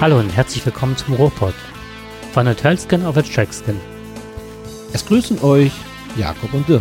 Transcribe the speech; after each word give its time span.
Hallo 0.00 0.18
und 0.18 0.34
herzlich 0.34 0.64
willkommen 0.64 0.96
zum 0.96 1.12
Ruhrpott. 1.12 1.52
Von 2.32 2.48
Hotelskin 2.48 3.04
auf 3.04 3.16
Trackskin. 3.16 3.78
Es 4.94 5.04
grüßen 5.04 5.42
euch 5.44 5.72
Jakob 6.16 6.54
und 6.54 6.66
Dirk. 6.66 6.80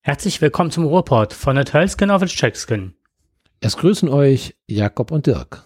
Herzlich 0.00 0.40
willkommen 0.40 0.70
zum 0.70 0.86
Ruhrpott 0.86 1.34
von 1.34 1.58
Hotelskin 1.58 2.10
auf 2.10 2.24
Trackskin. 2.24 2.94
Es 3.66 3.76
grüßen 3.76 4.08
euch 4.08 4.54
Jakob 4.68 5.10
und 5.10 5.26
Dirk. 5.26 5.64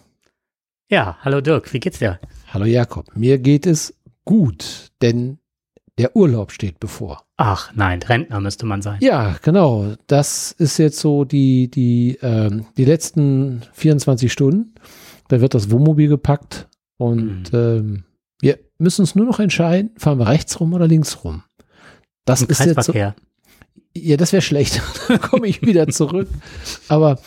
Ja, 0.89 1.19
hallo 1.21 1.39
Dirk, 1.39 1.71
wie 1.71 1.79
geht's 1.79 1.99
dir? 1.99 2.19
Hallo 2.51 2.65
Jakob, 2.65 3.15
mir 3.15 3.37
geht 3.37 3.67
es 3.67 3.93
gut, 4.25 4.89
denn 5.03 5.37
der 5.99 6.15
Urlaub 6.15 6.51
steht 6.51 6.79
bevor. 6.79 7.27
Ach 7.37 7.71
nein, 7.75 8.01
Rentner 8.01 8.39
müsste 8.39 8.65
man 8.65 8.81
sein. 8.81 8.97
Ja, 9.01 9.35
genau. 9.43 9.93
Das 10.07 10.51
ist 10.51 10.79
jetzt 10.79 10.97
so 10.97 11.25
die, 11.25 11.69
die, 11.69 12.17
ähm, 12.23 12.65
die 12.75 12.85
letzten 12.85 13.61
24 13.73 14.33
Stunden. 14.33 14.73
Da 15.27 15.39
wird 15.39 15.53
das 15.53 15.69
Wohnmobil 15.69 16.07
gepackt 16.07 16.69
und 16.97 17.53
mhm. 17.53 17.59
ähm, 17.59 18.03
wir 18.41 18.57
müssen 18.79 19.01
uns 19.01 19.13
nur 19.13 19.27
noch 19.27 19.39
entscheiden, 19.39 19.91
fahren 19.97 20.17
wir 20.17 20.27
rechts 20.27 20.59
rum 20.59 20.73
oder 20.73 20.87
links 20.87 21.23
rum. 21.23 21.43
Das 22.25 22.41
Im 22.41 22.49
ist 22.49 22.65
jetzt 22.65 22.83
so, 22.83 22.93
ja, 22.93 24.17
das 24.17 24.33
wäre 24.33 24.41
schlecht. 24.41 24.81
Dann 25.07 25.21
komme 25.21 25.45
ich 25.45 25.61
wieder 25.61 25.87
zurück. 25.87 26.29
Aber 26.87 27.19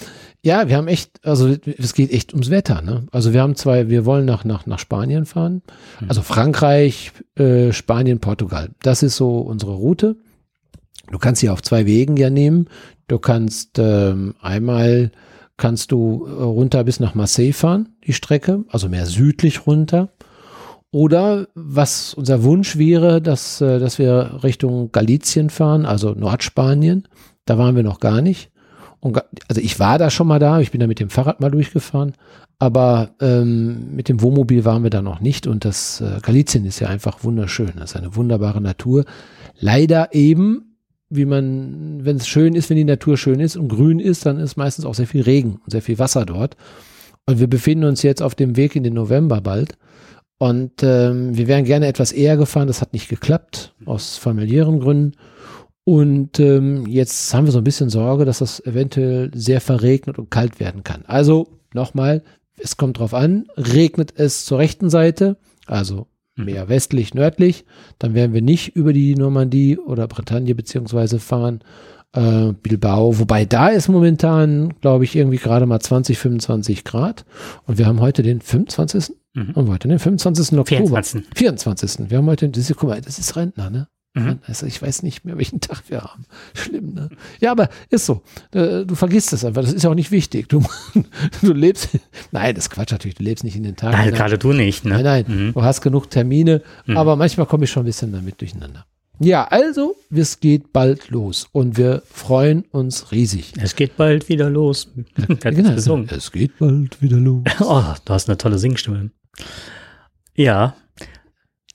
ja, 0.45 0.69
wir 0.69 0.77
haben 0.77 0.89
echt, 0.89 1.27
also 1.27 1.57
es 1.79 1.95
geht 1.95 2.13
echt 2.13 2.35
ums 2.35 2.51
Wetter. 2.51 2.83
Ne? 2.83 3.07
Also 3.11 3.33
wir 3.33 3.41
haben 3.41 3.57
zwei, 3.57 3.89
wir 3.89 4.05
wollen 4.05 4.27
nach, 4.27 4.45
nach, 4.45 4.67
nach 4.67 4.79
Spanien 4.79 5.25
fahren. 5.25 5.63
Hm. 5.99 6.09
Also 6.09 6.21
Frankreich, 6.21 7.13
äh, 7.37 7.73
Spanien, 7.73 8.21
Portugal. 8.21 8.69
Das 8.83 9.03
ist 9.03 9.17
so 9.17 9.39
unsere 9.39 9.73
Route. 9.73 10.17
Du 11.11 11.19
kannst 11.19 11.41
sie 11.41 11.49
auf 11.49 11.63
zwei 11.63 11.87
Wegen 11.87 12.19
ja 12.19 12.29
nehmen. 12.29 12.69
Du 13.09 13.19
kannst 13.19 13.79
ähm, 13.79 14.35
einmal 14.41 15.13
kannst 15.57 15.93
du 15.93 16.27
äh, 16.27 16.43
runter 16.43 16.85
bis 16.85 17.01
nach 17.01 17.15
Marseille 17.15 17.53
fahren, 17.53 17.91
die 18.07 18.13
Strecke, 18.13 18.65
also 18.69 18.89
mehr 18.89 19.07
südlich 19.07 19.67
runter. 19.67 20.11
Oder 20.91 21.49
was 21.55 22.13
unser 22.13 22.45
Wunsch 22.45 22.77
wäre, 22.77 23.23
dass, 23.23 23.63
äh, 23.63 23.79
dass 23.79 23.99
wir 23.99 24.41
Richtung 24.43 24.93
Galizien 24.93 25.49
fahren, 25.49 25.87
also 25.87 26.11
Nordspanien. 26.13 27.09
Da 27.47 27.57
waren 27.57 27.77
wir 27.77 27.83
noch 27.83 28.01
gar 28.01 28.21
nicht. 28.21 28.51
Und, 29.05 29.23
also 29.49 29.61
ich 29.61 29.79
war 29.79 29.99
da 29.99 30.09
schon 30.09 30.27
mal 30.27 30.39
da, 30.39 30.61
ich 30.61 30.71
bin 30.71 30.81
da 30.81 30.87
mit 30.87 30.99
dem 30.99 31.11
Fahrrad 31.11 31.39
mal 31.39 31.51
durchgefahren, 31.51 32.15
aber 32.59 33.11
ähm, 33.21 33.95
mit 33.95 34.09
dem 34.09 34.23
Wohnmobil 34.23 34.65
waren 34.65 34.83
wir 34.83 34.89
da 34.89 35.03
noch 35.03 35.21
nicht 35.21 35.47
und 35.47 35.67
das 35.67 36.01
äh, 36.01 36.21
Galizien 36.23 36.65
ist 36.65 36.81
ja 36.81 36.89
einfach 36.89 37.23
wunderschön. 37.23 37.73
Das 37.77 37.91
ist 37.91 37.97
eine 37.97 38.17
wunderbare 38.17 38.63
Natur. 38.63 39.05
Leider 39.61 40.15
eben, 40.15 40.79
wie 41.11 41.27
man, 41.27 42.03
wenn 42.03 42.17
es 42.17 42.27
schön 42.27 42.55
ist, 42.55 42.71
wenn 42.71 42.79
die 42.79 42.85
Natur 42.85 43.19
schön 43.19 43.41
ist 43.41 43.59
und 43.59 43.69
grün 43.69 44.01
ist, 44.01 44.25
dann 44.25 44.41
ist 44.41 44.57
meistens 44.57 44.87
auch 44.87 44.95
sehr 44.95 45.07
viel 45.07 45.21
Regen 45.21 45.61
und 45.63 45.71
sehr 45.71 45.83
viel 45.83 45.99
Wasser 45.99 46.25
dort. 46.25 46.57
Und 47.27 47.39
wir 47.41 47.47
befinden 47.47 47.85
uns 47.85 48.03
jetzt 48.03 48.23
auf 48.23 48.35
dem 48.35 48.57
Weg 48.57 48.75
in 48.75 48.85
den 48.85 48.95
November 48.95 49.43
bald. 49.43 49.77
Und 50.39 50.83
ähm, 50.83 51.37
wir 51.37 51.47
wären 51.47 51.67
gerne 51.67 51.89
etwas 51.89 52.11
eher 52.11 52.39
gefahren, 52.39 52.69
das 52.69 52.81
hat 52.81 52.95
nicht 52.95 53.11
geklappt, 53.11 53.75
aus 53.85 54.17
familiären 54.17 54.81
Gründen. 54.81 55.13
Und 55.85 56.41
ähm, 56.41 56.87
jetzt 56.87 57.33
haben 57.35 57.45
wir 57.45 57.53
so 57.53 57.59
ein 57.59 57.65
bisschen 57.65 57.91
Sorge, 57.91 58.25
dass 58.25 58.39
das 58.39 58.65
eventuell 58.65 59.31
sehr 59.35 59.61
verregnet 59.61 60.19
und 60.19 60.31
kalt 60.31 60.59
werden 60.59 60.83
kann. 60.83 61.05
Also 61.07 61.49
nochmal, 61.75 62.23
es 62.57 62.77
kommt 62.77 62.99
drauf 62.99 63.13
an, 63.13 63.47
regnet 63.57 64.15
es 64.17 64.47
zur 64.47 64.59
rechten 64.59 64.89
Seite, 64.89 65.37
also 65.67 66.07
mhm. 66.37 66.47
mehr 66.47 66.69
westlich, 66.71 67.13
nördlich, 67.13 67.67
dann 67.99 68.15
werden 68.15 68.33
wir 68.33 68.41
nicht 68.41 68.77
über 68.77 68.95
die 68.95 69.15
Normandie 69.15 69.79
oder 69.79 70.09
Bretagne 70.09 70.55
beziehungsweise 70.55 71.19
fahren, 71.19 71.61
äh, 72.15 72.53
Bilbao, 72.63 73.19
wobei 73.19 73.45
da 73.45 73.69
ist 73.69 73.89
momentan, 73.89 74.73
glaube 74.81 75.05
ich, 75.05 75.17
irgendwie 75.17 75.39
gerade 75.39 75.67
mal 75.67 75.81
20, 75.81 76.17
25 76.17 76.85
Grad 76.85 77.27
und 77.67 77.77
wir 77.77 77.87
haben 77.87 78.01
heute 78.01 78.23
den 78.23 78.41
25. 78.41 79.15
Mhm. 79.35 79.51
Und 79.55 79.69
heute 79.69 79.89
den 79.89 79.99
25. 79.99 80.59
Oktober. 80.59 81.03
24. 81.03 81.25
24. 81.35 82.11
Wir 82.11 82.19
haben 82.19 82.27
heute, 82.27 82.47
ist, 82.47 82.75
guck 82.77 82.89
mal, 82.89 83.01
das 83.01 83.19
ist 83.19 83.35
Rentner, 83.37 83.69
ne? 83.69 83.89
Mhm. 84.15 84.39
Also 84.47 84.67
ich 84.67 84.81
weiß 84.81 85.03
nicht 85.03 85.25
mehr, 85.25 85.37
welchen 85.37 85.61
Tag 85.61 85.83
wir 85.89 86.03
haben. 86.03 86.25
Schlimm, 86.55 86.95
ne? 86.95 87.11
Ja, 87.41 87.51
aber 87.51 87.69
ist 87.91 88.07
so. 88.07 88.23
Äh, 88.53 88.85
du 88.85 88.95
vergisst 88.95 89.33
es 89.33 89.45
einfach. 89.45 89.63
Das 89.63 89.73
ist 89.73 89.83
ja 89.83 89.91
auch 89.91 89.95
nicht 89.95 90.13
wichtig. 90.13 90.49
Du, 90.49 90.65
du 91.43 91.53
lebst. 91.53 91.89
Nein, 92.31 92.55
das 92.55 92.67
ist 92.67 92.71
Quatsch 92.71 92.93
natürlich. 92.93 93.17
Du 93.17 93.25
lebst 93.25 93.45
nicht 93.45 93.57
in 93.57 93.65
den 93.65 93.77
Tagen. 93.77 93.97
Nein, 93.97 94.15
gerade 94.15 94.39
du 94.39 94.53
nicht, 94.53 94.85
ne? 94.85 95.03
Nein, 95.03 95.05
nein. 95.05 95.25
Mhm. 95.29 95.53
Du 95.55 95.63
hast 95.63 95.81
genug 95.81 96.11
Termine. 96.11 96.63
Mhm. 96.87 96.97
Aber 96.97 97.17
manchmal 97.17 97.47
komme 97.47 97.65
ich 97.65 97.71
schon 97.71 97.83
ein 97.83 97.87
bisschen 97.87 98.13
damit 98.13 98.41
durcheinander. 98.41 98.87
Ja, 99.21 99.45
also, 99.45 99.95
es 100.11 100.41
geht 100.41 100.73
bald 100.73 101.11
los 101.11 101.49
und 101.53 101.77
wir 101.77 102.03
freuen 102.11 102.65
uns 102.73 103.13
riesig. 103.13 103.53
Es 103.57 103.77
geht 103.77 103.97
bald 103.97 104.29
wieder 104.29 104.51
los. 104.51 104.89
genau, 105.41 106.05
es 106.11 106.33
geht 106.33 106.59
bald 106.59 107.01
wieder 107.01 107.19
los. 107.19 107.45
Oh, 107.61 107.83
du 108.05 108.13
hast 108.13 108.29
eine 108.29 108.39
tolle 108.39 108.59
Singstimme. 108.59 109.11
Ja, 110.35 110.75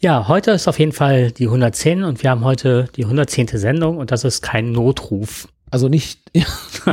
ja, 0.01 0.27
heute 0.27 0.51
ist 0.51 0.67
auf 0.67 0.79
jeden 0.79 0.93
Fall 0.93 1.31
die 1.31 1.45
110 1.45 2.03
und 2.03 2.23
wir 2.23 2.29
haben 2.29 2.45
heute 2.45 2.87
die 2.95 3.03
110. 3.03 3.47
Sendung 3.47 3.97
und 3.97 4.11
das 4.11 4.23
ist 4.23 4.41
kein 4.41 4.71
Notruf. 4.71 5.49
Also 5.71 5.89
nicht 5.89 6.21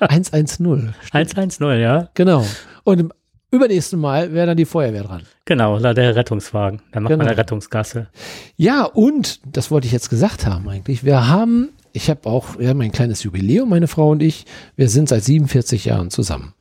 110. 0.00 0.94
110, 1.12 1.80
ja. 1.80 2.08
Genau. 2.14 2.46
Und 2.82 2.98
im 2.98 3.12
übernächsten 3.50 4.00
Mal 4.00 4.32
wäre 4.32 4.46
dann 4.48 4.56
die 4.56 4.64
Feuerwehr 4.64 5.04
dran. 5.04 5.22
Genau, 5.44 5.78
der 5.78 6.16
Rettungswagen. 6.16 6.80
Dann 6.92 7.02
macht 7.02 7.10
genau. 7.10 7.24
man 7.24 7.28
eine 7.28 7.36
Rettungsgasse. 7.36 8.08
Ja, 8.56 8.84
und, 8.84 9.40
das 9.44 9.70
wollte 9.70 9.86
ich 9.86 9.92
jetzt 9.92 10.08
gesagt 10.08 10.46
haben 10.46 10.68
eigentlich, 10.68 11.04
wir 11.04 11.28
haben, 11.28 11.70
ich 11.92 12.08
habe 12.08 12.26
auch, 12.28 12.58
wir 12.58 12.70
haben 12.70 12.80
ein 12.80 12.92
kleines 12.92 13.22
Jubiläum, 13.22 13.68
meine 13.68 13.86
Frau 13.86 14.10
und 14.10 14.22
ich. 14.22 14.46
Wir 14.76 14.88
sind 14.88 15.10
seit 15.10 15.24
47 15.24 15.84
Jahren 15.84 16.10
zusammen. 16.10 16.54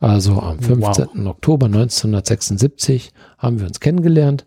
Also 0.00 0.40
am 0.40 0.58
15. 0.58 1.06
Wow. 1.14 1.26
Oktober 1.26 1.66
1976 1.66 3.12
haben 3.38 3.60
wir 3.60 3.68
uns 3.68 3.78
kennengelernt. 3.78 4.44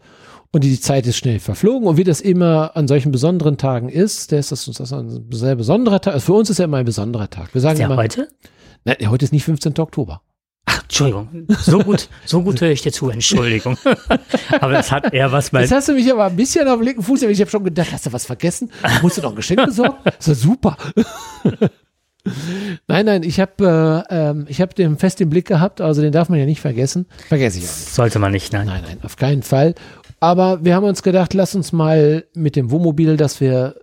Und 0.52 0.64
die 0.64 0.80
Zeit 0.80 1.06
ist 1.08 1.18
schnell 1.18 1.40
verflogen. 1.40 1.88
Und 1.88 1.98
wie 1.98 2.04
das 2.04 2.22
immer 2.22 2.76
an 2.76 2.88
solchen 2.88 3.12
besonderen 3.12 3.58
Tagen 3.58 3.90
ist, 3.90 4.32
der 4.32 4.40
ist 4.40 4.52
das, 4.52 4.66
das 4.66 4.80
ist 4.80 4.94
ein 4.94 5.26
sehr 5.32 5.56
besonderer 5.56 6.00
Tag. 6.00 6.14
Also 6.14 6.28
für 6.28 6.34
uns 6.34 6.50
ist 6.50 6.60
ja 6.60 6.66
immer 6.66 6.78
ein 6.78 6.86
besonderer 6.86 7.30
Tag. 7.30 7.54
Wir 7.54 7.62
sagen 7.62 7.74
ist 7.74 7.80
der 7.80 7.88
immer, 7.88 7.98
heute? 7.98 8.30
Nein, 8.86 8.98
heute 9.10 9.26
ist 9.26 9.34
nicht 9.34 9.44
15. 9.44 9.78
Oktober. 9.80 10.22
Ach, 10.66 10.84
Entschuldigung. 10.84 11.48
So 11.62 11.80
gut, 11.80 12.10
so 12.26 12.42
gut 12.42 12.60
höre 12.60 12.72
ich 12.72 12.82
dir 12.82 12.92
zu. 12.92 13.10
Entschuldigung. 13.10 13.78
aber 14.60 14.74
das 14.74 14.92
hat 14.92 15.14
eher 15.14 15.32
was 15.32 15.50
bei. 15.50 15.62
Jetzt 15.62 15.72
hast 15.72 15.88
du 15.88 15.94
mich 15.94 16.12
aber 16.12 16.26
ein 16.26 16.36
bisschen 16.36 16.68
auf 16.68 16.78
den 16.78 16.86
linken 16.86 17.04
Fuß. 17.04 17.22
Ich 17.24 17.40
habe 17.40 17.50
schon 17.50 17.64
gedacht, 17.64 17.92
hast 17.92 18.06
du 18.06 18.14
was 18.14 18.26
vergessen? 18.26 18.70
Musst 19.02 19.18
du 19.18 19.22
noch 19.22 19.32
ein 19.32 19.36
Geschenk 19.36 19.64
besorgen? 19.66 19.96
Das 20.04 20.16
ist 20.20 20.28
ja 20.28 20.36
super. 20.36 20.78
Nein, 22.88 23.06
nein, 23.06 23.24
ich 23.24 23.40
habe 23.40 24.06
äh, 24.10 24.14
ähm, 24.14 24.46
ich 24.50 24.60
hab 24.60 24.76
den 24.76 24.98
fest 24.98 25.22
im 25.22 25.30
Blick 25.30 25.48
gehabt, 25.48 25.80
also 25.80 26.02
den 26.02 26.12
darf 26.12 26.28
man 26.28 26.38
ja 26.38 26.46
nicht 26.46 26.60
vergessen. 26.60 27.06
Vergesse 27.30 27.60
ich 27.60 27.64
auch 27.64 27.70
nicht. 27.70 27.94
Sollte 27.94 28.20
man 28.20 28.34
nicht, 28.34 28.52
nein. 28.52 28.68
Nein, 28.68 28.84
nein, 28.86 28.98
auf 29.04 29.16
keinen 29.16 29.44
Fall. 29.44 29.76
Aber 30.20 30.64
wir 30.66 30.76
haben 30.76 30.86
uns 30.86 31.04
gedacht, 31.04 31.34
lass 31.34 31.56
uns 31.56 31.72
mal 31.72 32.26
mit 32.34 32.56
dem 32.56 32.72
Wohnmobil, 32.72 33.18
das 33.18 33.40
wir 33.40 33.76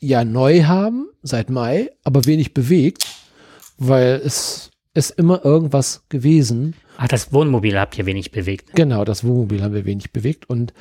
ja 0.00 0.24
neu 0.24 0.64
haben, 0.64 1.06
seit 1.22 1.50
Mai, 1.50 1.90
aber 2.02 2.26
wenig 2.26 2.54
bewegt, 2.54 3.06
weil 3.78 4.20
es 4.24 4.70
ist 4.94 5.10
immer 5.12 5.44
irgendwas 5.44 6.04
gewesen. 6.08 6.74
Ach, 6.98 7.08
das 7.08 7.32
Wohnmobil 7.32 7.78
habt 7.78 7.98
ihr 7.98 8.06
wenig 8.06 8.30
bewegt. 8.30 8.74
Genau, 8.74 9.04
das 9.04 9.24
Wohnmobil 9.24 9.62
haben 9.62 9.74
wir 9.74 9.84
wenig 9.84 10.12
bewegt. 10.12 10.48
Und 10.48 10.72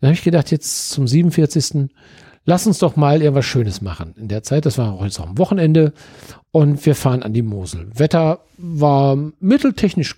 dann 0.00 0.08
habe 0.08 0.14
ich 0.14 0.24
gedacht, 0.24 0.50
jetzt 0.50 0.90
zum 0.90 1.06
47. 1.06 1.90
Lass 2.44 2.66
uns 2.66 2.78
doch 2.78 2.96
mal 2.96 3.20
irgendwas 3.20 3.44
Schönes 3.44 3.82
machen. 3.82 4.14
In 4.16 4.28
der 4.28 4.42
Zeit, 4.42 4.64
das 4.64 4.78
war 4.78 4.92
auch 4.92 5.04
jetzt 5.04 5.20
auch 5.20 5.28
am 5.28 5.36
Wochenende. 5.36 5.92
Und 6.50 6.84
wir 6.86 6.94
fahren 6.94 7.22
an 7.22 7.34
die 7.34 7.42
Mosel. 7.42 7.90
Wetter 7.94 8.40
war 8.56 9.16
mitteltechnisch 9.38 10.16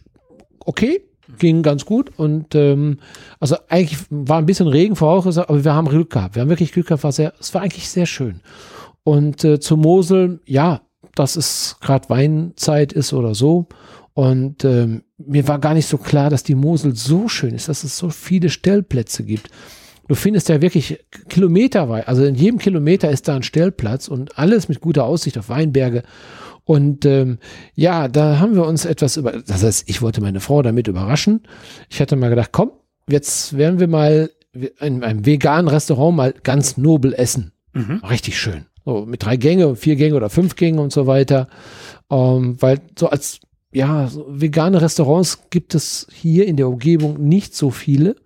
okay 0.61 1.01
ging 1.39 1.63
ganz 1.63 1.85
gut 1.85 2.11
und 2.19 2.55
ähm, 2.55 2.99
also 3.39 3.57
eigentlich 3.69 3.99
war 4.11 4.39
ein 4.39 4.47
bisschen 4.47 4.67
Regen 4.67 4.97
vorausgesagt, 4.97 5.49
aber 5.49 5.65
wir 5.65 5.75
haben 5.75 5.89
Glück 5.89 6.11
gehabt. 6.11 6.35
Wir 6.35 6.43
haben 6.43 6.49
wirklich 6.49 6.73
Glück 6.73 6.87
gehabt, 6.87 7.05
war 7.05 7.13
sehr, 7.13 7.33
es 7.41 7.55
war 7.55 7.63
eigentlich 7.63 7.89
sehr 7.89 8.07
schön. 8.07 8.41
Und 9.03 9.45
äh, 9.45 9.61
zur 9.61 9.79
Mosel, 9.79 10.41
ja, 10.47 10.83
dass 11.15 11.37
es 11.37 11.77
gerade 11.81 12.09
Weinzeit 12.09 12.93
ist 12.93 13.13
oder 13.13 13.35
so. 13.35 13.67
Und 14.13 14.65
ähm, 14.65 15.03
mir 15.19 15.47
war 15.49 15.59
gar 15.59 15.75
nicht 15.75 15.87
so 15.87 15.99
klar, 15.99 16.31
dass 16.31 16.43
die 16.43 16.55
Mosel 16.55 16.95
so 16.95 17.29
schön 17.29 17.55
ist, 17.55 17.69
dass 17.69 17.85
es 17.85 17.97
so 17.97 18.11
viele 18.11 18.51
Stellplätze 18.51 19.25
gibt. 19.25 19.49
Du 20.11 20.17
findest 20.17 20.49
ja 20.49 20.61
wirklich 20.61 20.99
kilometerweit, 21.29 22.09
also 22.09 22.25
in 22.25 22.35
jedem 22.35 22.59
Kilometer 22.59 23.13
ist 23.13 23.29
da 23.29 23.37
ein 23.37 23.45
Stellplatz 23.45 24.09
und 24.09 24.37
alles 24.37 24.69
mit 24.69 24.81
guter 24.81 25.05
Aussicht 25.05 25.39
auf 25.39 25.49
Weinberge. 25.49 26.03
Und 26.65 27.05
ähm, 27.05 27.39
ja, 27.77 28.09
da 28.09 28.41
haben 28.41 28.57
wir 28.57 28.67
uns 28.67 28.85
etwas 28.87 29.17
über, 29.17 29.31
das 29.31 29.63
heißt, 29.63 29.89
ich 29.89 30.03
wollte 30.03 30.21
meine 30.21 30.41
Frau 30.41 30.63
damit 30.63 30.89
überraschen. 30.89 31.45
Ich 31.89 32.01
hatte 32.01 32.17
mal 32.17 32.29
gedacht, 32.29 32.51
komm, 32.51 32.73
jetzt 33.09 33.57
werden 33.57 33.79
wir 33.79 33.87
mal 33.87 34.33
in 34.81 35.05
einem 35.05 35.25
veganen 35.27 35.69
Restaurant 35.69 36.17
mal 36.17 36.35
ganz 36.43 36.77
nobel 36.77 37.15
essen. 37.15 37.53
Mhm. 37.73 38.03
Richtig 38.11 38.37
schön. 38.37 38.67
So 38.85 39.07
mit 39.07 39.25
drei 39.25 39.37
Gänge, 39.37 39.77
vier 39.77 39.95
Gänge 39.95 40.17
oder 40.17 40.29
fünf 40.29 40.57
Gänge 40.57 40.81
und 40.81 40.91
so 40.93 41.07
weiter. 41.07 41.47
Ähm, 42.11 42.57
weil 42.61 42.81
so 42.99 43.11
als 43.11 43.39
ja, 43.73 44.09
so 44.09 44.27
vegane 44.29 44.83
Restaurants 44.83 45.45
gibt 45.51 45.77
es 45.77 46.09
hier 46.13 46.49
in 46.49 46.57
der 46.57 46.67
Umgebung 46.67 47.23
nicht 47.23 47.55
so 47.55 47.71
viele. 47.71 48.17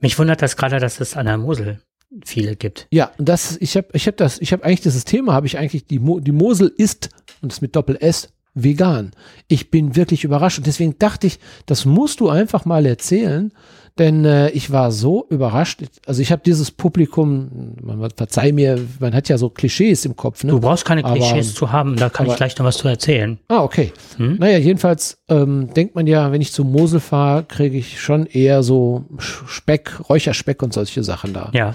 Mich 0.00 0.18
wundert 0.18 0.42
das 0.42 0.56
gerade, 0.56 0.78
dass 0.78 1.00
es 1.00 1.16
an 1.16 1.26
der 1.26 1.38
Mosel 1.38 1.80
viele 2.24 2.56
gibt. 2.56 2.86
Ja, 2.90 3.10
das, 3.18 3.56
ich 3.60 3.76
habe, 3.76 3.88
ich 3.92 4.06
habe 4.06 4.16
das, 4.16 4.40
ich 4.40 4.52
habe 4.52 4.64
eigentlich 4.64 4.80
dieses 4.80 5.04
Thema, 5.04 5.32
habe 5.34 5.46
ich 5.46 5.58
eigentlich 5.58 5.86
die, 5.86 5.98
Mo, 5.98 6.20
die 6.20 6.32
Mosel 6.32 6.72
ist 6.76 7.10
und 7.42 7.52
das 7.52 7.60
mit 7.60 7.76
Doppel 7.76 7.96
S 8.00 8.32
vegan. 8.54 9.12
Ich 9.46 9.70
bin 9.70 9.94
wirklich 9.94 10.24
überrascht 10.24 10.58
und 10.58 10.66
deswegen 10.66 10.98
dachte 10.98 11.26
ich, 11.26 11.38
das 11.66 11.84
musst 11.84 12.20
du 12.20 12.28
einfach 12.28 12.64
mal 12.64 12.86
erzählen, 12.86 13.52
denn 13.98 14.24
äh, 14.24 14.50
ich 14.50 14.70
war 14.70 14.92
so 14.92 15.26
überrascht. 15.28 15.82
Also 16.06 16.22
ich 16.22 16.32
habe 16.32 16.42
dieses 16.44 16.70
Publikum, 16.70 17.74
man 17.82 18.10
verzeih 18.16 18.52
mir, 18.52 18.78
man 19.00 19.14
hat 19.14 19.28
ja 19.28 19.38
so 19.38 19.50
Klischees 19.50 20.04
im 20.04 20.16
Kopf. 20.16 20.44
Ne? 20.44 20.52
Du 20.52 20.60
brauchst 20.60 20.84
keine 20.84 21.02
Klischees 21.02 21.48
aber, 21.48 21.56
zu 21.56 21.72
haben, 21.72 21.96
da 21.96 22.08
kann 22.08 22.26
aber, 22.26 22.34
ich 22.34 22.36
gleich 22.36 22.56
noch 22.58 22.64
was 22.64 22.78
zu 22.78 22.88
erzählen. 22.88 23.38
Ah, 23.48 23.62
okay. 23.62 23.92
Hm? 24.16 24.36
Naja, 24.38 24.58
jedenfalls 24.58 25.18
ähm, 25.28 25.72
denkt 25.74 25.94
man 25.94 26.06
ja, 26.06 26.32
wenn 26.32 26.40
ich 26.40 26.52
zu 26.52 26.64
Mosel 26.64 27.00
fahre, 27.00 27.44
kriege 27.44 27.76
ich 27.76 28.00
schon 28.00 28.26
eher 28.26 28.62
so 28.62 29.04
Speck, 29.18 30.08
Räucherspeck 30.08 30.62
und 30.62 30.72
solche 30.72 31.02
Sachen 31.02 31.32
da. 31.32 31.50
Ja. 31.52 31.74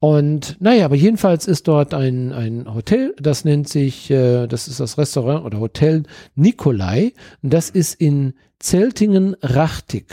Und 0.00 0.56
naja, 0.60 0.84
aber 0.84 0.94
jedenfalls 0.94 1.46
ist 1.46 1.66
dort 1.66 1.92
ein, 1.92 2.32
ein 2.32 2.72
Hotel, 2.72 3.14
das 3.20 3.44
nennt 3.44 3.68
sich, 3.68 4.10
äh, 4.10 4.46
das 4.46 4.68
ist 4.68 4.78
das 4.78 4.96
Restaurant 4.96 5.44
oder 5.44 5.58
Hotel 5.58 6.04
Nikolai. 6.36 7.12
Das 7.42 7.68
ist 7.68 7.94
in 7.94 8.34
Zeltingen-Rachtig. 8.60 10.06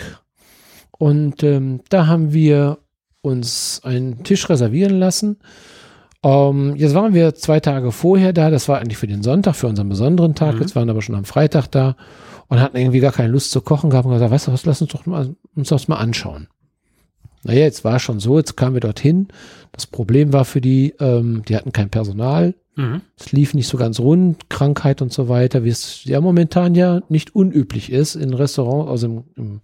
Und 0.98 1.44
ähm, 1.44 1.82
da 1.90 2.08
haben 2.08 2.34
wir 2.34 2.78
uns 3.22 3.82
einen 3.84 4.24
Tisch 4.24 4.50
reservieren 4.50 5.00
lassen. 5.00 5.38
Ähm, 6.24 6.76
jetzt 6.76 6.96
waren 6.96 7.14
wir 7.14 7.36
zwei 7.36 7.60
Tage 7.60 7.92
vorher 7.92 8.34
da. 8.34 8.50
Das 8.50 8.70
war 8.70 8.80
eigentlich 8.80 8.98
für 8.98 9.08
den 9.08 9.24
Sonntag, 9.24 9.56
für 9.56 9.68
unseren 9.68 9.90
besonderen 9.90 10.36
Tag. 10.36 10.56
Mhm. 10.56 10.62
Jetzt 10.62 10.76
waren 10.76 10.90
aber 10.90 11.02
schon 11.02 11.16
am 11.16 11.26
Freitag 11.26 11.68
da 11.68 11.96
und 12.48 12.60
hatten 12.60 12.78
irgendwie 12.78 13.00
gar 13.00 13.12
keine 13.12 13.30
Lust 13.30 13.52
zu 13.52 13.62
kochen 13.62 13.90
gehabt 13.90 14.06
und 14.06 14.14
gesagt, 14.14 14.32
weißt 14.32 14.48
du 14.48 14.54
was, 14.54 14.66
lass 14.66 14.82
uns 14.82 14.92
doch 14.92 15.06
mal, 15.06 15.36
uns 15.56 15.70
das 15.70 15.88
mal 15.88 15.98
anschauen. 15.98 16.48
Naja, 17.46 17.60
jetzt 17.60 17.84
war 17.84 18.00
schon 18.00 18.20
so, 18.20 18.40
jetzt 18.40 18.58
kamen 18.58 18.76
wir 18.76 18.82
dorthin. 18.82 19.28
Das 19.72 19.86
Problem 19.86 20.34
war 20.34 20.46
für 20.46 20.62
die, 20.62 20.96
ähm, 21.00 21.44
die 21.48 21.56
hatten 21.56 21.72
kein 21.72 21.92
Personal. 21.92 22.56
Mhm. 22.76 23.02
Es 23.18 23.32
lief 23.32 23.54
nicht 23.54 23.68
so 23.68 23.78
ganz 23.78 24.00
rund, 24.00 24.50
Krankheit 24.50 25.04
und 25.04 25.14
so 25.14 25.30
weiter, 25.30 25.64
wie 25.64 25.70
es 25.70 26.04
ja 26.06 26.20
momentan 26.22 26.74
ja 26.74 27.02
nicht 27.08 27.36
unüblich 27.36 27.92
ist 27.92 28.16
in 28.16 28.34
Restaurants, 28.34 28.90
also 28.90 29.06
im, 29.08 29.24
im 29.36 29.62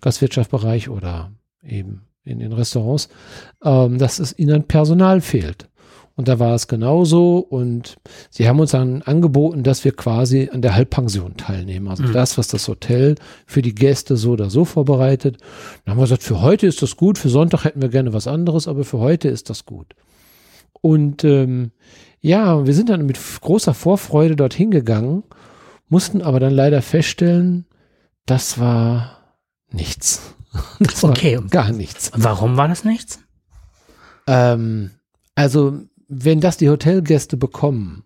Gastwirtschaftsbereich 0.00 0.88
oder 0.88 1.30
eben 1.62 2.06
in 2.24 2.38
den 2.38 2.54
Restaurants, 2.54 3.10
ähm, 3.62 3.98
dass 3.98 4.20
es 4.20 4.38
ihnen 4.38 4.64
Personal 4.64 5.20
fehlt. 5.20 5.68
Und 6.18 6.26
da 6.26 6.40
war 6.40 6.52
es 6.56 6.66
genauso. 6.66 7.38
Und 7.38 7.96
sie 8.28 8.48
haben 8.48 8.58
uns 8.58 8.72
dann 8.72 9.02
angeboten, 9.02 9.62
dass 9.62 9.84
wir 9.84 9.92
quasi 9.92 10.50
an 10.52 10.62
der 10.62 10.74
Halbpension 10.74 11.36
teilnehmen. 11.36 11.86
Also 11.86 12.02
mhm. 12.02 12.12
das, 12.12 12.36
was 12.36 12.48
das 12.48 12.66
Hotel 12.66 13.14
für 13.46 13.62
die 13.62 13.72
Gäste 13.72 14.16
so 14.16 14.32
oder 14.32 14.50
so 14.50 14.64
vorbereitet. 14.64 15.38
Dann 15.84 15.92
haben 15.92 15.98
wir 16.00 16.06
gesagt, 16.06 16.24
für 16.24 16.42
heute 16.42 16.66
ist 16.66 16.82
das 16.82 16.96
gut, 16.96 17.18
für 17.18 17.28
Sonntag 17.28 17.62
hätten 17.62 17.80
wir 17.80 17.88
gerne 17.88 18.12
was 18.12 18.26
anderes, 18.26 18.66
aber 18.66 18.82
für 18.82 18.98
heute 18.98 19.28
ist 19.28 19.48
das 19.48 19.64
gut. 19.64 19.94
Und 20.80 21.22
ähm, 21.22 21.70
ja, 22.20 22.66
wir 22.66 22.74
sind 22.74 22.88
dann 22.88 23.06
mit 23.06 23.16
großer 23.40 23.72
Vorfreude 23.72 24.34
dorthin 24.34 24.72
gegangen, 24.72 25.22
mussten 25.88 26.20
aber 26.20 26.40
dann 26.40 26.52
leider 26.52 26.82
feststellen, 26.82 27.64
das 28.26 28.58
war 28.58 29.36
nichts. 29.70 30.34
Das 30.80 31.04
okay. 31.04 31.36
war 31.36 31.44
gar 31.44 31.70
nichts. 31.70 32.10
Warum 32.16 32.56
war 32.56 32.66
das 32.66 32.82
nichts? 32.82 33.20
Ähm, 34.26 34.90
also, 35.36 35.82
wenn 36.08 36.40
das 36.40 36.56
die 36.56 36.70
Hotelgäste 36.70 37.36
bekommen, 37.36 38.04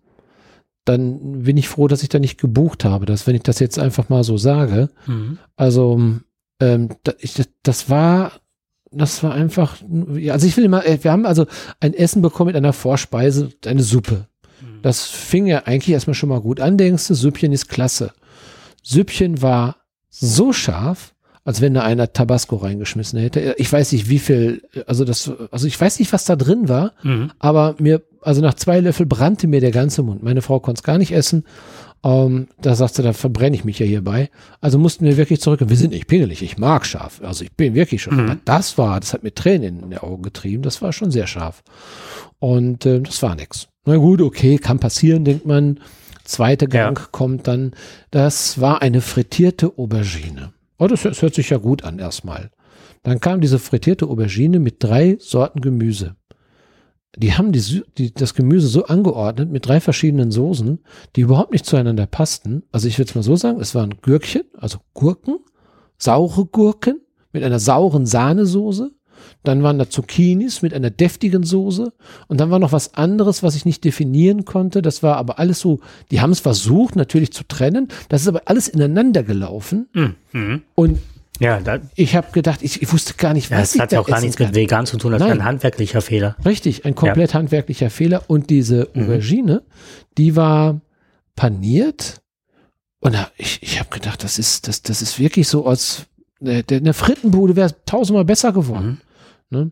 dann 0.85 1.43
bin 1.43 1.57
ich 1.57 1.69
froh, 1.69 1.87
dass 1.87 2.03
ich 2.03 2.09
da 2.09 2.19
nicht 2.19 2.39
gebucht 2.39 2.83
habe, 2.83 3.05
dass 3.05 3.25
wenn 3.25 3.35
ich 3.35 3.43
das 3.43 3.59
jetzt 3.59 3.79
einfach 3.79 4.09
mal 4.09 4.23
so 4.23 4.37
sage. 4.37 4.89
Mhm. 5.07 5.39
Also, 5.55 6.01
ähm, 6.59 6.89
das, 7.03 7.15
ich, 7.19 7.41
das 7.63 7.89
war 7.89 8.33
das 8.95 9.23
war 9.23 9.33
einfach, 9.33 9.77
also 10.29 10.47
ich 10.47 10.55
will 10.57 10.65
immer, 10.65 10.85
äh, 10.85 11.03
wir 11.03 11.11
haben 11.11 11.25
also 11.25 11.47
ein 11.79 11.93
Essen 11.93 12.21
bekommen 12.21 12.47
mit 12.47 12.55
einer 12.55 12.73
Vorspeise, 12.73 13.49
eine 13.65 13.83
Suppe. 13.83 14.27
Mhm. 14.61 14.81
Das 14.81 15.05
fing 15.05 15.47
ja 15.47 15.63
eigentlich 15.65 15.93
erstmal 15.93 16.13
schon 16.13 16.29
mal 16.29 16.41
gut 16.41 16.59
an, 16.59 16.77
denkst 16.77 17.07
du, 17.07 17.15
Süppchen 17.15 17.51
ist 17.51 17.69
klasse. 17.69 18.13
Süppchen 18.83 19.41
war 19.41 19.77
so 20.09 20.53
scharf, 20.53 21.12
als 21.43 21.61
wenn 21.61 21.73
da 21.73 21.81
einer 21.81 22.13
Tabasco 22.13 22.55
reingeschmissen 22.55 23.19
hätte. 23.19 23.55
Ich 23.57 23.71
weiß 23.71 23.91
nicht, 23.91 24.09
wie 24.09 24.19
viel, 24.19 24.63
also 24.87 25.03
das, 25.05 25.31
also 25.51 25.67
ich 25.67 25.79
weiß 25.79 25.99
nicht, 25.99 26.13
was 26.13 26.25
da 26.25 26.35
drin 26.35 26.69
war, 26.69 26.93
mhm. 27.03 27.31
aber 27.39 27.75
mir, 27.79 28.01
also 28.21 28.41
nach 28.41 28.53
zwei 28.53 28.79
Löffel 28.79 29.05
brannte 29.05 29.47
mir 29.47 29.59
der 29.59 29.71
ganze 29.71 30.03
Mund. 30.03 30.23
Meine 30.23 30.41
Frau 30.41 30.59
konnte 30.59 30.79
es 30.79 30.83
gar 30.83 30.97
nicht 30.97 31.11
essen 31.11 31.43
ähm, 32.03 32.47
da 32.61 32.75
sagst 32.75 32.99
du, 32.99 33.01
da 33.01 33.13
verbrenne 33.13 33.55
ich 33.55 33.63
mich 33.63 33.79
ja 33.79 33.85
hierbei. 33.85 34.29
Also 34.59 34.77
mussten 34.77 35.05
wir 35.05 35.15
wirklich 35.15 35.39
zurück. 35.39 35.61
Wir 35.65 35.77
sind 35.77 35.91
nicht 35.91 36.07
pingelig, 36.07 36.41
ich 36.41 36.57
mag 36.57 36.85
scharf. 36.85 37.21
Also 37.23 37.45
ich 37.45 37.53
bin 37.53 37.75
wirklich 37.75 38.01
schon. 38.01 38.15
Mhm. 38.15 38.19
Aber 38.19 38.37
das 38.43 38.77
war, 38.77 38.99
das 38.99 39.13
hat 39.13 39.23
mir 39.23 39.33
Tränen 39.33 39.83
in 39.83 39.89
die 39.89 39.97
Augen 39.99 40.21
getrieben. 40.21 40.63
Das 40.63 40.81
war 40.81 40.91
schon 40.91 41.11
sehr 41.11 41.27
scharf. 41.27 41.63
Und 42.39 42.85
äh, 42.85 42.99
das 42.99 43.23
war 43.23 43.35
nix. 43.35 43.69
Na 43.85 43.95
gut, 43.95 44.21
okay, 44.21 44.57
kann 44.57 44.79
passieren, 44.79 45.23
denkt 45.23 45.45
man. 45.45 45.79
Zweiter 46.25 46.67
Gang 46.67 46.99
ja. 46.99 47.07
kommt 47.11 47.47
dann. 47.47 47.71
Das 48.11 48.59
war 48.59 48.81
eine 48.81 49.01
frittierte 49.01 49.77
Aubergine. 49.77 50.52
Oh, 50.77 50.87
das, 50.87 51.03
das 51.03 51.21
hört 51.21 51.35
sich 51.35 51.49
ja 51.49 51.57
gut 51.57 51.83
an 51.83 51.99
erstmal. 51.99 52.51
Dann 53.03 53.19
kam 53.19 53.41
diese 53.41 53.59
frittierte 53.59 54.07
Aubergine 54.07 54.59
mit 54.59 54.77
drei 54.79 55.17
Sorten 55.19 55.61
Gemüse 55.61 56.15
die 57.17 57.33
haben 57.33 57.51
die, 57.51 57.83
die, 57.97 58.13
das 58.13 58.33
Gemüse 58.33 58.67
so 58.67 58.85
angeordnet 58.85 59.51
mit 59.51 59.67
drei 59.67 59.79
verschiedenen 59.79 60.31
Soßen, 60.31 60.79
die 61.15 61.21
überhaupt 61.21 61.51
nicht 61.51 61.65
zueinander 61.65 62.07
passten. 62.07 62.63
Also 62.71 62.87
ich 62.87 62.97
würde 62.97 63.09
es 63.09 63.15
mal 63.15 63.23
so 63.23 63.35
sagen, 63.35 63.59
es 63.59 63.75
waren 63.75 64.01
Gürkchen, 64.01 64.43
also 64.57 64.79
Gurken, 64.93 65.37
saure 65.97 66.45
Gurken 66.45 67.01
mit 67.31 67.43
einer 67.43 67.59
sauren 67.59 68.05
Sahnesoße. 68.05 68.91
Dann 69.43 69.63
waren 69.63 69.77
da 69.77 69.89
Zucchinis 69.89 70.61
mit 70.61 70.73
einer 70.73 70.89
deftigen 70.89 71.43
Soße. 71.43 71.93
Und 72.27 72.39
dann 72.39 72.49
war 72.51 72.59
noch 72.59 72.71
was 72.71 72.93
anderes, 72.93 73.43
was 73.43 73.55
ich 73.55 73.65
nicht 73.65 73.83
definieren 73.83 74.45
konnte. 74.45 74.81
Das 74.81 75.03
war 75.03 75.17
aber 75.17 75.39
alles 75.39 75.59
so, 75.59 75.79
die 76.11 76.21
haben 76.21 76.31
es 76.31 76.39
versucht 76.39 76.95
natürlich 76.95 77.31
zu 77.31 77.43
trennen. 77.43 77.87
Das 78.09 78.21
ist 78.21 78.27
aber 78.27 78.43
alles 78.45 78.67
ineinander 78.67 79.23
gelaufen. 79.23 79.87
Mhm. 80.33 80.61
Und 80.75 80.99
ja, 81.39 81.59
da, 81.59 81.79
ich 81.95 82.15
habe 82.15 82.27
gedacht, 82.31 82.61
ich, 82.61 82.81
ich, 82.81 82.93
wusste 82.93 83.15
gar 83.15 83.33
nicht, 83.33 83.49
was 83.49 83.73
ja, 83.73 83.79
das 83.79 83.83
hat 83.83 83.91
ja 83.91 83.99
auch 83.99 84.07
gar 84.07 84.21
nichts 84.21 84.37
mit 84.37 84.53
vegan 84.53 84.85
zu 84.85 84.97
tun, 84.97 85.11
das 85.11 85.19
Nein. 85.19 85.29
war 85.29 85.35
ein 85.37 85.43
handwerklicher 85.43 86.01
Fehler. 86.01 86.35
Richtig, 86.45 86.85
ein 86.85 86.93
komplett 86.93 87.31
ja. 87.31 87.39
handwerklicher 87.39 87.89
Fehler. 87.89 88.23
Und 88.27 88.49
diese 88.49 88.89
mhm. 88.93 89.03
Aubergine, 89.03 89.63
die 90.17 90.35
war 90.35 90.79
paniert. 91.35 92.21
Und 92.99 93.17
ich, 93.37 93.59
ich 93.61 93.79
habe 93.79 93.89
gedacht, 93.89 94.23
das 94.23 94.37
ist, 94.37 94.67
das, 94.67 94.83
das 94.83 95.01
ist 95.01 95.19
wirklich 95.19 95.47
so 95.47 95.65
als 95.65 96.05
eine 96.45 96.93
Frittenbude 96.93 97.55
wäre 97.55 97.73
tausendmal 97.85 98.25
besser 98.25 98.51
geworden. 98.51 98.87
Mhm. 98.87 99.12
Ne? 99.49 99.71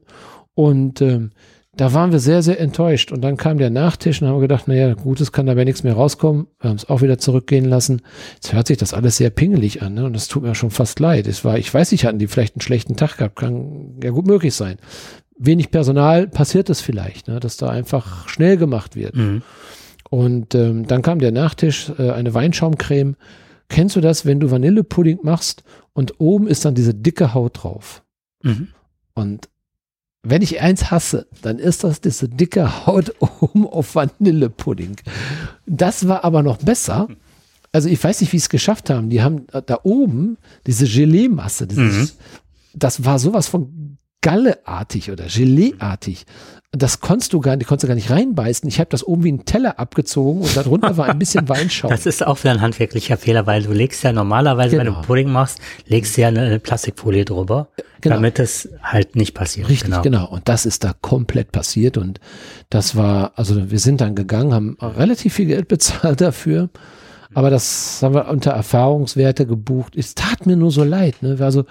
Und 0.54 1.02
ähm, 1.02 1.32
da 1.76 1.94
waren 1.94 2.12
wir 2.12 2.20
sehr, 2.20 2.44
sehr 2.44 2.60
enttäuscht. 2.60 3.12
Und 3.12 3.22
dann 3.22 3.38
kam 3.38 3.58
der 3.58 3.70
Nachtisch 3.70 4.22
und 4.22 4.28
haben 4.28 4.42
gedacht, 4.42 4.68
naja, 4.68 4.94
Gutes 4.94 5.32
kann 5.32 5.46
dabei 5.46 5.64
nichts 5.64 5.84
mehr 5.84 5.94
rauskommen. 5.94 6.48
Wir 6.60 6.70
haben 6.70 6.78
es 6.78 6.90
auch 6.90 7.02
wieder 7.02 7.18
zurückgehen 7.18 7.66
lassen. 7.66 8.02
Jetzt 8.36 8.52
hört 8.52 8.68
sich 8.68 8.78
das 8.78 8.94
alles 8.94 9.18
sehr 9.18 9.30
pingelig 9.30 9.82
an, 9.82 9.94
ne? 9.94 10.06
Und 10.06 10.14
das 10.14 10.28
tut 10.28 10.44
mir 10.44 10.54
schon 10.54 10.72
fast 10.72 11.00
leid. 11.00 11.28
Es 11.28 11.46
war, 11.46 11.58
ich 11.58 11.74
weiß 11.74 11.92
nicht, 11.92 12.06
hatten 12.06 12.20
die 12.20 12.28
vielleicht 12.28 12.56
einen 12.56 12.62
schlechten 12.62 12.98
Tag 12.98 13.18
gehabt. 13.18 13.38
Kann 13.38 14.00
ja 14.04 14.12
gut 14.12 14.28
möglich 14.28 14.54
sein. 14.54 14.78
Wenig 15.38 15.72
Personal 15.72 16.28
passiert 16.28 16.70
es 16.70 16.82
vielleicht, 16.82 17.28
ne? 17.28 17.40
dass 17.40 17.58
da 17.58 17.70
einfach 17.70 18.28
schnell 18.28 18.58
gemacht 18.58 18.96
wird. 18.96 19.16
Mhm. 19.16 19.42
Und 20.12 20.54
ähm, 20.54 20.86
dann 20.86 21.02
kam 21.02 21.20
der 21.20 21.32
Nachtisch, 21.32 21.92
äh, 21.98 22.12
eine 22.12 22.34
Weinschaumcreme. 22.34 23.16
Kennst 23.70 23.96
du 23.96 24.02
das, 24.02 24.26
wenn 24.26 24.40
du 24.40 24.52
Vanillepudding 24.52 25.20
machst 25.24 25.64
und 25.94 26.20
oben 26.20 26.48
ist 26.48 26.66
dann 26.66 26.76
diese 26.76 26.94
dicke 26.94 27.34
Haut 27.34 27.64
drauf? 27.64 28.04
Mhm. 28.44 28.68
Und 29.16 29.50
wenn 30.24 30.42
ich 30.42 30.62
eins 30.62 30.92
hasse, 30.92 31.28
dann 31.42 31.58
ist 31.58 31.84
das 31.84 32.02
diese 32.02 32.30
dicke 32.30 32.86
Haut 32.86 33.14
oben 33.42 33.68
auf 33.68 33.96
Vanillepudding. 33.96 34.98
Das 35.66 36.08
war 36.08 36.24
aber 36.24 36.44
noch 36.44 36.58
besser. 36.58 37.08
Also 37.72 37.90
ich 37.90 38.04
weiß 38.04 38.22
nicht, 38.22 38.34
wie 38.34 38.38
es 38.38 38.50
geschafft 38.50 38.90
haben. 38.90 39.10
Die 39.10 39.22
haben 39.22 39.48
da 39.52 39.80
oben 39.84 40.38
diese 40.68 40.86
Gelee-Masse. 40.86 41.68
Mhm. 41.72 42.10
Das 42.74 43.06
war 43.06 43.18
sowas 43.18 43.48
von 43.48 43.98
Galleartig 44.22 45.12
oder 45.12 45.26
Geleeartig. 45.26 46.26
Das 46.74 47.02
konntest 47.02 47.34
du 47.34 47.42
gar 47.42 47.58
nicht, 47.58 47.68
konntest 47.68 47.84
du 47.84 47.88
gar 47.90 47.96
nicht 47.96 48.12
reinbeißen. 48.12 48.70
Ich 48.70 48.80
habe 48.80 48.90
das 48.90 49.04
oben 49.04 49.26
wie 49.26 49.30
einen 49.30 49.44
Teller 49.44 49.78
abgezogen 49.78 50.42
und 50.42 50.56
darunter 50.56 50.96
war 50.96 51.10
ein 51.10 51.20
bisschen 51.20 51.50
Weinschaum. 51.50 51.90
Das 51.90 52.06
ist 52.06 52.26
auch 52.26 52.42
wieder 52.42 52.52
ein 52.52 52.62
handwerklicher 52.62 53.18
Fehler, 53.18 53.46
weil 53.46 53.64
du 53.64 53.74
legst 53.74 54.04
ja 54.04 54.14
normalerweise, 54.14 54.78
genau. 54.78 54.80
wenn 54.80 54.86
du 54.86 54.94
genau. 54.94 55.06
Pudding 55.06 55.32
machst, 55.32 55.60
legst 55.88 56.16
du 56.16 56.22
ja 56.22 56.30
eine 56.30 56.60
Plastikfolie 56.60 57.26
drüber, 57.26 57.68
genau. 58.00 58.16
damit 58.16 58.40
es 58.40 58.70
halt 58.82 59.18
nicht 59.18 59.34
passiert. 59.34 59.68
Richtig, 59.68 59.90
genau. 59.90 60.02
genau. 60.02 60.26
Und 60.28 60.48
das 60.48 60.66
ist 60.66 60.86
da 60.86 60.94
komplett 61.02 61.52
passiert 61.52 61.98
und 61.98 62.22
das 62.70 62.96
war, 62.96 63.34
also 63.36 63.70
wir 63.70 63.80
sind 63.80 64.00
dann 64.00 64.16
gegangen, 64.16 64.54
haben 64.54 64.78
relativ 64.80 65.34
viel 65.34 65.48
Geld 65.48 65.68
bezahlt 65.68 66.22
dafür. 66.22 66.70
Aber 67.34 67.50
das 67.50 68.00
haben 68.02 68.14
wir 68.14 68.28
unter 68.28 68.52
Erfahrungswerte 68.52 69.46
gebucht. 69.46 69.96
Es 69.96 70.16
tat 70.16 70.46
mir 70.46 70.58
nur 70.58 70.72
so 70.72 70.84
leid. 70.84 71.22
Ne? 71.22 71.38
Also 71.40 71.66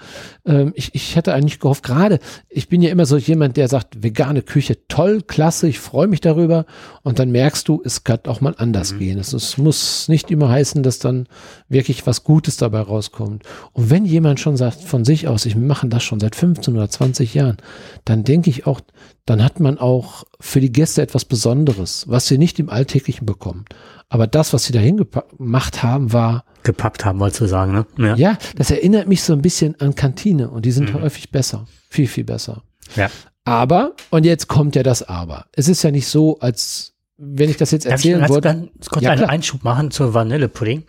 ähm, 0.45 0.73
ich, 0.75 0.95
ich 0.95 1.15
hätte 1.15 1.33
eigentlich 1.33 1.59
gehofft, 1.59 1.83
gerade, 1.83 2.19
ich 2.49 2.67
bin 2.67 2.81
ja 2.81 2.89
immer 2.89 3.05
so 3.05 3.17
jemand, 3.17 3.57
der 3.57 3.67
sagt, 3.67 4.01
vegane 4.01 4.41
Küche, 4.41 4.77
toll, 4.87 5.21
klasse, 5.21 5.67
ich 5.67 5.79
freue 5.79 6.07
mich 6.07 6.21
darüber. 6.21 6.65
Und 7.03 7.19
dann 7.19 7.31
merkst 7.31 7.67
du, 7.67 7.81
es 7.85 8.03
kann 8.03 8.19
auch 8.27 8.41
mal 8.41 8.55
anders 8.57 8.93
mhm. 8.93 8.99
gehen. 8.99 9.19
Es, 9.19 9.33
es 9.33 9.57
muss 9.57 10.07
nicht 10.07 10.31
immer 10.31 10.49
heißen, 10.49 10.81
dass 10.81 10.97
dann 10.97 11.27
wirklich 11.69 12.07
was 12.07 12.23
Gutes 12.23 12.57
dabei 12.57 12.81
rauskommt. 12.81 13.43
Und 13.73 13.89
wenn 13.91 14.05
jemand 14.05 14.39
schon 14.39 14.57
sagt 14.57 14.81
von 14.81 15.05
sich 15.05 15.27
aus, 15.27 15.45
ich 15.45 15.55
mache 15.55 15.87
das 15.87 16.01
schon 16.03 16.19
seit 16.19 16.35
15 16.35 16.75
oder 16.75 16.89
20 16.89 17.35
Jahren, 17.35 17.57
dann 18.05 18.23
denke 18.23 18.49
ich 18.49 18.65
auch, 18.65 18.81
dann 19.25 19.43
hat 19.43 19.59
man 19.59 19.77
auch 19.77 20.23
für 20.39 20.59
die 20.59 20.71
Gäste 20.71 21.01
etwas 21.01 21.25
Besonderes, 21.25 22.05
was 22.07 22.27
sie 22.27 22.39
nicht 22.39 22.59
im 22.59 22.69
Alltäglichen 22.69 23.25
bekommen. 23.25 23.65
Aber 24.11 24.27
das, 24.27 24.51
was 24.51 24.65
sie 24.65 24.73
dahin 24.73 25.07
gemacht 25.37 25.83
haben, 25.83 26.11
war. 26.11 26.43
Gepackt 26.63 27.05
haben, 27.05 27.21
wolltest 27.21 27.39
du 27.39 27.45
sagen, 27.45 27.71
ne? 27.71 27.85
Ja. 27.97 28.15
ja, 28.15 28.37
das 28.57 28.69
erinnert 28.69 29.07
mich 29.07 29.23
so 29.23 29.31
ein 29.31 29.41
bisschen 29.41 29.79
an 29.79 29.95
Kantine 29.95 30.49
und 30.49 30.65
die 30.65 30.73
sind 30.73 30.93
mhm. 30.93 31.01
häufig 31.01 31.31
besser. 31.31 31.65
Viel, 31.89 32.07
viel 32.07 32.25
besser. 32.25 32.61
Ja. 32.97 33.09
Aber, 33.45 33.95
und 34.09 34.25
jetzt 34.25 34.49
kommt 34.49 34.75
ja 34.75 34.83
das 34.83 35.01
Aber. 35.01 35.45
Es 35.53 35.69
ist 35.69 35.81
ja 35.83 35.91
nicht 35.91 36.07
so, 36.07 36.37
als 36.39 36.93
wenn 37.15 37.49
ich 37.49 37.55
das 37.55 37.71
jetzt 37.71 37.85
erzählen 37.85 38.19
Darf 38.19 38.29
ich 38.29 38.35
würde. 38.35 38.49
Ganz 38.49 38.89
kurz 38.89 39.01
ja, 39.01 39.11
einen 39.11 39.23
Einschub 39.23 39.63
machen 39.63 39.91
zur 39.91 40.13
Vanillepudding. 40.13 40.83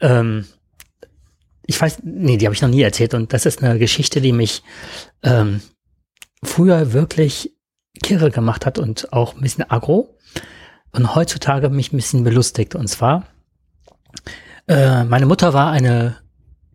Ähm, 0.00 0.44
ich 1.66 1.80
weiß, 1.80 2.02
nee, 2.04 2.36
die 2.36 2.46
habe 2.46 2.54
ich 2.54 2.62
noch 2.62 2.68
nie 2.68 2.82
erzählt 2.82 3.14
und 3.14 3.32
das 3.32 3.46
ist 3.46 3.64
eine 3.64 3.80
Geschichte, 3.80 4.20
die 4.20 4.32
mich 4.32 4.62
ähm, 5.24 5.60
früher 6.44 6.92
wirklich 6.92 7.52
kirre 8.00 8.30
gemacht 8.30 8.64
hat 8.64 8.78
und 8.78 9.12
auch 9.12 9.34
ein 9.34 9.40
bisschen 9.40 9.68
aggro 9.68 10.13
und 10.94 11.14
heutzutage 11.14 11.68
mich 11.68 11.92
ein 11.92 11.96
bisschen 11.96 12.24
belustigt. 12.24 12.74
Und 12.74 12.88
zwar, 12.88 13.24
äh, 14.68 15.04
meine 15.04 15.26
Mutter 15.26 15.52
war 15.52 15.70
eine, 15.70 16.16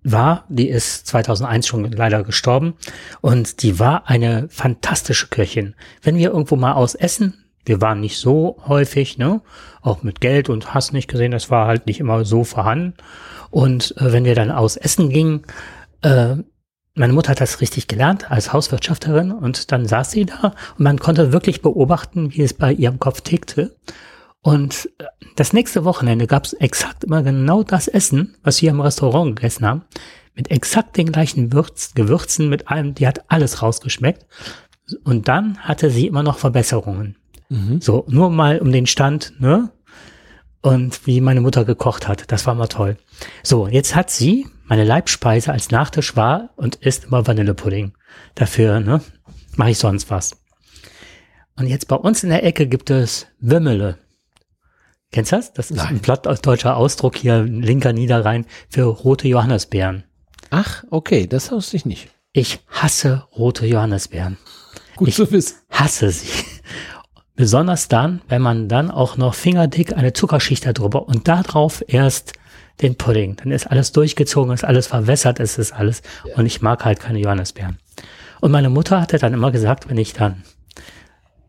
war, 0.03 0.45
die 0.49 0.69
ist 0.69 1.07
2001 1.07 1.67
schon 1.67 1.91
leider 1.91 2.23
gestorben 2.23 2.75
und 3.21 3.63
die 3.63 3.79
war 3.79 4.09
eine 4.09 4.47
fantastische 4.49 5.27
Köchin. 5.27 5.75
Wenn 6.01 6.17
wir 6.17 6.31
irgendwo 6.31 6.55
mal 6.55 6.73
aus 6.73 6.95
essen, 6.95 7.45
wir 7.65 7.81
waren 7.81 7.99
nicht 7.99 8.17
so 8.17 8.57
häufig, 8.67 9.17
ne, 9.17 9.41
auch 9.81 10.03
mit 10.03 10.21
Geld 10.21 10.49
und 10.49 10.73
hast 10.73 10.93
nicht 10.93 11.09
gesehen, 11.09 11.31
das 11.31 11.49
war 11.51 11.67
halt 11.67 11.85
nicht 11.85 11.99
immer 11.99 12.25
so 12.25 12.43
vorhanden. 12.43 12.95
Und 13.51 13.95
äh, 13.97 14.11
wenn 14.11 14.25
wir 14.25 14.35
dann 14.35 14.51
aus 14.51 14.77
essen 14.77 15.09
gingen, 15.09 15.43
äh, 16.01 16.37
meine 16.95 17.13
Mutter 17.13 17.31
hat 17.31 17.41
das 17.41 17.61
richtig 17.61 17.87
gelernt 17.87 18.29
als 18.31 18.51
Hauswirtschafterin 18.51 19.31
und 19.31 19.71
dann 19.71 19.85
saß 19.85 20.11
sie 20.11 20.25
da 20.25 20.53
und 20.77 20.83
man 20.83 20.99
konnte 20.99 21.31
wirklich 21.31 21.61
beobachten, 21.61 22.33
wie 22.33 22.41
es 22.41 22.53
bei 22.53 22.73
ihrem 22.73 22.99
Kopf 22.99 23.21
tickte. 23.21 23.75
Und 24.41 24.89
äh, 24.97 25.05
das 25.35 25.53
nächste 25.53 25.85
Wochenende 25.85 26.27
gab 26.27 26.45
es 26.45 26.53
exakt 26.53 27.03
immer 27.03 27.23
genau 27.23 27.63
das 27.63 27.87
Essen, 27.87 28.35
was 28.43 28.61
wir 28.61 28.71
im 28.71 28.81
Restaurant 28.81 29.35
gegessen 29.35 29.65
haben, 29.65 29.83
mit 30.35 30.51
exakt 30.51 30.97
den 30.97 31.11
gleichen 31.11 31.51
Würz, 31.53 31.93
Gewürzen, 31.93 32.49
mit 32.49 32.69
allem, 32.69 32.95
die 32.95 33.07
hat 33.07 33.29
alles 33.29 33.61
rausgeschmeckt. 33.61 34.25
Und 35.03 35.27
dann 35.27 35.57
hatte 35.59 35.91
sie 35.91 36.07
immer 36.07 36.23
noch 36.23 36.37
Verbesserungen. 36.37 37.15
Mhm. 37.49 37.81
So, 37.81 38.05
nur 38.07 38.29
mal 38.29 38.59
um 38.59 38.71
den 38.71 38.87
Stand, 38.87 39.33
ne? 39.39 39.71
Und 40.61 41.05
wie 41.07 41.21
meine 41.21 41.41
Mutter 41.41 41.63
gekocht 41.63 42.07
hat. 42.07 42.31
Das 42.31 42.45
war 42.45 42.53
mal 42.53 42.67
toll. 42.67 42.97
So, 43.43 43.67
jetzt 43.67 43.95
hat 43.95 44.09
sie 44.09 44.47
meine 44.69 44.83
Leibspeise 44.85 45.51
als 45.51 45.71
Nachtisch 45.71 46.15
war 46.15 46.51
und 46.55 46.75
ist 46.75 47.05
immer 47.05 47.27
Vanillepudding. 47.27 47.93
Dafür, 48.35 48.79
ne, 48.79 49.01
mache 49.55 49.71
ich 49.71 49.79
sonst 49.79 50.09
was. 50.09 50.37
Und 51.57 51.67
jetzt 51.67 51.87
bei 51.87 51.95
uns 51.95 52.23
in 52.23 52.29
der 52.29 52.43
Ecke 52.45 52.67
gibt 52.67 52.89
es 52.91 53.27
Wimmele. 53.39 53.97
Kennst 55.11 55.31
du 55.31 55.37
das? 55.37 55.53
Das 55.53 55.71
ist 55.71 55.77
Nein. 55.77 55.95
ein 55.95 55.99
plattdeutscher 55.99 56.77
Ausdruck 56.77 57.17
hier, 57.17 57.41
linker 57.41 57.93
Niederrhein, 57.93 58.45
für 58.69 58.83
rote 58.83 59.27
Johannisbeeren. 59.27 60.03
Ach, 60.51 60.83
okay, 60.91 61.25
das 61.25 61.51
wusste 61.51 61.75
ich 61.75 61.85
nicht. 61.85 62.09
Ich 62.31 62.59
hasse 62.67 63.27
rote 63.35 63.65
Johannisbeeren. 63.65 64.37
Gut 64.95 65.09
ich 65.09 65.15
zu 65.15 65.31
wissen. 65.31 65.57
hasse 65.71 66.11
sie. 66.11 66.29
Besonders 67.35 67.87
dann, 67.87 68.21
wenn 68.27 68.41
man 68.41 68.69
dann 68.69 68.91
auch 68.91 69.17
noch 69.17 69.33
fingerdick 69.33 69.93
eine 69.97 70.13
Zuckerschicht 70.13 70.65
darüber 70.65 71.07
und 71.07 71.27
darauf 71.27 71.83
erst 71.87 72.33
den 72.81 72.95
Pudding. 72.95 73.35
Dann 73.37 73.51
ist 73.51 73.67
alles 73.67 73.91
durchgezogen, 73.91 74.53
ist 74.53 74.63
alles 74.63 74.87
verwässert, 74.87 75.39
ist 75.39 75.57
es 75.57 75.71
alles. 75.71 76.01
Ja. 76.25 76.35
Und 76.35 76.45
ich 76.45 76.61
mag 76.61 76.85
halt 76.85 76.99
keine 76.99 77.19
Johannisbeeren. 77.19 77.77
Und 78.41 78.51
meine 78.51 78.69
Mutter 78.69 79.01
hatte 79.01 79.17
dann 79.17 79.33
immer 79.33 79.51
gesagt, 79.51 79.89
wenn 79.89 79.97
ich 79.97 80.13
dann 80.13 80.43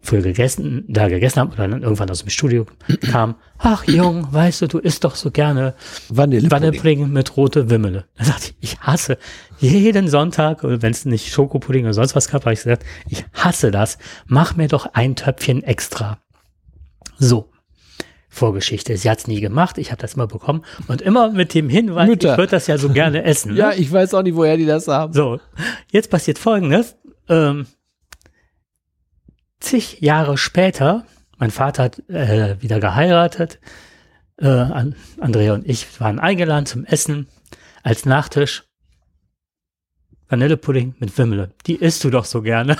früher 0.03 0.23
gegessen, 0.23 0.85
da 0.89 1.09
gegessen 1.09 1.41
habe 1.41 1.53
oder 1.53 1.69
dann 1.69 1.83
irgendwann 1.83 2.11
aus 2.11 2.21
dem 2.21 2.31
Studio 2.31 2.67
kam, 3.11 3.37
ach 3.59 3.85
Jung, 3.85 4.33
weißt 4.33 4.63
du, 4.63 4.67
du 4.67 4.79
isst 4.79 5.05
doch 5.05 5.15
so 5.15 5.31
gerne 5.31 5.75
Vanillepudding, 6.09 6.51
Vanillepudding 6.51 7.11
mit 7.11 7.37
rote 7.37 7.71
Wimmele. 7.71 8.07
Da 8.17 8.25
sagte 8.25 8.53
ich, 8.61 8.73
ich 8.73 8.81
hasse 8.81 9.19
jeden 9.59 10.09
Sonntag, 10.09 10.61
wenn 10.63 10.91
es 10.91 11.05
nicht 11.05 11.33
Schokopudding 11.33 11.85
oder 11.85 11.95
sonst 11.95 12.17
was 12.17 12.29
gab, 12.29 12.45
habe 12.45 12.55
ich 12.55 12.63
gesagt, 12.63 12.85
ich 13.09 13.25
hasse 13.35 13.71
das. 13.71 13.99
Mach 14.27 14.57
mir 14.57 14.69
doch 14.69 14.95
ein 14.95 15.17
Töpfchen 15.17 15.63
extra. 15.63 16.19
So. 17.19 17.51
Vorgeschichte. 18.31 18.97
Sie 18.97 19.11
hat 19.11 19.19
es 19.19 19.27
nie 19.27 19.41
gemacht, 19.41 19.77
ich 19.77 19.91
habe 19.91 20.01
das 20.01 20.15
immer 20.15 20.29
bekommen 20.29 20.65
und 20.87 21.03
immer 21.03 21.31
mit 21.33 21.53
dem 21.53 21.69
Hinweis, 21.69 22.09
Mütter. 22.09 22.33
ich 22.33 22.39
würde 22.39 22.53
das 22.53 22.69
ja 22.69 22.79
so 22.79 22.89
gerne 22.89 23.25
essen. 23.25 23.53
Ne? 23.53 23.59
ja, 23.59 23.73
ich 23.73 23.93
weiß 23.93 24.15
auch 24.15 24.23
nicht, 24.23 24.37
woher 24.37 24.57
die 24.57 24.67
das 24.67 24.87
haben. 24.89 25.13
So, 25.13 25.41
jetzt 25.91 26.11
passiert 26.11 26.39
Folgendes. 26.39 26.97
Ähm, 27.29 27.67
zig 29.59 30.01
Jahre 30.01 30.39
später, 30.39 31.05
mein 31.39 31.51
Vater 31.51 31.83
hat 31.83 32.09
äh, 32.09 32.57
wieder 32.63 32.79
geheiratet, 32.79 33.59
äh, 34.39 34.47
Andrea 35.19 35.55
und 35.55 35.69
ich 35.69 36.01
waren 36.01 36.19
eingeladen 36.19 36.67
zum 36.67 36.85
Essen 36.85 37.27
als 37.83 38.07
Nachtisch 38.07 38.65
Vanillepudding 40.31 40.95
mit 41.01 41.17
Wimmel. 41.19 41.51
Die 41.67 41.75
isst 41.75 42.05
du 42.05 42.11
doch 42.11 42.25
so 42.25 42.41
gerne. 42.41 42.77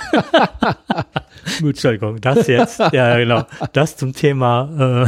Entschuldigung, 1.61 2.21
das 2.21 2.47
jetzt. 2.47 2.79
Ja, 2.93 3.17
genau. 3.17 3.43
Das 3.73 3.97
zum 3.97 4.13
Thema. 4.13 5.05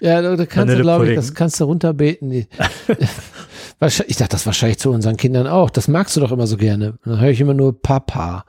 Äh, 0.00 0.06
ja, 0.06 0.36
da 0.36 0.44
kannst 0.44 0.74
du, 0.74 0.80
glaube 0.82 1.08
ich, 1.08 1.16
das 1.16 1.32
kannst 1.32 1.58
du 1.58 1.64
runterbeten. 1.64 2.30
ich 4.06 4.16
dachte 4.16 4.30
das 4.30 4.44
wahrscheinlich 4.44 4.78
zu 4.78 4.90
unseren 4.90 5.16
Kindern 5.16 5.46
auch. 5.46 5.70
Das 5.70 5.88
magst 5.88 6.14
du 6.16 6.20
doch 6.20 6.32
immer 6.32 6.46
so 6.46 6.58
gerne. 6.58 6.98
Dann 7.04 7.18
höre 7.18 7.30
ich 7.30 7.40
immer 7.40 7.54
nur 7.54 7.80
Papa 7.80 8.44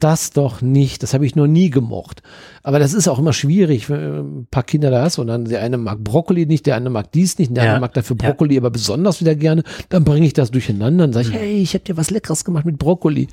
das 0.00 0.30
doch 0.30 0.62
nicht. 0.62 1.02
Das 1.02 1.14
habe 1.14 1.26
ich 1.26 1.36
noch 1.36 1.46
nie 1.46 1.70
gemocht. 1.70 2.22
Aber 2.62 2.78
das 2.78 2.94
ist 2.94 3.08
auch 3.08 3.18
immer 3.18 3.32
schwierig, 3.32 3.88
wenn 3.90 4.00
du 4.00 4.18
ein 4.20 4.46
paar 4.50 4.62
Kinder 4.62 4.90
da 4.90 5.02
hast 5.02 5.18
und 5.18 5.26
dann 5.26 5.44
der 5.44 5.62
eine 5.62 5.78
mag 5.78 6.02
Brokkoli 6.04 6.46
nicht, 6.46 6.66
der 6.66 6.76
andere 6.76 6.92
mag 6.92 7.12
dies 7.12 7.38
nicht, 7.38 7.56
der 7.56 7.64
ja. 7.64 7.70
andere 7.70 7.80
mag 7.82 7.94
dafür 7.94 8.16
Brokkoli 8.16 8.54
ja. 8.54 8.60
aber 8.60 8.70
besonders 8.70 9.20
wieder 9.20 9.34
gerne. 9.34 9.62
Dann 9.88 10.04
bringe 10.04 10.26
ich 10.26 10.32
das 10.32 10.50
durcheinander 10.50 11.04
und 11.04 11.12
sage 11.12 11.28
ich, 11.28 11.34
mhm. 11.34 11.38
hey, 11.38 11.62
ich 11.62 11.74
habe 11.74 11.84
dir 11.84 11.96
was 11.96 12.10
Leckeres 12.10 12.44
gemacht 12.44 12.64
mit 12.64 12.78
Brokkoli. 12.78 13.28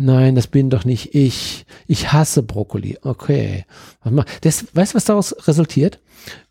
Nein, 0.00 0.36
das 0.36 0.46
bin 0.46 0.70
doch 0.70 0.84
nicht 0.84 1.16
ich. 1.16 1.66
Ich 1.88 2.12
hasse 2.12 2.44
Brokkoli. 2.44 2.98
Okay. 3.02 3.64
Das, 4.40 4.64
weißt 4.72 4.92
du, 4.92 4.96
was 4.96 5.04
daraus 5.04 5.48
resultiert? 5.48 6.00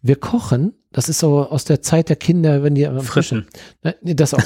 Wir 0.01 0.17
kochen, 0.17 0.73
das 0.91 1.07
ist 1.07 1.19
so 1.19 1.47
aus 1.47 1.63
der 1.63 1.81
Zeit 1.81 2.09
der 2.09 2.17
Kinder, 2.17 2.61
wenn 2.61 2.75
die 2.75 2.89
frischen. 3.01 3.47
Nein, 3.83 3.93
das 4.01 4.33
auch. 4.33 4.43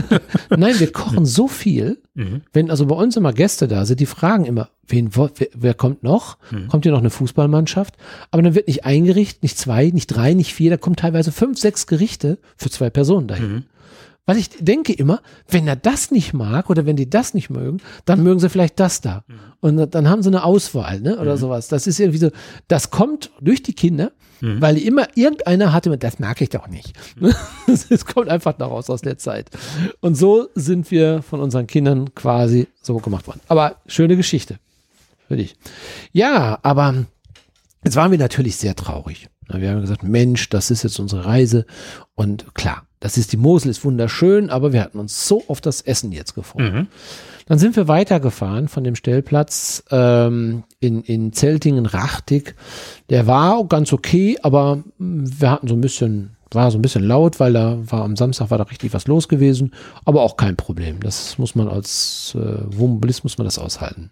Nein, 0.56 0.78
wir 0.80 0.92
kochen 0.92 1.26
so 1.26 1.46
viel, 1.46 2.00
mhm. 2.14 2.42
wenn 2.52 2.70
also 2.70 2.86
bei 2.86 2.94
uns 2.94 3.16
immer 3.16 3.34
Gäste 3.34 3.68
da 3.68 3.84
sind, 3.84 4.00
die 4.00 4.06
fragen 4.06 4.46
immer, 4.46 4.70
wen, 4.86 5.14
wer, 5.14 5.30
wer 5.54 5.74
kommt 5.74 6.02
noch? 6.02 6.38
Mhm. 6.50 6.68
Kommt 6.68 6.84
hier 6.84 6.92
noch 6.92 7.00
eine 7.00 7.10
Fußballmannschaft? 7.10 7.96
Aber 8.30 8.42
dann 8.42 8.54
wird 8.54 8.68
nicht 8.68 8.84
ein 8.84 9.04
Gericht, 9.04 9.42
nicht 9.42 9.58
zwei, 9.58 9.90
nicht 9.90 10.06
drei, 10.06 10.32
nicht 10.32 10.54
vier, 10.54 10.70
da 10.70 10.76
kommen 10.78 10.96
teilweise 10.96 11.32
fünf, 11.32 11.58
sechs 11.58 11.86
Gerichte 11.86 12.38
für 12.56 12.70
zwei 12.70 12.88
Personen 12.88 13.28
dahin. 13.28 13.52
Mhm. 13.52 13.64
Weil 14.28 14.36
ich 14.36 14.50
denke 14.60 14.92
immer, 14.92 15.22
wenn 15.48 15.66
er 15.66 15.74
das 15.74 16.10
nicht 16.10 16.34
mag 16.34 16.68
oder 16.68 16.84
wenn 16.84 16.96
die 16.96 17.08
das 17.08 17.32
nicht 17.32 17.48
mögen, 17.48 17.78
dann 18.04 18.22
mögen 18.22 18.40
sie 18.40 18.50
vielleicht 18.50 18.78
das 18.78 19.00
da. 19.00 19.24
Mhm. 19.26 19.34
Und 19.60 19.94
dann 19.94 20.06
haben 20.06 20.22
sie 20.22 20.28
eine 20.28 20.44
Auswahl, 20.44 21.00
ne? 21.00 21.18
Oder 21.18 21.36
mhm. 21.36 21.38
sowas. 21.38 21.68
Das 21.68 21.86
ist 21.86 21.98
irgendwie 21.98 22.18
so, 22.18 22.30
das 22.68 22.90
kommt 22.90 23.30
durch 23.40 23.62
die 23.62 23.72
Kinder, 23.72 24.12
mhm. 24.42 24.60
weil 24.60 24.76
immer 24.76 25.08
irgendeiner 25.14 25.72
hatte, 25.72 25.96
das 25.96 26.18
mag 26.18 26.42
ich 26.42 26.50
doch 26.50 26.68
nicht. 26.68 26.92
Mhm. 27.18 27.32
Es 27.88 28.04
kommt 28.04 28.28
einfach 28.28 28.52
daraus 28.52 28.90
aus 28.90 29.00
der 29.00 29.16
Zeit. 29.16 29.48
Und 30.00 30.14
so 30.14 30.48
sind 30.54 30.90
wir 30.90 31.22
von 31.22 31.40
unseren 31.40 31.66
Kindern 31.66 32.14
quasi 32.14 32.68
so 32.82 32.98
gemacht 32.98 33.26
worden. 33.26 33.40
Aber 33.48 33.76
schöne 33.86 34.14
Geschichte. 34.14 34.58
Für 35.26 35.38
dich. 35.38 35.56
Ja, 36.12 36.58
aber 36.62 37.06
jetzt 37.82 37.96
waren 37.96 38.10
wir 38.10 38.18
natürlich 38.18 38.56
sehr 38.56 38.76
traurig. 38.76 39.30
Wir 39.52 39.70
haben 39.70 39.80
gesagt, 39.80 40.02
Mensch, 40.02 40.48
das 40.48 40.70
ist 40.70 40.82
jetzt 40.82 40.98
unsere 40.98 41.24
Reise. 41.24 41.66
Und 42.14 42.54
klar, 42.54 42.82
das 43.00 43.16
ist 43.16 43.32
die 43.32 43.36
Mosel, 43.36 43.70
ist 43.70 43.84
wunderschön, 43.84 44.50
aber 44.50 44.72
wir 44.72 44.82
hatten 44.82 44.98
uns 44.98 45.26
so 45.26 45.44
auf 45.48 45.60
das 45.60 45.80
Essen 45.80 46.12
jetzt 46.12 46.34
gefreut. 46.34 46.72
Mhm. 46.72 46.86
Dann 47.46 47.58
sind 47.58 47.76
wir 47.76 47.88
weitergefahren 47.88 48.68
von 48.68 48.84
dem 48.84 48.94
Stellplatz 48.94 49.82
ähm, 49.90 50.64
in, 50.80 51.02
in 51.02 51.32
Zeltingen-Rachtig. 51.32 52.54
Der 53.08 53.26
war 53.26 53.64
ganz 53.64 53.92
okay, 53.92 54.36
aber 54.42 54.82
wir 54.98 55.50
hatten 55.50 55.66
so 55.66 55.74
ein 55.74 55.80
bisschen, 55.80 56.36
war 56.50 56.70
so 56.70 56.76
ein 56.76 56.82
bisschen 56.82 57.04
laut, 57.04 57.40
weil 57.40 57.54
da 57.54 57.78
war 57.86 58.04
am 58.04 58.16
Samstag 58.16 58.50
war 58.50 58.58
da 58.58 58.64
richtig 58.64 58.92
was 58.92 59.06
los 59.06 59.28
gewesen, 59.28 59.72
aber 60.04 60.22
auch 60.22 60.36
kein 60.36 60.56
Problem. 60.56 61.00
Das 61.00 61.38
muss 61.38 61.54
man 61.54 61.68
als 61.68 62.36
äh, 62.38 62.76
Wohnmobilist 62.76 63.22
muss 63.22 63.38
man 63.38 63.46
das 63.46 63.58
aushalten. 63.58 64.10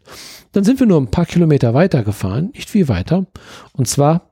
Dann 0.53 0.65
sind 0.65 0.81
wir 0.81 0.87
nur 0.87 1.01
ein 1.01 1.11
paar 1.11 1.27
Kilometer 1.27 1.75
weiter 1.75 2.05
gefahren, 2.05 2.53
nicht 2.55 2.71
viel 2.71 2.89
weiter. 2.89 3.27
Und 3.75 3.87
zwar, 3.87 4.26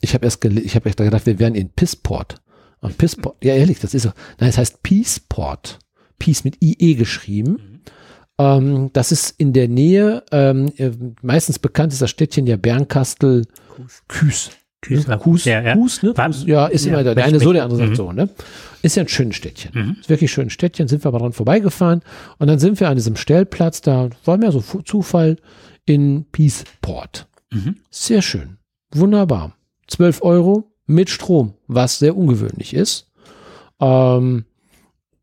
ich 0.00 0.14
habe 0.14 0.24
erst, 0.24 0.44
ich 0.44 0.74
habe 0.74 0.88
erst 0.88 0.98
gedacht, 0.98 1.26
wir 1.26 1.38
wären 1.38 1.54
in 1.54 1.70
Pissport 1.70 2.36
Und 2.80 2.98
Pissport, 2.98 3.36
ja 3.44 3.54
ehrlich, 3.54 3.80
das 3.80 3.94
ist 3.94 4.04
so. 4.04 4.12
Nein, 4.38 4.50
es 4.50 4.58
heißt 4.58 4.82
Peaceport. 4.82 5.78
Peace 6.18 6.44
mit 6.44 6.58
IE 6.60 6.94
geschrieben. 6.94 7.50
Mhm. 7.50 7.80
Ähm, 8.38 8.90
das 8.92 9.10
ist 9.12 9.34
in 9.38 9.52
der 9.52 9.68
Nähe, 9.68 10.22
ähm, 10.32 10.72
äh, 10.76 10.90
meistens 11.22 11.58
bekannt 11.58 11.92
ist 11.92 12.02
das 12.02 12.10
Städtchen 12.10 12.46
ja 12.46 12.56
Bernkastel 12.56 13.46
Küß. 14.08 14.50
Küß, 14.82 15.08
ne? 15.08 15.18
Kues, 15.18 15.44
ja, 15.44 15.60
ja. 15.60 15.74
Kues, 15.74 16.02
ne? 16.02 16.14
Kues, 16.14 16.44
ja, 16.46 16.66
ist 16.66 16.86
ja, 16.86 16.94
immer 16.94 17.04
der, 17.04 17.14
der 17.14 17.24
eine 17.24 17.38
so, 17.38 17.52
der 17.52 17.64
andere 17.64 17.78
sagt 17.78 17.90
mhm. 17.90 17.96
so, 17.96 18.12
ne? 18.12 18.30
Ist 18.82 18.96
ja 18.96 19.02
ein 19.02 19.08
schönes 19.08 19.36
Städtchen. 19.36 19.72
Mhm. 19.74 19.96
Ist 20.00 20.08
wirklich 20.08 20.30
ein 20.30 20.34
schönes 20.34 20.52
Städtchen, 20.54 20.88
sind 20.88 21.04
wir 21.04 21.08
aber 21.08 21.18
dran 21.18 21.32
vorbeigefahren 21.32 22.00
und 22.38 22.46
dann 22.46 22.58
sind 22.58 22.80
wir 22.80 22.88
an 22.88 22.96
diesem 22.96 23.16
Stellplatz, 23.16 23.82
da 23.82 24.08
war 24.24 24.38
mir 24.38 24.52
so 24.52 24.60
Zufall 24.60 25.36
in 25.84 26.24
Peaceport. 26.32 27.26
Mhm. 27.50 27.76
Sehr 27.90 28.22
schön. 28.22 28.56
Wunderbar. 28.94 29.54
12 29.90 30.22
Euro 30.22 30.72
mit 30.86 31.10
Strom, 31.10 31.54
was 31.66 31.98
sehr 31.98 32.16
ungewöhnlich 32.16 32.74
ist. 32.74 33.10
Ähm, 33.80 34.44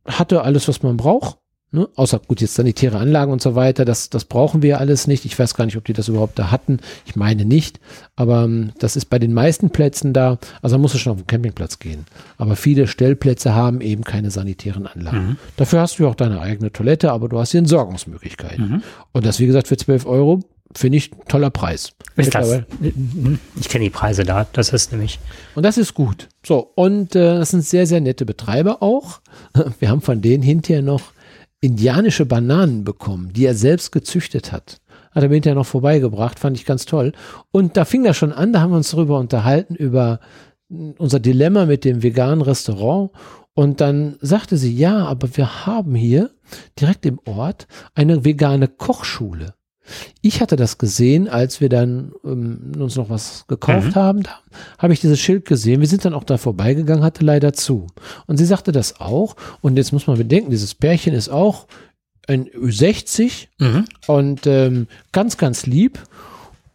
hatte 0.05 0.43
alles, 0.43 0.67
was 0.67 0.83
man 0.83 0.97
braucht. 0.97 1.38
Ne? 1.71 1.89
Außer 1.95 2.19
gut, 2.25 2.39
jetzt 2.39 2.55
sanitäre 2.55 2.97
Anlagen 2.97 3.31
und 3.31 3.41
so 3.41 3.53
weiter, 3.53 3.83
das, 3.83 4.09
das 4.09 4.24
brauchen 4.24 4.62
wir 4.62 4.79
alles 4.79 5.05
nicht. 5.05 5.25
Ich 5.25 5.38
weiß 5.38 5.53
gar 5.53 5.65
nicht, 5.65 5.75
ob 5.75 5.83
die 5.83 5.91
das 5.91 6.07
überhaupt 6.07 6.39
da 6.39 6.50
hatten. 6.50 6.79
Ich 7.05 7.17
meine 7.17 7.43
nicht. 7.43 7.81
Aber 8.15 8.45
ähm, 8.45 8.71
das 8.79 8.95
ist 8.95 9.07
bei 9.07 9.19
den 9.19 9.33
meisten 9.33 9.69
Plätzen 9.69 10.13
da. 10.13 10.38
Also 10.62 10.77
da 10.77 10.81
musst 10.81 10.95
du 10.95 10.97
schon 10.97 11.12
auf 11.12 11.19
den 11.19 11.27
Campingplatz 11.27 11.79
gehen. 11.79 12.05
Aber 12.38 12.55
viele 12.55 12.88
Stellplätze 12.88 13.53
haben 13.53 13.81
eben 13.81 14.05
keine 14.05 14.31
sanitären 14.31 14.88
Anlagen. 14.88 15.27
Mhm. 15.27 15.36
Dafür 15.57 15.81
hast 15.81 16.00
du 16.00 16.07
auch 16.07 16.15
deine 16.15 16.39
eigene 16.39 16.71
Toilette, 16.71 17.12
aber 17.12 17.27
du 17.27 17.38
hast 17.38 17.51
die 17.51 17.57
Entsorgungsmöglichkeiten. 17.57 18.69
Mhm. 18.69 18.83
Und 19.12 19.25
das, 19.25 19.39
wie 19.39 19.47
gesagt, 19.47 19.67
für 19.67 19.77
12 19.77 20.05
Euro 20.05 20.43
finde 20.77 20.98
ich 20.98 21.12
toller 21.27 21.50
Preis. 21.50 21.93
Ist 22.15 22.36
das? 22.36 22.62
Ich 23.60 23.69
kenne 23.69 23.86
die 23.86 23.89
Preise 23.89 24.24
da. 24.24 24.48
Das 24.53 24.74
ist 24.74 24.91
nämlich. 24.91 25.19
Und 25.55 25.63
das 25.63 25.77
ist 25.77 25.93
gut. 25.93 26.29
So, 26.46 26.72
und 26.75 27.15
äh, 27.15 27.36
das 27.38 27.50
sind 27.50 27.63
sehr, 27.63 27.88
sehr 27.88 28.01
nette 28.01 28.25
Betreiber 28.25 28.81
auch. 28.81 29.22
Wir 29.79 29.89
haben 29.89 30.01
von 30.01 30.22
denen 30.22 30.43
hinterher 30.43 30.81
noch 30.81 31.13
indianische 31.62 32.25
Bananen 32.25 32.84
bekommen, 32.84 33.34
die 33.34 33.46
er 33.46 33.55
selbst 33.55 33.91
gezüchtet 33.91 34.51
hat. 34.51 34.79
Hat 35.12 35.24
er 35.24 35.29
mir 35.29 35.36
hinterher 35.36 35.55
noch 35.55 35.65
vorbeigebracht, 35.65 36.39
fand 36.39 36.57
ich 36.57 36.65
ganz 36.65 36.86
toll. 36.86 37.13
Und 37.51 37.77
da 37.77 37.86
fing 37.86 38.03
das 38.03 38.17
schon 38.17 38.31
an, 38.31 38.53
da 38.53 38.62
haben 38.62 38.72
wir 38.72 38.77
uns 38.77 38.91
darüber 38.91 39.19
unterhalten, 39.19 39.75
über 39.75 40.19
unser 40.69 41.19
Dilemma 41.19 41.65
mit 41.65 41.86
dem 41.86 42.03
veganen 42.03 42.41
Restaurant. 42.41 43.12
Und 43.53 43.81
dann 43.81 44.17
sagte 44.22 44.57
sie, 44.57 44.75
ja, 44.75 45.05
aber 45.05 45.36
wir 45.36 45.65
haben 45.65 45.96
hier 45.96 46.29
direkt 46.79 47.05
im 47.07 47.19
Ort 47.25 47.67
eine 47.96 48.24
vegane 48.24 48.67
Kochschule. 48.67 49.55
Ich 50.22 50.41
hatte 50.41 50.56
das 50.56 50.77
gesehen, 50.77 51.27
als 51.27 51.62
wir 51.62 51.70
dann 51.70 52.12
ähm, 52.24 52.74
uns 52.77 52.96
noch 52.96 53.10
was 53.10 53.46
gekauft 53.48 53.89
mhm. 53.89 53.96
haben. 53.96 54.24
Da 54.24 54.39
habe 54.77 54.94
ich 54.94 55.00
dieses 55.00 55.20
Schild 55.20 55.46
gesehen. 55.46 55.82
Wir 55.82 55.88
sind 55.88 56.06
dann 56.06 56.13
auch 56.13 56.24
da 56.24 56.38
vorbeigegangen, 56.38 57.03
hatte 57.03 57.24
leider 57.24 57.53
zu. 57.53 57.88
Und 58.25 58.38
sie 58.38 58.46
sagte 58.46 58.72
das 58.72 59.00
auch. 59.00 59.36
Und 59.62 59.77
jetzt 59.77 59.94
muss 59.94 60.08
man 60.08 60.17
bedenken, 60.17 60.51
dieses 60.51 60.75
Pärchen 60.75 61.13
ist 61.13 61.29
auch 61.29 61.67
ein 62.27 62.50
Ü60 62.50 63.48
mhm. 63.60 63.86
und 64.08 64.46
ähm, 64.46 64.88
ganz, 65.12 65.38
ganz 65.38 65.65
lieb. 65.65 66.00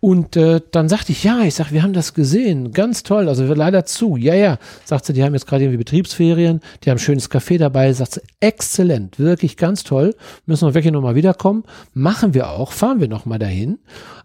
Und 0.05 0.35
äh, 0.35 0.61
dann 0.73 0.89
sagte 0.89 1.13
ich, 1.13 1.23
ja, 1.23 1.43
ich 1.43 1.55
sag, 1.55 1.71
wir 1.71 1.85
haben 1.85 1.93
das 1.93 2.13
gesehen, 2.13 2.73
ganz 2.73 3.05
toll, 3.05 3.29
also 3.29 3.47
wir 3.47 3.55
leider 3.55 3.85
zu. 3.85 4.17
Ja, 4.17 4.35
ja, 4.35 4.59
sagt 4.85 5.07
sie, 5.07 5.13
die 5.13 5.23
haben 5.23 5.33
jetzt 5.33 5.47
gerade 5.47 5.63
irgendwie 5.63 5.79
Betriebsferien, 5.79 6.61
die 6.83 6.91
haben 6.91 6.97
ein 6.97 6.99
schönes 6.99 7.31
Café 7.31 7.57
dabei, 7.57 7.93
sagt 7.93 8.15
sie, 8.15 8.21
exzellent, 8.41 9.21
wirklich 9.21 9.57
ganz 9.57 9.85
toll, 9.85 10.17
müssen 10.45 10.67
wir 10.67 10.75
wirklich 10.75 10.93
nochmal 10.93 11.15
wiederkommen. 11.15 11.63
Machen 11.95 12.35
wir 12.35 12.51
auch, 12.51 12.73
fahren 12.73 13.01
wir 13.01 13.07
nochmal 13.07 13.39
dahin. 13.39 13.79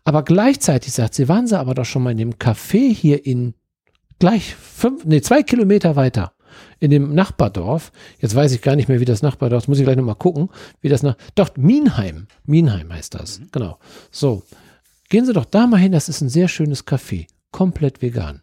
Aber 0.04 0.24
gleichzeitig 0.24 0.94
sagt 0.94 1.14
sie, 1.14 1.30
waren 1.30 1.46
sie 1.46 1.60
aber 1.60 1.76
doch 1.76 1.86
schon 1.86 2.02
mal 2.02 2.10
in 2.10 2.18
dem 2.18 2.34
Café 2.40 2.92
hier 2.92 3.24
in 3.28 3.54
gleich 4.18 4.56
fünf, 4.56 5.06
nee, 5.06 5.22
zwei 5.22 5.44
Kilometer 5.44 5.96
weiter 5.96 6.34
in 6.80 6.90
dem 6.90 7.14
Nachbardorf. 7.14 7.92
Jetzt 8.20 8.34
weiß 8.34 8.52
ich 8.52 8.64
gar 8.64 8.76
nicht 8.76 8.90
mehr, 8.90 9.00
wie 9.00 9.06
das 9.06 9.22
Nachbardorf, 9.22 9.68
muss 9.68 9.78
ich 9.78 9.86
gleich 9.86 9.96
nochmal 9.96 10.16
gucken, 10.16 10.50
wie 10.82 10.90
das 10.90 11.04
nach, 11.04 11.18
doch, 11.36 11.56
Mienheim. 11.56 12.26
Mienheim 12.46 12.92
heißt 12.92 13.14
das, 13.14 13.42
mhm. 13.42 13.50
genau. 13.52 13.78
So. 14.10 14.42
Gehen 15.10 15.26
Sie 15.26 15.34
doch 15.34 15.46
da 15.46 15.68
mal 15.68 15.78
hin, 15.78 15.92
das 15.92 16.10
ist 16.10 16.22
ein 16.22 16.30
sehr 16.30 16.48
schönes 16.48 16.86
Café, 16.86 17.28
komplett 17.52 18.02
vegan. 18.02 18.42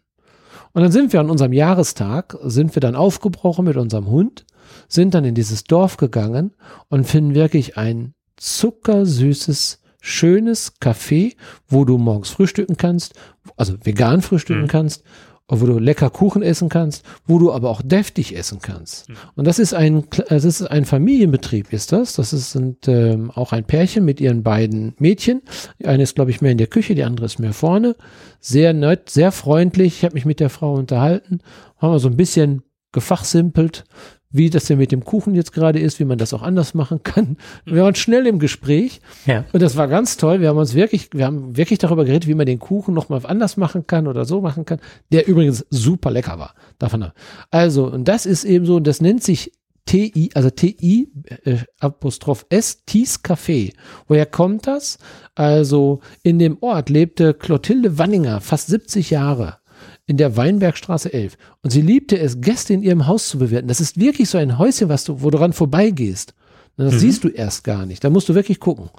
Und 0.73 0.81
dann 0.81 0.91
sind 0.91 1.13
wir 1.13 1.19
an 1.19 1.29
unserem 1.29 1.53
Jahrestag, 1.53 2.37
sind 2.43 2.75
wir 2.75 2.79
dann 2.79 2.95
aufgebrochen 2.95 3.65
mit 3.65 3.77
unserem 3.77 4.07
Hund, 4.07 4.45
sind 4.87 5.13
dann 5.13 5.25
in 5.25 5.35
dieses 5.35 5.63
Dorf 5.63 5.97
gegangen 5.97 6.53
und 6.89 7.05
finden 7.05 7.35
wirklich 7.35 7.77
ein 7.77 8.13
zuckersüßes, 8.37 9.81
schönes 10.01 10.73
Café, 10.81 11.35
wo 11.67 11.85
du 11.85 11.97
morgens 11.97 12.29
frühstücken 12.29 12.77
kannst, 12.77 13.13
also 13.57 13.75
vegan 13.83 14.21
frühstücken 14.21 14.63
mhm. 14.63 14.67
kannst 14.67 15.03
wo 15.47 15.65
du 15.65 15.77
lecker 15.77 16.09
Kuchen 16.09 16.41
essen 16.41 16.69
kannst, 16.69 17.05
wo 17.25 17.37
du 17.37 17.51
aber 17.51 17.69
auch 17.69 17.81
deftig 17.83 18.35
essen 18.35 18.59
kannst. 18.61 19.09
Mhm. 19.09 19.15
Und 19.35 19.45
das 19.45 19.59
ist 19.59 19.73
ein, 19.73 20.03
das 20.29 20.43
ist 20.43 20.63
ein 20.63 20.85
Familienbetrieb, 20.85 21.71
ist 21.71 21.91
das. 21.91 22.13
Das 22.13 22.33
ist, 22.33 22.51
sind 22.51 22.87
ähm, 22.87 23.29
auch 23.31 23.51
ein 23.51 23.65
Pärchen 23.65 24.05
mit 24.05 24.19
ihren 24.19 24.43
beiden 24.43 24.95
Mädchen. 24.97 25.41
Die 25.79 25.85
eine 25.85 26.03
ist, 26.03 26.15
glaube 26.15 26.31
ich, 26.31 26.41
mehr 26.41 26.51
in 26.51 26.57
der 26.57 26.67
Küche, 26.67 26.95
die 26.95 27.03
andere 27.03 27.27
ist 27.27 27.39
mehr 27.39 27.53
vorne. 27.53 27.95
Sehr 28.39 28.73
nett, 28.73 29.09
sehr 29.09 29.31
freundlich. 29.31 29.97
Ich 29.97 30.03
habe 30.03 30.15
mich 30.15 30.25
mit 30.25 30.39
der 30.39 30.49
Frau 30.49 30.73
unterhalten, 30.73 31.41
haben 31.77 31.93
wir 31.93 31.99
so 31.99 32.09
ein 32.09 32.17
bisschen 32.17 32.63
gefachsimpelt, 32.91 33.83
wie 34.31 34.49
das 34.49 34.65
denn 34.65 34.77
mit 34.77 34.91
dem 34.91 35.05
Kuchen 35.05 35.33
jetzt 35.33 35.53
gerade 35.53 35.79
ist, 35.79 35.99
wie 35.99 36.05
man 36.05 36.17
das 36.17 36.33
auch 36.33 36.41
anders 36.41 36.73
machen 36.73 37.03
kann. 37.03 37.37
Wir 37.65 37.83
waren 37.83 37.95
schnell 37.95 38.27
im 38.27 38.39
Gespräch 38.39 39.01
ja. 39.25 39.45
und 39.53 39.61
das 39.61 39.77
war 39.77 39.87
ganz 39.87 40.17
toll. 40.17 40.41
Wir 40.41 40.49
haben 40.49 40.57
uns 40.57 40.73
wirklich, 40.73 41.09
wir 41.13 41.25
haben 41.25 41.55
wirklich 41.55 41.79
darüber 41.79 42.05
geredet, 42.05 42.27
wie 42.27 42.33
man 42.33 42.45
den 42.45 42.59
Kuchen 42.59 42.93
nochmal 42.93 43.21
anders 43.23 43.57
machen 43.57 43.87
kann 43.87 44.07
oder 44.07 44.25
so 44.25 44.41
machen 44.41 44.65
kann, 44.65 44.79
der 45.11 45.27
übrigens 45.27 45.65
super 45.69 46.11
lecker 46.11 46.37
war. 46.39 46.53
Davon. 46.79 47.11
Also, 47.51 47.87
und 47.87 48.07
das 48.07 48.25
ist 48.25 48.43
eben 48.43 48.65
so, 48.65 48.75
und 48.75 48.87
das 48.87 49.01
nennt 49.01 49.23
sich 49.23 49.51
TI, 49.85 50.31
also 50.33 50.49
TI 50.49 51.11
äh, 51.43 51.57
Apostroph 51.79 52.45
S, 52.49 52.83
Tis 52.85 53.23
Café. 53.23 53.73
Woher 54.07 54.25
kommt 54.25 54.67
das? 54.67 54.97
Also 55.35 56.01
in 56.23 56.39
dem 56.39 56.57
Ort 56.61 56.89
lebte 56.89 57.33
Clotilde 57.33 57.97
Wanninger, 57.97 58.41
fast 58.41 58.67
70 58.67 59.11
Jahre 59.11 59.59
in 60.07 60.17
der 60.17 60.37
Weinbergstraße 60.37 61.11
11. 61.11 61.37
Und 61.63 61.71
sie 61.71 61.81
liebte 61.81 62.17
es, 62.17 62.41
Gäste 62.41 62.73
in 62.73 62.83
ihrem 62.83 63.07
Haus 63.07 63.27
zu 63.27 63.39
bewerten. 63.39 63.67
Das 63.67 63.81
ist 63.81 63.99
wirklich 63.99 64.29
so 64.29 64.37
ein 64.37 64.57
Häuschen, 64.57 64.89
was 64.89 65.03
du, 65.03 65.21
wo 65.21 65.29
du 65.29 65.39
ran 65.39 65.53
vorbeigehst. 65.53 66.33
Das 66.77 66.93
mhm. 66.93 66.99
siehst 66.99 67.23
du 67.23 67.29
erst 67.29 67.63
gar 67.63 67.85
nicht. 67.85 68.03
Da 68.03 68.09
musst 68.09 68.29
du 68.29 68.35
wirklich 68.35 68.59
gucken. 68.59 68.89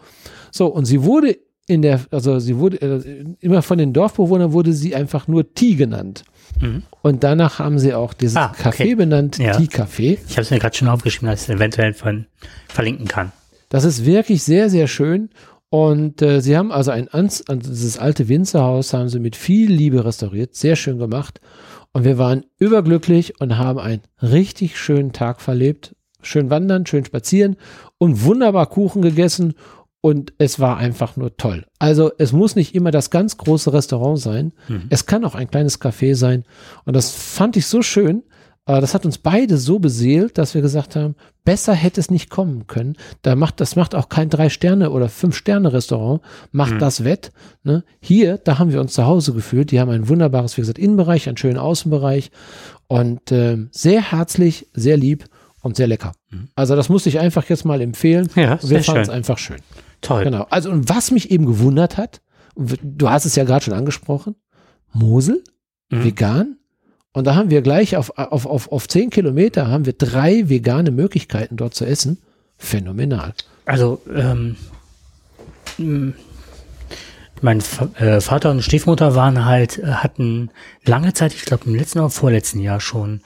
So, 0.50 0.66
und 0.66 0.86
sie 0.86 1.02
wurde 1.02 1.36
in 1.66 1.82
der, 1.82 2.00
also 2.10 2.38
sie 2.38 2.56
wurde, 2.58 2.80
äh, 2.80 3.24
immer 3.40 3.62
von 3.62 3.78
den 3.78 3.92
Dorfbewohnern 3.92 4.52
wurde 4.52 4.72
sie 4.72 4.94
einfach 4.94 5.26
nur 5.28 5.52
Tee 5.52 5.74
genannt. 5.74 6.24
Mhm. 6.60 6.84
Und 7.02 7.24
danach 7.24 7.58
haben 7.58 7.78
sie 7.78 7.92
auch 7.92 8.14
dieses 8.14 8.36
ah, 8.36 8.52
Café 8.56 8.68
okay. 8.68 8.94
benannt, 8.94 9.38
ja. 9.38 9.56
Tea 9.56 9.66
Café. 9.66 10.18
Ich 10.28 10.32
habe 10.32 10.42
es 10.42 10.50
mir 10.50 10.58
gerade 10.58 10.76
schon 10.76 10.88
aufgeschrieben, 10.88 11.28
dass 11.28 11.42
ich 11.42 11.48
es 11.48 11.54
eventuell 11.54 11.92
von, 11.92 12.26
verlinken 12.68 13.08
kann. 13.08 13.32
Das 13.68 13.84
ist 13.84 14.04
wirklich 14.04 14.44
sehr, 14.44 14.70
sehr 14.70 14.86
schön. 14.86 15.28
Und 15.68 16.22
äh, 16.22 16.40
sie 16.40 16.56
haben 16.56 16.70
also 16.70 16.90
ein 16.90 17.08
also 17.08 17.56
dieses 17.56 17.98
alte 17.98 18.28
Winzerhaus 18.28 18.92
haben 18.92 19.08
sie 19.08 19.18
mit 19.18 19.36
viel 19.36 19.70
Liebe 19.70 20.04
restauriert, 20.04 20.54
sehr 20.54 20.76
schön 20.76 20.98
gemacht. 20.98 21.40
Und 21.92 22.04
wir 22.04 22.18
waren 22.18 22.44
überglücklich 22.58 23.40
und 23.40 23.58
haben 23.58 23.78
einen 23.78 24.02
richtig 24.22 24.78
schönen 24.78 25.12
Tag 25.12 25.40
verlebt. 25.40 25.96
Schön 26.22 26.50
wandern, 26.50 26.86
schön 26.86 27.04
spazieren 27.04 27.56
und 27.98 28.24
wunderbar 28.24 28.66
Kuchen 28.66 29.02
gegessen. 29.02 29.54
Und 30.00 30.34
es 30.38 30.60
war 30.60 30.76
einfach 30.76 31.16
nur 31.16 31.36
toll. 31.36 31.66
Also 31.78 32.12
es 32.18 32.32
muss 32.32 32.54
nicht 32.54 32.74
immer 32.74 32.92
das 32.92 33.10
ganz 33.10 33.38
große 33.38 33.72
Restaurant 33.72 34.20
sein. 34.20 34.52
Mhm. 34.68 34.84
Es 34.88 35.06
kann 35.06 35.24
auch 35.24 35.34
ein 35.34 35.50
kleines 35.50 35.80
Café 35.80 36.14
sein. 36.14 36.44
Und 36.84 36.94
das 36.94 37.10
fand 37.10 37.56
ich 37.56 37.66
so 37.66 37.82
schön, 37.82 38.22
das 38.66 38.94
hat 38.94 39.06
uns 39.06 39.18
beide 39.18 39.58
so 39.58 39.78
beseelt, 39.78 40.38
dass 40.38 40.54
wir 40.54 40.60
gesagt 40.60 40.96
haben, 40.96 41.14
besser 41.44 41.72
hätte 41.72 42.00
es 42.00 42.10
nicht 42.10 42.30
kommen 42.30 42.66
können. 42.66 42.96
Da 43.22 43.36
macht, 43.36 43.60
das 43.60 43.76
macht 43.76 43.94
auch 43.94 44.08
kein 44.08 44.28
Drei-Sterne- 44.28 44.90
oder 44.90 45.08
Fünf-Sterne-Restaurant, 45.08 46.20
macht 46.50 46.74
mhm. 46.74 46.78
das 46.80 47.04
wett. 47.04 47.30
Ne? 47.62 47.84
Hier, 48.00 48.38
da 48.38 48.58
haben 48.58 48.72
wir 48.72 48.80
uns 48.80 48.92
zu 48.92 49.06
Hause 49.06 49.32
gefühlt. 49.32 49.70
Die 49.70 49.78
haben 49.78 49.90
ein 49.90 50.08
wunderbares, 50.08 50.56
wie 50.56 50.62
gesagt, 50.62 50.80
Innenbereich, 50.80 51.28
einen 51.28 51.36
schönen 51.36 51.58
Außenbereich 51.58 52.32
und 52.88 53.30
äh, 53.30 53.58
sehr 53.70 54.10
herzlich, 54.10 54.66
sehr 54.74 54.96
lieb 54.96 55.26
und 55.62 55.76
sehr 55.76 55.86
lecker. 55.86 56.12
Mhm. 56.30 56.48
Also 56.56 56.74
das 56.74 56.88
musste 56.88 57.08
ich 57.08 57.20
einfach 57.20 57.44
jetzt 57.48 57.64
mal 57.64 57.80
empfehlen. 57.80 58.28
Ja, 58.34 58.58
wir 58.62 58.82
fanden 58.82 59.02
es 59.02 59.08
einfach 59.08 59.38
schön. 59.38 59.58
Toll. 60.00 60.24
Genau. 60.24 60.46
Also 60.50 60.70
und 60.70 60.88
was 60.88 61.12
mich 61.12 61.30
eben 61.30 61.46
gewundert 61.46 61.96
hat, 61.96 62.20
du 62.56 63.08
hast 63.08 63.26
es 63.26 63.36
ja 63.36 63.44
gerade 63.44 63.64
schon 63.64 63.74
angesprochen, 63.74 64.34
Mosel, 64.92 65.44
mhm. 65.90 66.04
vegan, 66.04 66.56
und 67.16 67.26
da 67.26 67.34
haben 67.34 67.48
wir 67.48 67.62
gleich 67.62 67.96
auf, 67.96 68.18
auf, 68.18 68.44
auf, 68.44 68.70
auf 68.70 68.88
zehn 68.88 69.08
Kilometer 69.08 69.68
haben 69.68 69.86
wir 69.86 69.94
drei 69.94 70.50
vegane 70.50 70.90
Möglichkeiten 70.90 71.56
dort 71.56 71.72
zu 71.72 71.86
essen. 71.86 72.18
Phänomenal. 72.58 73.32
Also, 73.64 74.02
ähm, 74.14 74.54
mein 77.40 77.62
äh, 77.98 78.20
Vater 78.20 78.50
und 78.50 78.60
Stiefmutter 78.60 79.14
waren 79.14 79.46
halt, 79.46 79.78
äh, 79.78 79.86
hatten 79.86 80.50
lange 80.84 81.14
Zeit, 81.14 81.32
ich 81.32 81.46
glaube 81.46 81.64
im 81.64 81.74
letzten 81.74 82.00
oder 82.00 82.10
vorletzten 82.10 82.60
Jahr 82.60 82.80
schon, 82.80 83.22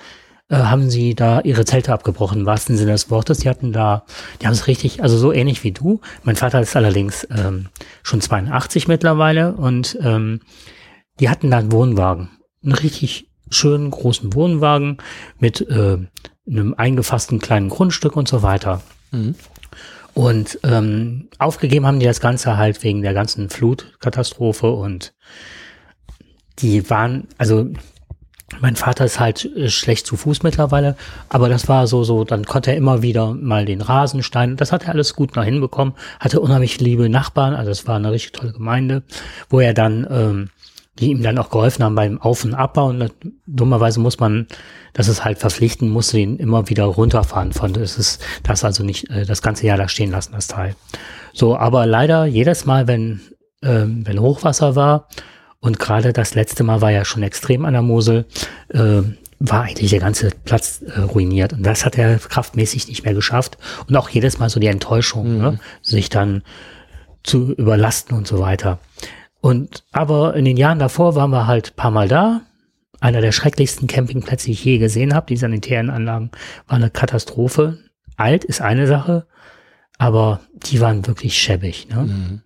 äh, 0.50 0.54
haben 0.54 0.88
sie 0.88 1.16
da 1.16 1.40
ihre 1.40 1.64
Zelte 1.64 1.92
abgebrochen, 1.92 2.42
im 2.42 2.46
wahrsten 2.46 2.76
Sinne 2.76 2.92
des 2.92 3.10
Wortes. 3.10 3.38
Die 3.38 3.48
hatten 3.48 3.72
da, 3.72 4.04
die 4.40 4.46
haben 4.46 4.52
es 4.54 4.68
richtig, 4.68 5.02
also 5.02 5.18
so 5.18 5.32
ähnlich 5.32 5.64
wie 5.64 5.72
du. 5.72 6.00
Mein 6.22 6.36
Vater 6.36 6.60
ist 6.60 6.76
allerdings 6.76 7.26
ähm, 7.36 7.70
schon 8.04 8.20
82 8.20 8.86
mittlerweile 8.86 9.54
und 9.54 9.98
ähm, 10.00 10.42
die 11.18 11.28
hatten 11.28 11.50
da 11.50 11.58
einen 11.58 11.72
Wohnwagen. 11.72 12.30
Einen 12.62 12.74
richtig 12.74 13.29
schönen 13.50 13.90
großen 13.90 14.34
Wohnwagen 14.34 14.98
mit 15.38 15.60
äh, 15.68 15.98
einem 16.48 16.74
eingefassten 16.74 17.38
kleinen 17.38 17.68
Grundstück 17.68 18.16
und 18.16 18.28
so 18.28 18.42
weiter. 18.42 18.82
Mhm. 19.10 19.34
Und 20.14 20.58
ähm, 20.64 21.28
aufgegeben 21.38 21.86
haben 21.86 22.00
die 22.00 22.06
das 22.06 22.20
Ganze 22.20 22.56
halt 22.56 22.82
wegen 22.82 23.02
der 23.02 23.14
ganzen 23.14 23.48
Flutkatastrophe 23.48 24.70
und 24.70 25.14
die 26.58 26.90
waren, 26.90 27.28
also 27.38 27.68
mein 28.58 28.74
Vater 28.74 29.04
ist 29.04 29.20
halt 29.20 29.44
äh, 29.56 29.68
schlecht 29.68 30.06
zu 30.06 30.16
Fuß 30.16 30.42
mittlerweile, 30.42 30.96
aber 31.28 31.48
das 31.48 31.68
war 31.68 31.86
so, 31.86 32.02
so, 32.02 32.24
dann 32.24 32.44
konnte 32.44 32.72
er 32.72 32.76
immer 32.76 33.02
wieder 33.02 33.34
mal 33.34 33.64
den 33.64 33.80
Rasenstein, 33.80 34.56
das 34.56 34.72
hat 34.72 34.84
er 34.84 34.90
alles 34.90 35.14
gut 35.14 35.36
noch 35.36 35.44
hinbekommen, 35.44 35.94
hatte 36.18 36.40
unheimlich 36.40 36.80
liebe 36.80 37.08
Nachbarn, 37.08 37.54
also 37.54 37.70
es 37.70 37.86
war 37.86 37.96
eine 37.96 38.10
richtig 38.10 38.32
tolle 38.32 38.52
Gemeinde, 38.52 39.02
wo 39.48 39.60
er 39.60 39.74
dann, 39.74 40.06
ähm, 40.10 40.50
die 41.00 41.10
ihm 41.10 41.22
dann 41.22 41.38
auch 41.38 41.50
geholfen 41.50 41.84
haben 41.84 41.94
beim 41.94 42.20
Auf- 42.20 42.44
und 42.44 42.54
Abbau 42.54 42.88
und 42.88 43.12
dummerweise 43.46 44.00
muss 44.00 44.20
man, 44.20 44.46
das 44.92 45.08
ist 45.08 45.24
halt 45.24 45.38
verpflichten, 45.38 45.88
musste 45.88 46.18
ihn 46.18 46.36
immer 46.36 46.68
wieder 46.68 46.84
runterfahren 46.84 47.52
von, 47.52 47.72
das 47.72 47.98
ist 47.98 48.22
das 48.42 48.64
also 48.64 48.84
nicht 48.84 49.10
äh, 49.10 49.24
das 49.24 49.42
ganze 49.42 49.66
Jahr 49.66 49.78
da 49.78 49.88
stehen 49.88 50.10
lassen, 50.10 50.32
das 50.32 50.46
Teil. 50.46 50.76
So, 51.32 51.56
aber 51.56 51.86
leider 51.86 52.26
jedes 52.26 52.66
Mal, 52.66 52.86
wenn, 52.86 53.20
ähm, 53.62 54.06
wenn 54.06 54.20
Hochwasser 54.20 54.76
war, 54.76 55.08
und 55.60 55.78
gerade 55.78 56.12
das 56.12 56.34
letzte 56.34 56.64
Mal 56.64 56.80
war 56.80 56.90
ja 56.90 57.04
schon 57.04 57.22
extrem 57.22 57.66
an 57.66 57.74
der 57.74 57.82
Mosel, 57.82 58.24
äh, 58.70 59.02
war 59.40 59.62
eigentlich 59.62 59.90
der 59.90 60.00
ganze 60.00 60.30
Platz 60.44 60.82
äh, 60.82 61.00
ruiniert. 61.00 61.52
Und 61.52 61.64
das 61.64 61.84
hat 61.84 61.98
er 61.98 62.18
kraftmäßig 62.18 62.88
nicht 62.88 63.04
mehr 63.04 63.14
geschafft. 63.14 63.58
Und 63.86 63.96
auch 63.96 64.08
jedes 64.08 64.38
Mal 64.38 64.50
so 64.50 64.58
die 64.58 64.68
Enttäuschung, 64.68 65.36
mhm. 65.36 65.42
ne? 65.42 65.60
sich 65.82 66.08
dann 66.08 66.42
zu 67.22 67.52
überlasten 67.52 68.16
und 68.16 68.26
so 68.26 68.38
weiter. 68.38 68.78
Und 69.40 69.84
aber 69.92 70.34
in 70.34 70.44
den 70.44 70.56
Jahren 70.56 70.78
davor 70.78 71.14
waren 71.14 71.30
wir 71.30 71.46
halt 71.46 71.76
paar 71.76 71.90
Mal 71.90 72.08
da. 72.08 72.42
Einer 73.00 73.22
der 73.22 73.32
schrecklichsten 73.32 73.88
Campingplätze, 73.88 74.46
die 74.46 74.52
ich 74.52 74.64
je 74.64 74.78
gesehen 74.78 75.14
habe. 75.14 75.26
Die 75.26 75.36
sanitären 75.36 75.88
Anlagen 75.88 76.30
war 76.66 76.76
eine 76.76 76.90
Katastrophe. 76.90 77.78
Alt 78.16 78.44
ist 78.44 78.60
eine 78.60 78.86
Sache, 78.86 79.26
aber 79.96 80.40
die 80.66 80.80
waren 80.80 81.06
wirklich 81.06 81.38
schäbig. 81.38 81.88
Ne? 81.88 82.02
Mhm 82.02 82.42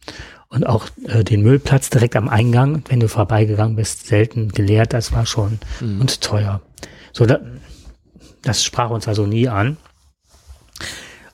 und 0.54 0.66
auch 0.66 0.86
äh, 1.06 1.24
den 1.24 1.42
Müllplatz 1.42 1.90
direkt 1.90 2.14
am 2.14 2.28
Eingang, 2.28 2.84
wenn 2.88 3.00
du 3.00 3.08
vorbeigegangen 3.08 3.74
bist, 3.74 4.06
selten 4.06 4.50
geleert. 4.50 4.92
Das 4.92 5.12
war 5.12 5.26
schon 5.26 5.58
mhm. 5.80 6.00
und 6.00 6.20
teuer. 6.20 6.60
So, 7.12 7.26
da, 7.26 7.40
das 8.42 8.62
sprach 8.62 8.90
uns 8.90 9.08
also 9.08 9.26
nie 9.26 9.48
an. 9.48 9.76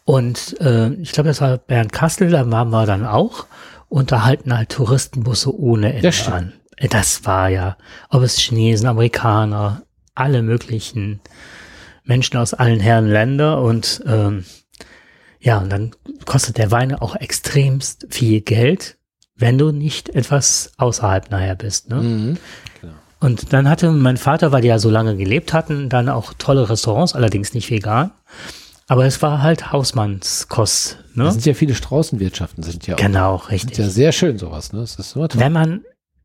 Und 0.05 0.59
äh, 0.61 0.95
ich 0.95 1.13
glaube, 1.13 1.29
das 1.29 1.43
war 1.43 1.59
Bernd 1.59 1.93
Kastel, 1.93 2.31
da 2.31 2.51
waren 2.51 2.71
wir 2.71 2.87
dann 2.87 3.07
auch 3.07 3.47
und 3.91 4.11
da 4.11 4.25
halten 4.25 4.57
halt 4.57 4.71
Touristenbusse 4.71 5.55
ohne 5.55 5.93
Ende 5.93 6.09
das 6.09 6.27
an. 6.27 6.55
Äh, 6.77 6.89
das 6.89 7.27
war 7.27 7.51
ja, 7.51 7.77
ob 8.09 8.23
es 8.23 8.39
Chinesen, 8.39 8.89
Amerikaner, 8.89 9.83
alle 10.15 10.41
möglichen 10.41 11.21
Menschen 12.05 12.39
aus 12.39 12.55
allen 12.55 12.81
Herren 12.81 13.09
Länder 13.09 13.61
und 13.61 14.03
ähm, 14.07 14.47
ja, 15.43 15.59
und 15.59 15.71
dann 15.71 15.91
kostet 16.25 16.57
der 16.57 16.71
Wein 16.71 16.95
auch 16.95 17.17
extremst 17.17 18.07
viel 18.09 18.41
Geld 18.41 18.97
wenn 19.41 19.59
du 19.59 19.73
nicht 19.73 20.11
etwas 20.11 20.73
außerhalb 20.77 21.31
nachher 21.31 21.57
bist. 21.57 21.89
Ne? 21.89 21.97
Mhm. 21.97 22.37
Und 23.19 23.53
dann 23.53 23.69
hatte 23.69 23.91
mein 23.91 24.17
Vater, 24.17 24.53
weil 24.53 24.63
die 24.63 24.69
ja 24.69 24.79
so 24.79 24.89
lange 24.89 25.17
gelebt 25.17 25.53
hatten, 25.53 25.89
dann 25.89 26.09
auch 26.09 26.33
tolle 26.39 26.71
Restaurants, 26.71 27.15
allerdings 27.15 27.53
nicht 27.53 27.71
vegan. 27.71 28.13
Aber 28.91 29.07
es 29.07 29.23
war 29.23 29.41
halt 29.41 29.71
Hausmannskost. 29.71 30.99
Ne? 31.15 31.23
Das 31.23 31.35
sind 31.35 31.47
ja 31.47 31.55
viele 31.55 31.77
Straußenwirtschaften, 31.77 32.65
sind 32.65 32.89
ja 32.89 32.97
auch. 32.97 32.99
Genau, 32.99 33.37
richtig. 33.37 33.79
Ist 33.79 33.79
ja 33.79 33.89
sehr 33.89 34.11
schön 34.11 34.37
sowas. 34.37 34.73
Ne? 34.73 34.81
Das 34.81 34.97
ist 34.97 35.15
immer 35.15 35.29
toll. 35.29 35.41
Wenn 35.41 35.53
man 35.53 35.85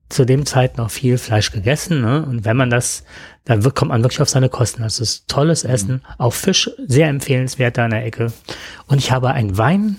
zu 0.09 0.25
dem 0.25 0.47
Zeit 0.47 0.75
noch 0.75 0.89
viel 0.89 1.19
Fleisch 1.19 1.51
gegessen, 1.51 2.01
ne? 2.01 2.25
Und 2.25 2.43
wenn 2.43 2.57
man 2.57 2.71
das, 2.71 3.03
dann 3.43 3.63
wird, 3.63 3.75
kommt 3.75 3.89
man 3.89 4.01
wirklich 4.01 4.19
auf 4.19 4.29
seine 4.29 4.49
Kosten. 4.49 4.81
Das 4.81 4.99
ist 4.99 5.27
tolles 5.27 5.63
mhm. 5.63 5.69
Essen. 5.69 5.91
Mhm. 5.93 6.01
Auch 6.17 6.33
Fisch, 6.33 6.71
sehr 6.87 7.07
empfehlenswert 7.07 7.77
da 7.77 7.85
in 7.85 7.91
der 7.91 8.03
Ecke. 8.03 8.33
Und 8.87 8.97
ich 8.97 9.11
habe 9.11 9.29
einen 9.29 9.59
Wein, 9.59 9.97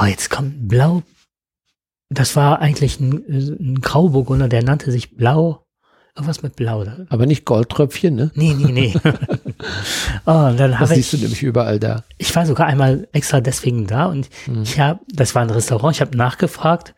oh, 0.00 0.04
jetzt 0.04 0.30
kommt 0.30 0.68
Blau, 0.68 1.02
das 2.08 2.36
war 2.36 2.60
eigentlich 2.60 3.00
ein, 3.00 3.14
ein 3.28 3.80
Grauburgunder, 3.80 4.46
der 4.46 4.62
nannte 4.62 4.92
sich 4.92 5.16
Blau. 5.16 5.65
Irgendwas 6.16 6.42
mit 6.42 6.56
Blau. 6.56 6.82
Aber 7.10 7.26
nicht 7.26 7.44
Goldtröpfchen, 7.44 8.14
ne? 8.14 8.30
Nee, 8.34 8.54
nee, 8.54 8.72
nee. 8.72 8.94
oh, 10.24 10.50
dann 10.56 10.74
das 10.80 10.88
siehst 10.88 11.12
ich, 11.12 11.20
du 11.20 11.24
nämlich 11.24 11.42
überall 11.42 11.78
da. 11.78 12.04
Ich 12.16 12.34
war 12.34 12.46
sogar 12.46 12.66
einmal 12.66 13.06
extra 13.12 13.42
deswegen 13.42 13.86
da 13.86 14.06
und 14.06 14.30
mhm. 14.46 14.62
ich 14.62 14.80
habe, 14.80 15.00
das 15.12 15.34
war 15.34 15.42
ein 15.42 15.50
Restaurant, 15.50 15.94
ich 15.94 16.00
habe 16.00 16.16
nachgefragt 16.16 16.94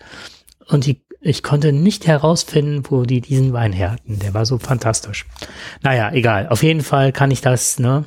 und 0.68 0.86
die, 0.86 1.00
ich 1.20 1.42
konnte 1.42 1.72
nicht 1.72 2.06
herausfinden, 2.06 2.84
wo 2.88 3.02
die 3.02 3.20
diesen 3.20 3.52
Wein 3.52 3.72
her 3.72 3.90
hatten. 3.90 4.20
Der 4.20 4.34
war 4.34 4.46
so 4.46 4.58
fantastisch. 4.58 5.26
Naja, 5.82 6.12
egal. 6.12 6.46
Auf 6.48 6.62
jeden 6.62 6.82
Fall 6.82 7.10
kann 7.10 7.32
ich 7.32 7.40
das, 7.40 7.80
ne? 7.80 8.04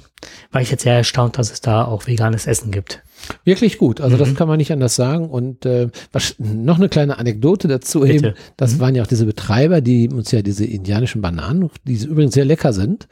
War 0.53 0.61
ich 0.61 0.71
jetzt 0.71 0.83
sehr 0.83 0.95
erstaunt, 0.95 1.37
dass 1.37 1.51
es 1.51 1.59
da 1.59 1.83
auch 1.83 2.07
veganes 2.07 2.47
Essen 2.47 2.71
gibt. 2.71 3.03
Wirklich 3.43 3.77
gut. 3.77 4.01
Also 4.01 4.15
mhm. 4.15 4.19
das 4.19 4.35
kann 4.35 4.47
man 4.47 4.57
nicht 4.57 4.71
anders 4.71 4.95
sagen. 4.95 5.29
Und 5.29 5.65
äh, 5.65 5.89
was, 6.11 6.35
noch 6.39 6.77
eine 6.77 6.89
kleine 6.89 7.17
Anekdote 7.17 7.67
dazu 7.67 8.01
Bitte. 8.01 8.13
eben. 8.13 8.33
Das 8.57 8.75
mhm. 8.75 8.79
waren 8.79 8.95
ja 8.95 9.03
auch 9.03 9.07
diese 9.07 9.25
Betreiber, 9.25 9.81
die 9.81 10.09
uns 10.09 10.31
ja 10.31 10.41
diese 10.41 10.65
indianischen 10.65 11.21
Bananen, 11.21 11.69
die 11.85 12.03
übrigens 12.03 12.33
sehr 12.33 12.45
lecker 12.45 12.73
sind. 12.73 13.07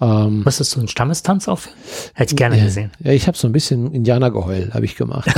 Ähm, 0.00 0.44
Was 0.44 0.60
ist 0.60 0.70
so 0.70 0.80
ein 0.80 0.88
Stammestanz 0.88 1.48
auf? 1.48 1.68
Hätte 2.14 2.34
ich 2.34 2.36
gerne 2.36 2.60
gesehen. 2.60 2.90
Ja, 3.00 3.12
ich 3.12 3.26
habe 3.26 3.36
so 3.36 3.48
ein 3.48 3.52
bisschen 3.52 3.92
Indianergeheul, 3.92 4.70
habe 4.74 4.84
ich 4.84 4.96
gemacht. 4.96 5.28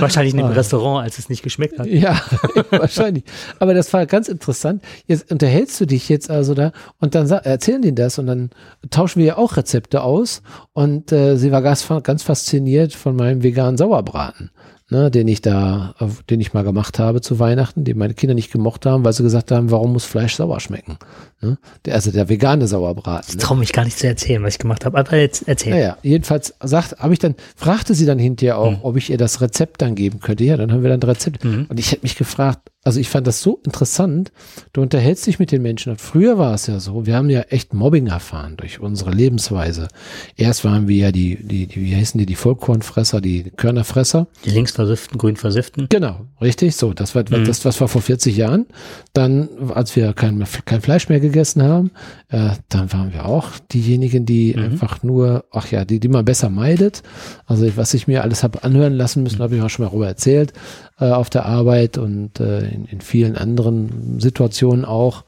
wahrscheinlich 0.00 0.34
in 0.34 0.38
dem 0.38 0.46
ah. 0.46 0.50
Restaurant, 0.50 1.04
als 1.04 1.18
es 1.18 1.28
nicht 1.28 1.42
geschmeckt 1.42 1.78
hat. 1.78 1.86
Ja, 1.86 2.20
wahrscheinlich. 2.70 3.24
Aber 3.58 3.74
das 3.74 3.92
war 3.92 4.06
ganz 4.06 4.28
interessant. 4.28 4.82
Jetzt 5.06 5.30
unterhältst 5.30 5.80
du 5.80 5.86
dich 5.86 6.08
jetzt 6.08 6.30
also 6.30 6.54
da 6.54 6.72
und 7.00 7.14
dann 7.14 7.28
erzählen 7.28 7.82
die 7.82 7.94
das 7.94 8.18
und 8.18 8.26
dann 8.26 8.50
tauschen 8.90 9.20
wir 9.20 9.26
ja 9.26 9.36
auch 9.38 9.56
Rezepte 9.56 10.02
aus. 10.02 10.42
Und 10.72 11.12
äh, 11.12 11.36
sie 11.36 11.52
war 11.52 11.62
ganz, 11.62 11.86
ganz 12.02 12.22
fasziniert 12.22 12.94
von 12.94 13.16
meinem 13.16 13.42
veganen 13.42 13.76
Sauerbraten 13.76 14.50
ne, 14.90 15.10
den 15.10 15.28
ich 15.28 15.42
da, 15.42 15.94
den 16.30 16.40
ich 16.40 16.54
mal 16.54 16.64
gemacht 16.64 16.98
habe 16.98 17.20
zu 17.20 17.38
Weihnachten, 17.38 17.84
den 17.84 17.98
meine 17.98 18.14
Kinder 18.14 18.34
nicht 18.34 18.50
gemocht 18.50 18.86
haben, 18.86 19.04
weil 19.04 19.12
sie 19.12 19.22
gesagt 19.22 19.50
haben, 19.50 19.70
warum 19.70 19.92
muss 19.92 20.04
Fleisch 20.04 20.36
sauer 20.36 20.60
schmecken? 20.60 20.98
Ne? 21.40 21.58
Der, 21.84 21.94
also 21.94 22.10
der 22.10 22.28
vegane 22.28 22.66
Sauerbraten. 22.66 23.26
Ich 23.28 23.36
ne? 23.36 23.42
traue 23.42 23.58
mich 23.58 23.72
gar 23.72 23.84
nicht 23.84 23.98
zu 23.98 24.06
erzählen, 24.06 24.42
was 24.42 24.54
ich 24.54 24.58
gemacht 24.58 24.84
habe, 24.84 24.98
aber 24.98 25.16
jetzt 25.16 25.46
erzähl. 25.46 25.74
Naja, 25.74 25.96
jedenfalls 26.02 26.54
sagt, 26.62 26.98
habe 26.98 27.12
ich 27.12 27.18
dann, 27.18 27.34
fragte 27.56 27.94
sie 27.94 28.06
dann 28.06 28.18
hinterher 28.18 28.58
auch, 28.58 28.70
mhm. 28.70 28.78
ob 28.82 28.96
ich 28.96 29.10
ihr 29.10 29.18
das 29.18 29.40
Rezept 29.40 29.82
dann 29.82 29.94
geben 29.94 30.20
könnte. 30.20 30.44
Ja, 30.44 30.56
dann 30.56 30.72
haben 30.72 30.82
wir 30.82 30.90
dann 30.90 31.00
ein 31.00 31.08
Rezept. 31.08 31.44
Mhm. 31.44 31.66
Und 31.68 31.78
ich 31.78 31.92
hätte 31.92 32.02
mich 32.02 32.16
gefragt, 32.16 32.70
also 32.84 33.00
ich 33.00 33.08
fand 33.08 33.26
das 33.26 33.42
so 33.42 33.60
interessant. 33.64 34.30
Du 34.72 34.80
unterhältst 34.80 35.26
dich 35.26 35.38
mit 35.38 35.50
den 35.50 35.62
Menschen. 35.62 35.90
Und 35.90 36.00
früher 36.00 36.38
war 36.38 36.54
es 36.54 36.68
ja 36.68 36.78
so, 36.78 37.06
wir 37.06 37.16
haben 37.16 37.28
ja 37.28 37.40
echt 37.42 37.74
Mobbing 37.74 38.06
erfahren 38.06 38.56
durch 38.56 38.78
unsere 38.78 39.10
Lebensweise. 39.10 39.88
Erst 40.36 40.64
waren 40.64 40.86
wir 40.86 40.96
ja 40.96 41.12
die, 41.12 41.36
die, 41.36 41.66
die 41.66 41.82
wie 41.82 41.96
heißen 41.96 42.18
die, 42.18 42.24
die 42.24 42.36
Vollkornfresser, 42.36 43.20
die 43.20 43.50
Körnerfresser. 43.50 44.28
Die 44.44 44.50
linksversifften, 44.50 45.18
grünversifften. 45.18 45.88
Genau, 45.90 46.26
richtig. 46.40 46.76
So, 46.76 46.94
das 46.94 47.16
war, 47.16 47.24
mhm. 47.28 47.44
das, 47.44 47.60
das 47.60 47.80
war 47.80 47.88
vor 47.88 48.00
40 48.00 48.36
Jahren. 48.36 48.66
Dann, 49.12 49.48
als 49.74 49.96
wir 49.96 50.12
kein, 50.12 50.44
kein 50.64 50.80
Fleisch 50.80 51.08
mehr 51.08 51.20
gegessen 51.20 51.62
haben, 51.64 51.90
äh, 52.28 52.50
dann 52.68 52.92
waren 52.92 53.12
wir 53.12 53.26
auch 53.26 53.50
diejenigen, 53.72 54.24
die 54.24 54.54
mhm. 54.54 54.62
einfach 54.62 55.02
nur, 55.02 55.44
ach 55.50 55.70
ja, 55.72 55.84
die, 55.84 55.98
die 55.98 56.08
man 56.08 56.24
besser 56.24 56.48
meidet. 56.48 57.02
Also 57.44 57.76
was 57.76 57.92
ich 57.92 58.06
mir 58.06 58.22
alles 58.22 58.44
habe 58.44 58.62
anhören 58.62 58.94
lassen 58.94 59.24
müssen, 59.24 59.38
mhm. 59.38 59.42
habe 59.42 59.56
ich 59.56 59.62
auch 59.62 59.68
schon 59.68 59.84
mal 59.84 59.90
darüber 59.90 60.06
erzählt 60.06 60.52
äh, 61.00 61.10
auf 61.10 61.30
der 61.30 61.46
Arbeit 61.46 61.98
und 61.98 62.40
äh, 62.40 62.68
in, 62.68 62.84
in 62.86 63.00
vielen 63.00 63.36
anderen 63.36 64.20
Situationen 64.20 64.84
auch. 64.84 65.24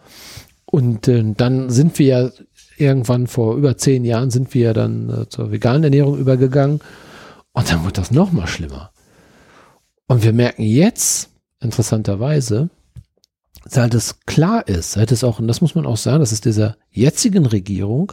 Und 0.66 1.08
äh, 1.08 1.24
dann 1.36 1.70
sind 1.70 1.98
wir 1.98 2.06
ja 2.06 2.30
irgendwann 2.76 3.26
vor 3.26 3.56
über 3.56 3.76
zehn 3.76 4.04
Jahren 4.04 4.30
sind 4.30 4.54
wir 4.54 4.72
dann 4.72 5.10
äh, 5.10 5.28
zur 5.28 5.52
veganen 5.52 5.84
Ernährung 5.84 6.18
übergegangen. 6.18 6.80
Und 7.52 7.70
dann 7.70 7.84
wird 7.84 7.98
das 7.98 8.10
noch 8.10 8.32
mal 8.32 8.46
schlimmer. 8.46 8.90
Und 10.06 10.24
wir 10.24 10.32
merken 10.32 10.62
jetzt, 10.62 11.30
interessanterweise, 11.60 12.70
seit 13.64 13.94
es 13.94 14.20
klar 14.26 14.66
ist, 14.66 14.92
seit 14.92 15.12
es 15.12 15.22
auch, 15.24 15.38
und 15.38 15.46
das 15.46 15.60
muss 15.60 15.74
man 15.74 15.86
auch 15.86 15.96
sagen, 15.96 16.20
dass 16.20 16.32
es 16.32 16.40
dieser 16.40 16.76
jetzigen 16.90 17.46
Regierung 17.46 18.12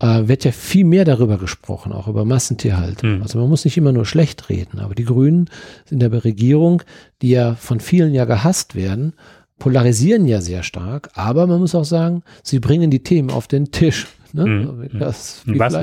äh, 0.00 0.28
wird 0.28 0.44
ja 0.44 0.52
viel 0.52 0.84
mehr 0.84 1.04
darüber 1.04 1.38
gesprochen, 1.38 1.92
auch 1.92 2.08
über 2.08 2.24
Massentierhaltung. 2.24 3.16
Mhm. 3.16 3.22
Also 3.22 3.38
man 3.38 3.48
muss 3.48 3.64
nicht 3.64 3.76
immer 3.76 3.92
nur 3.92 4.06
schlecht 4.06 4.48
reden, 4.48 4.80
aber 4.80 4.94
die 4.94 5.04
Grünen 5.04 5.48
sind 5.84 6.02
ja 6.02 6.08
bei 6.08 6.18
Regierung, 6.18 6.82
die 7.22 7.30
ja 7.30 7.54
von 7.54 7.80
vielen 7.80 8.12
ja 8.12 8.24
gehasst 8.24 8.74
werden, 8.74 9.12
polarisieren 9.58 10.26
ja 10.26 10.40
sehr 10.40 10.62
stark, 10.62 11.10
aber 11.14 11.46
man 11.46 11.60
muss 11.60 11.74
auch 11.74 11.84
sagen, 11.84 12.22
sie 12.42 12.58
bringen 12.58 12.90
die 12.90 13.02
Themen 13.02 13.30
auf 13.30 13.46
den 13.46 13.70
Tisch. 13.70 14.06
Ne? 14.32 14.46
Mhm. 14.46 14.98
Das, 14.98 15.42
was, 15.46 15.74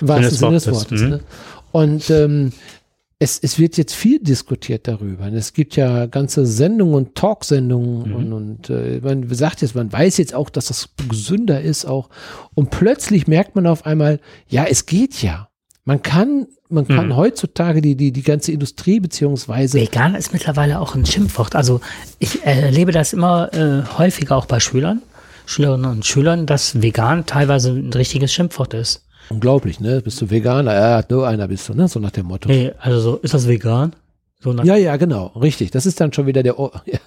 was 0.00 0.38
Sinne 0.38 0.52
des 0.52 0.70
Wortes. 0.70 1.00
Mhm. 1.00 1.08
Ne? 1.08 1.20
Und 1.72 2.10
ähm, 2.10 2.52
es, 3.18 3.38
es 3.38 3.58
wird 3.58 3.76
jetzt 3.76 3.94
viel 3.94 4.18
diskutiert 4.18 4.88
darüber. 4.88 5.24
Und 5.24 5.34
es 5.34 5.52
gibt 5.52 5.76
ja 5.76 6.06
ganze 6.06 6.46
Sendungen 6.46 6.94
und 6.94 7.14
Talksendungen 7.14 8.08
mhm. 8.08 8.14
und, 8.14 8.32
und 8.32 8.70
äh, 8.70 9.00
man 9.02 9.28
sagt 9.32 9.62
jetzt, 9.62 9.74
man 9.74 9.92
weiß 9.92 10.18
jetzt 10.18 10.34
auch, 10.34 10.50
dass 10.50 10.66
das 10.66 10.90
gesünder 11.08 11.60
ist 11.60 11.84
auch. 11.84 12.10
Und 12.54 12.70
plötzlich 12.70 13.26
merkt 13.26 13.54
man 13.54 13.66
auf 13.66 13.86
einmal, 13.86 14.20
ja, 14.48 14.64
es 14.64 14.86
geht 14.86 15.22
ja. 15.22 15.48
Man 15.84 16.02
kann, 16.02 16.46
man 16.70 16.88
kann 16.88 17.08
mhm. 17.08 17.16
heutzutage 17.16 17.82
die, 17.82 17.94
die, 17.94 18.10
die 18.10 18.22
ganze 18.22 18.52
Industrie 18.52 19.00
beziehungsweise. 19.00 19.80
Vegan 19.80 20.14
ist 20.14 20.32
mittlerweile 20.32 20.80
auch 20.80 20.94
ein 20.94 21.04
Schimpfwort. 21.04 21.54
Also 21.54 21.80
ich 22.18 22.42
erlebe 22.44 22.90
das 22.90 23.12
immer 23.12 23.52
äh, 23.52 23.82
häufiger 23.98 24.36
auch 24.36 24.46
bei 24.46 24.60
Schülern 24.60 25.02
Schülerinnen 25.46 25.90
und 25.90 26.06
Schülern, 26.06 26.46
dass 26.46 26.80
vegan 26.80 27.26
teilweise 27.26 27.70
ein 27.70 27.92
richtiges 27.92 28.32
Schimpfwort 28.32 28.74
ist. 28.74 29.04
Unglaublich, 29.30 29.80
ne? 29.80 30.00
Bist 30.02 30.20
du 30.20 30.30
Veganer? 30.30 30.74
Ja, 30.74 31.04
nur 31.08 31.26
einer 31.26 31.48
bist 31.48 31.68
du, 31.68 31.74
ne? 31.74 31.88
So 31.88 31.98
nach 32.00 32.10
dem 32.10 32.26
Motto. 32.26 32.48
Nee, 32.48 32.72
also 32.78 33.00
so, 33.00 33.16
ist 33.16 33.34
das 33.34 33.48
vegan? 33.48 33.94
So 34.40 34.52
Ja, 34.62 34.76
ja, 34.76 34.96
genau, 34.96 35.28
richtig. 35.28 35.70
Das 35.70 35.86
ist 35.86 35.98
dann 36.00 36.12
schon 36.12 36.26
wieder 36.26 36.42
der, 36.42 36.58
O- 36.58 36.70
ja, 36.86 36.98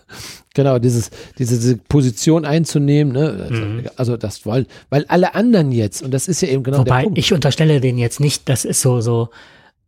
genau, 0.56 0.80
dieses, 0.80 1.12
diese, 1.38 1.56
diese 1.58 1.78
Position 1.78 2.46
einzunehmen, 2.46 3.14
ne? 3.14 3.46
Also, 3.50 3.62
Mhm. 3.62 3.84
also 3.96 4.18
das 4.18 4.46
wollen, 4.46 4.66
weil 4.90 5.06
alle 5.08 5.36
anderen 5.36 5.72
jetzt, 5.72 6.02
und 6.02 6.12
das 6.12 6.28
ist 6.28 6.42
ja 6.42 6.48
eben 6.48 6.64
genau 6.64 6.84
der 6.84 6.88
Wobei, 6.94 7.04
Punkt. 7.04 7.18
ich 7.20 7.32
unterstelle 7.34 7.80
denen 7.80 8.00
jetzt 8.00 8.20
nicht, 8.20 8.50
das 8.50 8.66
ist 8.66 8.82
so, 8.82 9.02
so, 9.02 9.30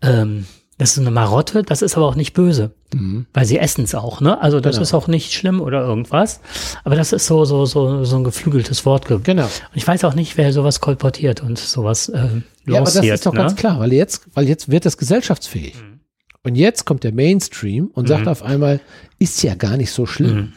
ähm, 0.03 0.45
das 0.79 0.93
ist 0.93 0.97
eine 0.99 1.11
Marotte, 1.11 1.61
das 1.61 1.83
ist 1.83 1.95
aber 1.95 2.07
auch 2.07 2.15
nicht 2.15 2.33
böse. 2.33 2.71
Mhm. 2.93 3.27
Weil 3.33 3.45
sie 3.45 3.59
essen 3.59 3.83
es 3.83 3.93
auch, 3.93 4.19
ne? 4.21 4.41
Also 4.41 4.59
das 4.59 4.77
Genau. 4.77 4.81
ist 4.81 4.93
auch 4.95 5.07
nicht 5.07 5.31
schlimm 5.33 5.61
oder 5.61 5.81
irgendwas. 5.81 6.39
Aber 6.83 6.95
das 6.95 7.13
ist 7.13 7.27
so, 7.27 7.45
so, 7.45 7.65
so, 7.67 8.03
so 8.03 8.15
ein 8.15 8.23
geflügeltes 8.23 8.85
Wort. 8.87 9.07
ge- 9.07 9.19
Genau. 9.21 9.43
Und 9.45 9.51
ich 9.75 9.85
weiß 9.87 10.03
auch 10.05 10.15
nicht, 10.15 10.37
wer 10.37 10.51
sowas 10.51 10.79
kolportiert 10.81 11.41
und 11.43 11.59
sowas 11.59 12.09
äh, 12.09 12.29
Ja, 12.65 12.77
aber 12.77 12.85
das 12.85 12.95
ist 12.95 13.25
doch 13.27 13.33
ne? 13.33 13.39
ganz 13.39 13.55
klar, 13.55 13.79
weil 13.79 13.93
jetzt, 13.93 14.21
weil 14.33 14.47
jetzt 14.47 14.69
wird 14.71 14.85
das 14.87 14.97
gesellschaftsfähig. 14.97 15.75
Mhm. 15.75 15.99
Und 16.43 16.55
jetzt 16.55 16.85
kommt 16.85 17.03
der 17.03 17.11
Mainstream 17.13 17.91
und 17.93 18.07
sagt 18.07 18.27
auf 18.27 18.41
einmal, 18.41 18.79
ist 19.19 19.43
ja 19.43 19.53
gar 19.55 19.75
nicht 19.77 19.91
so 19.91 20.05
schlimm. 20.07 20.35
Mhm. 20.35 20.53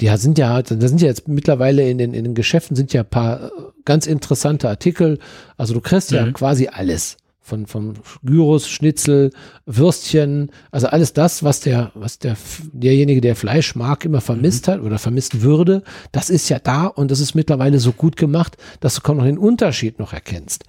Die 0.00 0.08
sind 0.16 0.38
ja, 0.38 0.62
da 0.62 0.88
sind 0.88 1.00
ja 1.00 1.08
jetzt 1.08 1.28
mittlerweile 1.28 1.88
in 1.90 1.98
den, 1.98 2.14
in 2.14 2.24
den 2.24 2.34
Geschäften 2.34 2.76
sind 2.76 2.92
ja 2.92 3.02
ein 3.02 3.08
paar 3.10 3.46
äh, 3.46 3.50
ganz 3.84 4.06
interessante 4.06 4.68
Artikel. 4.68 5.18
Also 5.56 5.74
du 5.74 5.80
kriegst 5.80 6.12
ja 6.12 6.24
Mhm. 6.24 6.32
quasi 6.32 6.68
alles. 6.68 7.16
Von, 7.46 7.66
von 7.66 7.92
Gyros, 8.22 8.66
Schnitzel, 8.70 9.30
Würstchen, 9.66 10.50
also 10.70 10.86
alles 10.86 11.12
das, 11.12 11.42
was 11.42 11.60
der, 11.60 11.92
was 11.94 12.18
der, 12.18 12.38
derjenige, 12.72 13.20
der 13.20 13.36
Fleisch 13.36 13.74
mag, 13.74 14.06
immer 14.06 14.22
vermisst 14.22 14.66
hat 14.66 14.80
oder 14.80 14.98
vermissen 14.98 15.42
würde, 15.42 15.82
das 16.10 16.30
ist 16.30 16.48
ja 16.48 16.58
da 16.58 16.86
und 16.86 17.10
das 17.10 17.20
ist 17.20 17.34
mittlerweile 17.34 17.80
so 17.80 17.92
gut 17.92 18.16
gemacht, 18.16 18.56
dass 18.80 18.94
du 18.94 19.02
kaum 19.02 19.18
noch 19.18 19.24
den 19.26 19.36
Unterschied 19.36 19.98
noch 19.98 20.14
erkennst. 20.14 20.64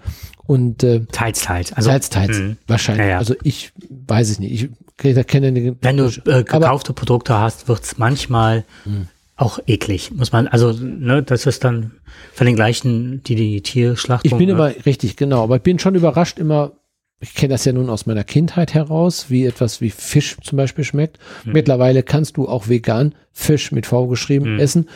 Und 0.48 0.84
äh, 0.84 1.06
Teils, 1.12 1.42
teils. 1.44 1.72
Also, 1.72 1.90
teils, 1.90 2.10
teils, 2.10 2.38
Mhm. 2.40 2.58
wahrscheinlich. 2.68 3.06
Ja, 3.06 3.12
ja. 3.12 3.18
Also 3.20 3.36
ich 3.44 3.72
weiß 4.08 4.30
es 4.30 4.40
nicht. 4.40 4.52
Ich 4.64 4.70
kenne 4.98 5.24
kenne. 5.24 5.76
Wenn 5.82 5.98
du 5.98 6.04
äh, 6.26 6.32
aber 6.32 6.44
gekaufte 6.44 6.92
Produkte 6.94 7.40
hast, 7.40 7.68
wird's 7.70 7.98
manchmal 7.98 8.66
Hm. 8.84 9.08
Auch 9.36 9.60
eklig. 9.68 10.12
Muss 10.12 10.32
man, 10.32 10.48
also, 10.48 10.72
ne, 10.72 11.22
das 11.24 11.46
ist 11.46 11.64
dann 11.64 11.92
von 12.34 12.48
den 12.48 12.56
gleichen, 12.56 13.22
die 13.24 13.36
die 13.36 13.62
Tierschlachtung. 13.62 14.32
ich 14.32 14.38
bin 14.38 14.48
ne? 14.48 14.54
immer 14.54 14.86
richtig, 14.86 15.18
genau, 15.18 15.44
aber 15.44 15.58
ich 15.58 15.62
bin 15.64 15.80
schon 15.80 15.96
überrascht 15.96 16.40
immer. 16.40 16.74
Ich 17.22 17.34
kenne 17.34 17.54
das 17.54 17.64
ja 17.66 17.72
nun 17.72 17.90
aus 17.90 18.06
meiner 18.06 18.24
Kindheit 18.26 18.74
heraus, 18.74 19.30
wie 19.30 19.46
etwas 19.46 19.80
wie 19.82 19.90
Fisch 19.90 20.38
zum 20.44 20.58
Beispiel 20.58 20.84
schmeckt. 20.84 21.18
Hm. 21.44 21.54
Mittlerweile 21.54 22.04
kannst 22.04 22.38
du 22.38 22.48
auch 22.48 22.68
vegan 22.68 23.16
Fisch 23.32 23.72
mit 23.72 23.86
V 23.86 24.08
geschrieben 24.08 24.46
Hm. 24.46 24.60
essen. 24.60 24.90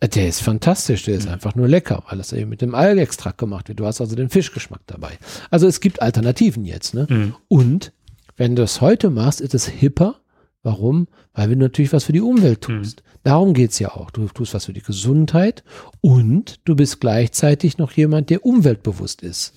Äh, 0.00 0.08
Der 0.08 0.28
ist 0.28 0.40
fantastisch, 0.40 1.02
der 1.02 1.16
ist 1.16 1.26
einfach 1.28 1.56
nur 1.56 1.66
lecker, 1.68 2.04
weil 2.08 2.18
das 2.18 2.32
eben 2.32 2.48
mit 2.48 2.62
dem 2.62 2.74
Algextrakt 2.76 3.38
gemacht 3.38 3.68
wird. 3.68 3.80
Du 3.80 3.86
hast 3.86 4.00
also 4.00 4.14
den 4.14 4.30
Fischgeschmack 4.30 4.80
dabei. 4.86 5.18
Also 5.50 5.66
es 5.66 5.80
gibt 5.80 6.00
Alternativen 6.00 6.64
jetzt. 6.64 6.94
Ne? 6.94 7.06
Mhm. 7.10 7.34
Und 7.48 7.92
wenn 8.36 8.54
du 8.54 8.62
es 8.62 8.80
heute 8.80 9.10
machst, 9.10 9.40
ist 9.40 9.54
es 9.54 9.66
hipper. 9.66 10.20
Warum? 10.68 11.08
Weil 11.32 11.48
du 11.48 11.56
natürlich 11.56 11.94
was 11.94 12.04
für 12.04 12.12
die 12.12 12.20
Umwelt 12.20 12.60
tust. 12.60 13.02
Darum 13.22 13.54
geht's 13.54 13.78
ja 13.78 13.92
auch. 13.92 14.10
Du 14.10 14.26
tust 14.26 14.52
was 14.52 14.66
für 14.66 14.74
die 14.74 14.82
Gesundheit 14.82 15.64
und 16.02 16.60
du 16.66 16.76
bist 16.76 17.00
gleichzeitig 17.00 17.78
noch 17.78 17.92
jemand, 17.92 18.28
der 18.28 18.44
umweltbewusst 18.44 19.22
ist. 19.22 19.54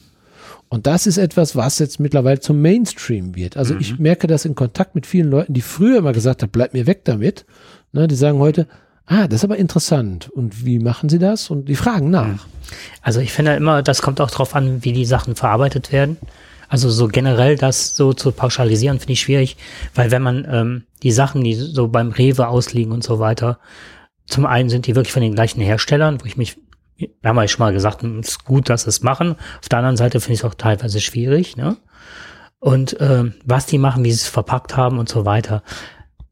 Und 0.70 0.88
das 0.88 1.08
ist 1.08 1.18
etwas, 1.18 1.58
was 1.58 1.80
jetzt 1.80 2.00
mittlerweile 2.00 2.40
zum 2.40 2.62
Mainstream 2.62 3.36
wird. 3.36 3.58
Also 3.58 3.76
ich 3.76 4.00
merke 4.00 4.28
das 4.28 4.46
in 4.46 4.56
Kontakt 4.56 4.96
mit 4.96 5.06
vielen 5.06 5.30
Leuten, 5.30 5.54
die 5.54 5.60
früher 5.60 5.98
immer 5.98 6.14
gesagt 6.14 6.44
haben, 6.44 6.50
bleib 6.50 6.74
mir 6.74 6.88
weg 6.88 7.04
damit. 7.04 7.46
Ne, 7.92 8.08
die 8.08 8.16
sagen 8.16 8.40
heute, 8.40 8.68
ah, 9.06 9.28
das 9.28 9.42
ist 9.42 9.44
aber 9.44 9.58
interessant. 9.58 10.30
Und 10.30 10.66
wie 10.66 10.80
machen 10.80 11.10
sie 11.10 11.20
das? 11.20 11.50
Und 11.50 11.68
die 11.68 11.76
fragen 11.76 12.10
nach. 12.10 12.48
Also 13.02 13.20
ich 13.20 13.34
finde 13.34 13.56
immer, 13.56 13.84
das 13.84 14.02
kommt 14.02 14.22
auch 14.22 14.32
drauf 14.32 14.56
an, 14.56 14.86
wie 14.86 14.94
die 14.94 15.04
Sachen 15.04 15.36
verarbeitet 15.36 15.92
werden. 15.92 16.16
Also 16.72 16.90
so 16.90 17.10
generell 17.10 17.58
das 17.58 17.98
so 17.98 18.14
zu 18.14 18.32
pauschalisieren, 18.32 18.98
finde 18.98 19.12
ich 19.12 19.20
schwierig, 19.20 19.58
weil 19.94 20.10
wenn 20.10 20.22
man 20.22 20.48
ähm, 20.50 20.84
die 21.04 21.12
Sachen, 21.12 21.44
die 21.44 21.54
so 21.54 21.90
beim 21.90 22.12
Rewe 22.12 22.48
ausliegen 22.48 22.94
und 22.94 23.04
so 23.04 23.20
weiter, 23.20 23.60
zum 24.26 24.46
einen 24.46 24.70
sind 24.70 24.88
die 24.88 24.96
wirklich 24.96 25.12
von 25.12 25.22
den 25.22 25.36
gleichen 25.36 25.60
Herstellern, 25.60 26.22
wo 26.22 26.26
ich 26.26 26.38
mich, 26.38 26.58
wir 26.96 27.10
haben 27.26 27.36
ja 27.36 27.48
schon 27.50 27.60
mal 27.60 27.74
gesagt, 27.74 28.04
es 28.04 28.30
ist 28.30 28.46
gut, 28.46 28.70
dass 28.70 28.84
sie 28.84 28.90
es 28.90 29.04
machen. 29.04 29.36
Auf 29.60 29.68
der 29.68 29.80
anderen 29.80 29.98
Seite 29.98 30.22
finde 30.22 30.36
ich 30.36 30.40
es 30.40 30.46
auch 30.46 30.54
teilweise 30.54 31.02
schwierig, 31.02 31.58
ne? 31.58 31.76
Und 32.60 32.96
ähm, 33.02 33.34
was 33.44 33.66
die 33.66 33.78
machen, 33.78 34.06
wie 34.06 34.12
sie 34.12 34.22
es 34.22 34.30
verpackt 34.30 34.78
haben 34.78 34.98
und 34.98 35.10
so 35.10 35.26
weiter. 35.26 35.64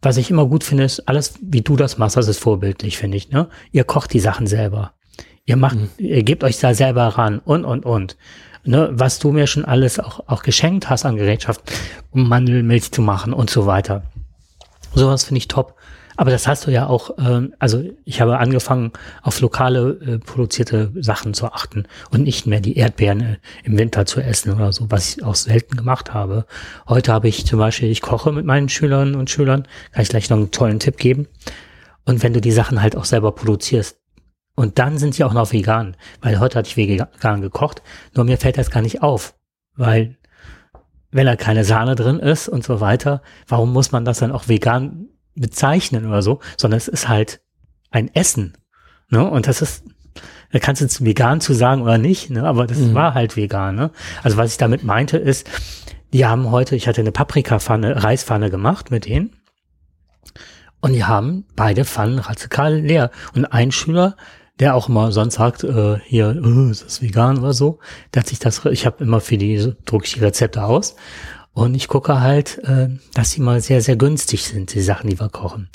Was 0.01 0.15
ich 0.15 0.31
immer 0.31 0.45
gut 0.45 0.63
finde, 0.63 0.85
ist, 0.85 1.01
alles, 1.09 1.33
wie 1.41 1.61
du 1.61 1.75
das 1.75 1.97
machst, 1.97 2.15
das 2.15 2.29
ist 2.29 2.39
vorbildlich, 2.39 2.97
finde 2.97 3.17
ich, 3.17 3.29
ne? 3.29 3.49
Ihr 3.73 3.83
kocht 3.83 4.13
die 4.13 4.21
Sachen 4.21 4.47
selber. 4.47 4.93
Ihr 5.43 5.57
macht, 5.57 5.79
ihr 5.97 6.23
gebt 6.23 6.45
euch 6.45 6.59
da 6.59 6.73
selber 6.73 7.07
ran 7.07 7.39
und, 7.39 7.65
und, 7.65 7.85
und. 7.85 8.15
Ne, 8.65 8.89
was 8.91 9.19
du 9.19 9.31
mir 9.31 9.47
schon 9.47 9.63
alles 9.63 9.99
auch, 9.99 10.21
auch 10.27 10.43
geschenkt 10.43 10.89
hast 10.89 11.05
an 11.05 11.15
Gerätschaft, 11.15 11.61
um 12.11 12.27
Mandelmilch 12.27 12.91
zu 12.91 13.01
machen 13.01 13.33
und 13.33 13.49
so 13.49 13.65
weiter. 13.65 14.03
Sowas 14.93 15.23
finde 15.23 15.37
ich 15.37 15.47
top. 15.47 15.75
Aber 16.19 16.31
das 16.31 16.49
hast 16.49 16.67
du 16.67 16.71
ja 16.71 16.87
auch, 16.87 17.11
ähm, 17.17 17.53
also 17.59 17.81
ich 18.03 18.19
habe 18.19 18.39
angefangen, 18.39 18.91
auf 19.21 19.39
lokale 19.39 19.91
äh, 20.05 20.19
produzierte 20.19 20.91
Sachen 20.95 21.33
zu 21.33 21.45
achten 21.45 21.85
und 22.11 22.23
nicht 22.23 22.45
mehr 22.45 22.59
die 22.59 22.75
Erdbeeren 22.75 23.21
äh, 23.21 23.37
im 23.63 23.77
Winter 23.77 24.05
zu 24.05 24.19
essen 24.19 24.53
oder 24.53 24.73
so, 24.73 24.91
was 24.91 25.15
ich 25.15 25.23
auch 25.23 25.35
selten 25.35 25.77
gemacht 25.77 26.13
habe. 26.13 26.45
Heute 26.89 27.13
habe 27.13 27.29
ich 27.29 27.45
zum 27.45 27.59
Beispiel, 27.59 27.89
ich 27.89 28.01
koche 28.01 28.33
mit 28.33 28.45
meinen 28.45 28.67
Schülerinnen 28.67 29.15
und 29.15 29.29
Schülern, 29.29 29.65
kann 29.93 30.01
ich 30.01 30.09
gleich 30.09 30.29
noch 30.29 30.35
einen 30.35 30.51
tollen 30.51 30.79
Tipp 30.79 30.97
geben. 30.97 31.29
Und 32.03 32.21
wenn 32.21 32.33
du 32.33 32.41
die 32.41 32.51
Sachen 32.51 32.81
halt 32.81 32.97
auch 32.97 33.05
selber 33.05 33.31
produzierst, 33.31 33.97
und 34.59 34.77
dann 34.77 34.97
sind 34.97 35.15
sie 35.15 35.23
auch 35.23 35.31
noch 35.31 35.53
vegan, 35.53 35.95
weil 36.19 36.37
heute 36.41 36.59
hatte 36.59 36.67
ich 36.67 36.75
vegan 36.75 37.39
gekocht, 37.39 37.81
nur 38.13 38.25
mir 38.25 38.37
fällt 38.37 38.57
das 38.57 38.71
gar 38.71 38.81
nicht 38.81 39.01
auf, 39.01 39.33
weil 39.77 40.17
wenn 41.11 41.25
da 41.27 41.37
keine 41.37 41.63
Sahne 41.63 41.95
drin 41.95 42.19
ist 42.19 42.49
und 42.49 42.65
so 42.65 42.81
weiter, 42.81 43.21
warum 43.47 43.71
muss 43.71 43.93
man 43.93 44.03
das 44.03 44.19
dann 44.19 44.33
auch 44.33 44.49
vegan 44.49 45.07
bezeichnen 45.33 46.05
oder 46.05 46.21
so, 46.21 46.41
sondern 46.57 46.77
es 46.77 46.89
ist 46.89 47.07
halt 47.07 47.39
ein 47.89 48.13
Essen. 48.13 48.57
Ne? 49.07 49.23
Und 49.23 49.47
das 49.47 49.61
ist, 49.61 49.85
da 50.51 50.59
kannst 50.59 50.81
du 50.81 50.85
jetzt 50.85 51.05
vegan 51.05 51.39
zu 51.39 51.53
sagen 51.53 51.81
oder 51.81 51.97
nicht, 51.97 52.29
ne? 52.29 52.43
aber 52.43 52.67
das 52.67 52.79
Mhm. 52.79 52.93
war 52.93 53.13
halt 53.13 53.37
vegan. 53.37 53.75
Ne? 53.75 53.91
Also 54.23 54.35
was 54.35 54.51
ich 54.51 54.57
damit 54.57 54.83
meinte 54.83 55.17
ist, 55.17 55.49
die 56.11 56.25
haben 56.25 56.51
heute, 56.51 56.75
ich 56.75 56.85
hatte 56.85 56.99
eine 56.99 57.13
Paprikapfanne, 57.13 58.03
Reispfanne 58.03 58.49
gemacht 58.49 58.91
mit 58.91 59.05
denen 59.05 59.31
und 60.81 60.93
die 60.93 61.05
haben 61.05 61.45
beide 61.55 61.85
Pfannen 61.85 62.19
radikal 62.19 62.75
leer. 62.75 63.11
Und 63.35 63.45
ein 63.45 63.71
Schüler, 63.71 64.15
der 64.59 64.75
auch 64.75 64.89
immer 64.89 65.11
sonst 65.11 65.35
sagt, 65.35 65.63
äh, 65.63 65.99
hier, 66.05 66.35
äh, 66.35 66.71
ist 66.71 66.85
das 66.85 67.01
vegan 67.01 67.39
oder 67.39 67.53
so, 67.53 67.79
der 68.13 68.21
hat 68.21 68.27
sich 68.27 68.39
das, 68.39 68.65
ich 68.65 68.85
habe 68.85 69.03
immer 69.03 69.21
für 69.21 69.37
die, 69.37 69.57
so 69.57 69.73
drucke 69.85 70.05
ich 70.05 70.13
die 70.13 70.19
Rezepte 70.19 70.63
aus 70.63 70.95
und 71.53 71.75
ich 71.75 71.87
gucke 71.87 72.19
halt, 72.19 72.59
äh, 72.65 72.89
dass 73.13 73.31
die 73.31 73.41
mal 73.41 73.61
sehr, 73.61 73.81
sehr 73.81 73.95
günstig 73.95 74.43
sind, 74.43 74.73
die 74.73 74.81
Sachen, 74.81 75.09
die 75.09 75.19
wir 75.19 75.29
kochen. 75.29 75.69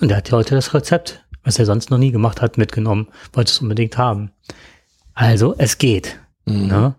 Und 0.00 0.08
der 0.08 0.18
hat 0.18 0.30
ja 0.30 0.36
heute 0.36 0.54
das 0.54 0.74
Rezept, 0.74 1.24
was 1.44 1.58
er 1.58 1.66
sonst 1.66 1.90
noch 1.90 1.98
nie 1.98 2.10
gemacht 2.10 2.40
hat, 2.40 2.58
mitgenommen, 2.58 3.08
wollte 3.32 3.50
es 3.52 3.58
unbedingt 3.60 3.96
haben. 3.98 4.32
Also, 5.14 5.54
es 5.58 5.78
geht. 5.78 6.18
Ne? 6.46 6.94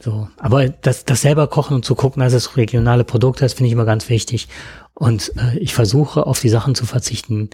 So, 0.00 0.28
aber 0.36 0.68
das, 0.68 1.04
das 1.04 1.22
selber 1.22 1.48
kochen 1.48 1.74
und 1.74 1.84
zu 1.84 1.94
gucken, 1.94 2.20
dass 2.20 2.32
es 2.32 2.56
regionale 2.56 3.04
Produkte 3.04 3.44
ist, 3.44 3.54
finde 3.54 3.68
ich 3.68 3.72
immer 3.72 3.84
ganz 3.84 4.08
wichtig. 4.08 4.48
Und 4.94 5.32
äh, 5.36 5.58
ich 5.58 5.74
versuche 5.74 6.26
auf 6.26 6.40
die 6.40 6.48
Sachen 6.48 6.74
zu 6.74 6.86
verzichten, 6.86 7.50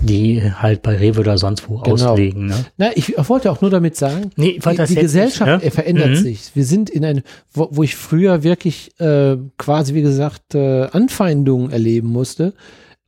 die 0.00 0.42
halt 0.42 0.82
bei 0.82 0.96
Rewe 0.96 1.20
oder 1.20 1.36
sonst 1.38 1.68
wo 1.68 1.78
Genau. 1.78 2.12
ausliegen. 2.12 2.46
Ne? 2.46 2.64
Na, 2.78 2.90
ich 2.94 3.14
wollte 3.28 3.50
auch 3.52 3.60
nur 3.60 3.70
damit 3.70 3.94
sagen, 3.96 4.30
Nee, 4.36 4.58
die, 4.58 4.84
die 4.86 4.94
Gesellschaft 4.94 5.50
nicht, 5.50 5.64
ne? 5.64 5.70
verändert 5.70 6.10
Mhm. 6.10 6.16
sich. 6.16 6.50
Wir 6.54 6.64
sind 6.64 6.88
in 6.90 7.04
ein, 7.04 7.22
wo, 7.52 7.68
wo 7.70 7.82
ich 7.82 7.94
früher 7.96 8.42
wirklich 8.42 8.98
äh, 9.00 9.36
quasi, 9.58 9.94
wie 9.94 10.02
gesagt, 10.02 10.54
äh, 10.54 10.84
Anfeindungen 10.86 11.70
erleben 11.70 12.08
musste, 12.08 12.54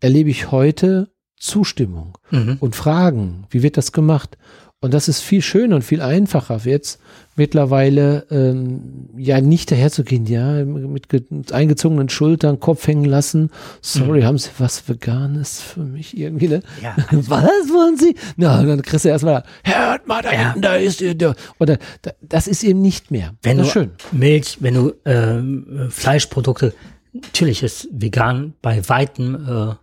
erlebe 0.01 0.31
ich 0.31 0.51
heute 0.51 1.09
Zustimmung 1.39 2.17
Mhm. 2.31 2.59
und 2.61 2.77
Fragen. 2.77 3.45
Wie 3.51 3.63
wird 3.63 3.77
das 3.77 3.93
gemacht? 3.93 4.37
Und 4.85 4.93
das 4.93 5.09
ist 5.09 5.23
viel 5.23 5.41
schöner 5.41 5.77
und 5.77 5.83
viel 5.83 6.03
einfacher 6.03 6.61
jetzt 6.63 7.01
mittlerweile 7.37 8.27
ähm, 8.31 9.09
ja 9.17 9.41
nicht 9.41 9.71
daherzugehen, 9.71 10.27
ja, 10.27 10.63
mit, 10.63 11.11
mit 11.11 11.53
eingezogenen 11.55 12.11
Schultern, 12.11 12.61
Kopf 12.61 12.87
hängen 12.87 13.07
lassen. 13.07 13.49
Sorry, 13.81 14.21
haben 14.21 14.37
Sie 14.37 14.51
was 14.59 14.87
Veganes 14.87 15.63
für 15.63 15.81
mich 15.81 16.15
irgendwie, 16.19 16.49
ne? 16.49 16.59
Mhm. 16.59 16.85
Ja. 16.85 16.97
Was 17.13 17.45
wollen 17.73 17.97
Sie? 17.97 18.15
Na, 18.37 18.63
dann 18.63 18.83
kriegst 18.83 19.07
du 19.07 19.09
erstmal, 19.09 19.45
hört 19.63 20.07
mal 20.07 20.21
da 20.21 20.33
Ja. 20.35 20.39
hinten, 20.49 20.61
da 20.61 20.75
ist 20.75 21.01
ihr, 21.01 21.15
da. 21.15 21.35
Oder 21.59 21.79
da, 22.03 22.11
das 22.21 22.47
ist 22.47 22.63
eben 22.63 22.83
nicht 22.83 23.11
mehr. 23.11 23.33
Wenn 23.43 23.57
das 23.57 23.69
du 23.69 23.73
schön. 23.73 23.91
Milch, 24.13 24.59
wenn 24.61 24.75
du 24.75 24.93
ähm, 25.07 25.87
Fleischprodukte, 25.89 26.75
natürlich 27.15 27.63
ist 27.63 27.89
vegan 27.91 28.53
bei 28.61 28.87
weitem 28.87 29.35
äh, 29.35 29.75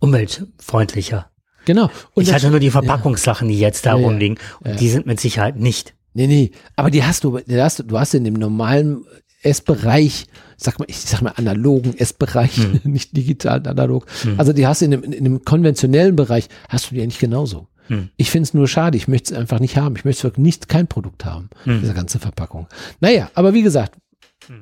umweltfreundlicher. 0.00 1.30
Genau. 1.64 1.90
Und 2.14 2.22
ich 2.24 2.32
hatte 2.34 2.50
nur 2.50 2.60
die 2.60 2.70
Verpackungssachen, 2.70 3.48
die 3.48 3.58
jetzt 3.58 3.86
da 3.86 3.94
Ja, 3.94 3.98
ja. 4.00 4.06
rumliegen. 4.06 4.38
Und 4.60 4.80
die 4.80 4.88
sind 4.88 5.06
mit 5.06 5.20
Sicherheit 5.20 5.56
nicht. 5.56 5.94
Nee, 6.14 6.26
nee, 6.26 6.50
aber 6.76 6.90
die 6.90 7.04
hast 7.04 7.24
du, 7.24 7.38
die 7.38 7.60
hast 7.60 7.78
du, 7.78 7.82
du 7.84 7.98
hast 7.98 8.14
in 8.14 8.24
dem 8.24 8.34
normalen 8.34 9.04
Essbereich, 9.42 10.26
sag 10.56 10.78
mal, 10.78 10.84
ich 10.88 10.98
sag 11.00 11.22
mal 11.22 11.32
analogen 11.36 11.96
Essbereich, 11.96 12.56
Hm. 12.56 12.80
nicht 12.84 13.16
digital 13.16 13.66
analog. 13.66 14.06
Also 14.36 14.52
die 14.52 14.66
hast 14.66 14.80
du 14.82 14.84
in 14.86 14.90
dem, 14.92 15.02
in 15.02 15.24
dem 15.24 15.44
konventionellen 15.44 16.14
Bereich, 16.16 16.48
hast 16.68 16.90
du 16.90 16.94
die 16.94 17.00
ja 17.00 17.06
nicht 17.06 17.18
genauso. 17.18 17.66
Hm. 17.88 18.10
Ich 18.16 18.30
finde 18.30 18.44
es 18.46 18.54
nur 18.54 18.68
schade. 18.68 18.96
Ich 18.96 19.08
möchte 19.08 19.34
es 19.34 19.40
einfach 19.40 19.58
nicht 19.58 19.76
haben. 19.76 19.96
Ich 19.96 20.04
möchte 20.04 20.22
wirklich 20.24 20.44
nicht 20.44 20.68
kein 20.68 20.86
Produkt 20.86 21.24
haben, 21.24 21.50
hm. 21.64 21.80
diese 21.80 21.94
ganze 21.94 22.18
Verpackung. 22.20 22.68
Naja, 23.00 23.30
aber 23.34 23.54
wie 23.54 23.62
gesagt, 23.62 23.96
hm. 23.96 24.02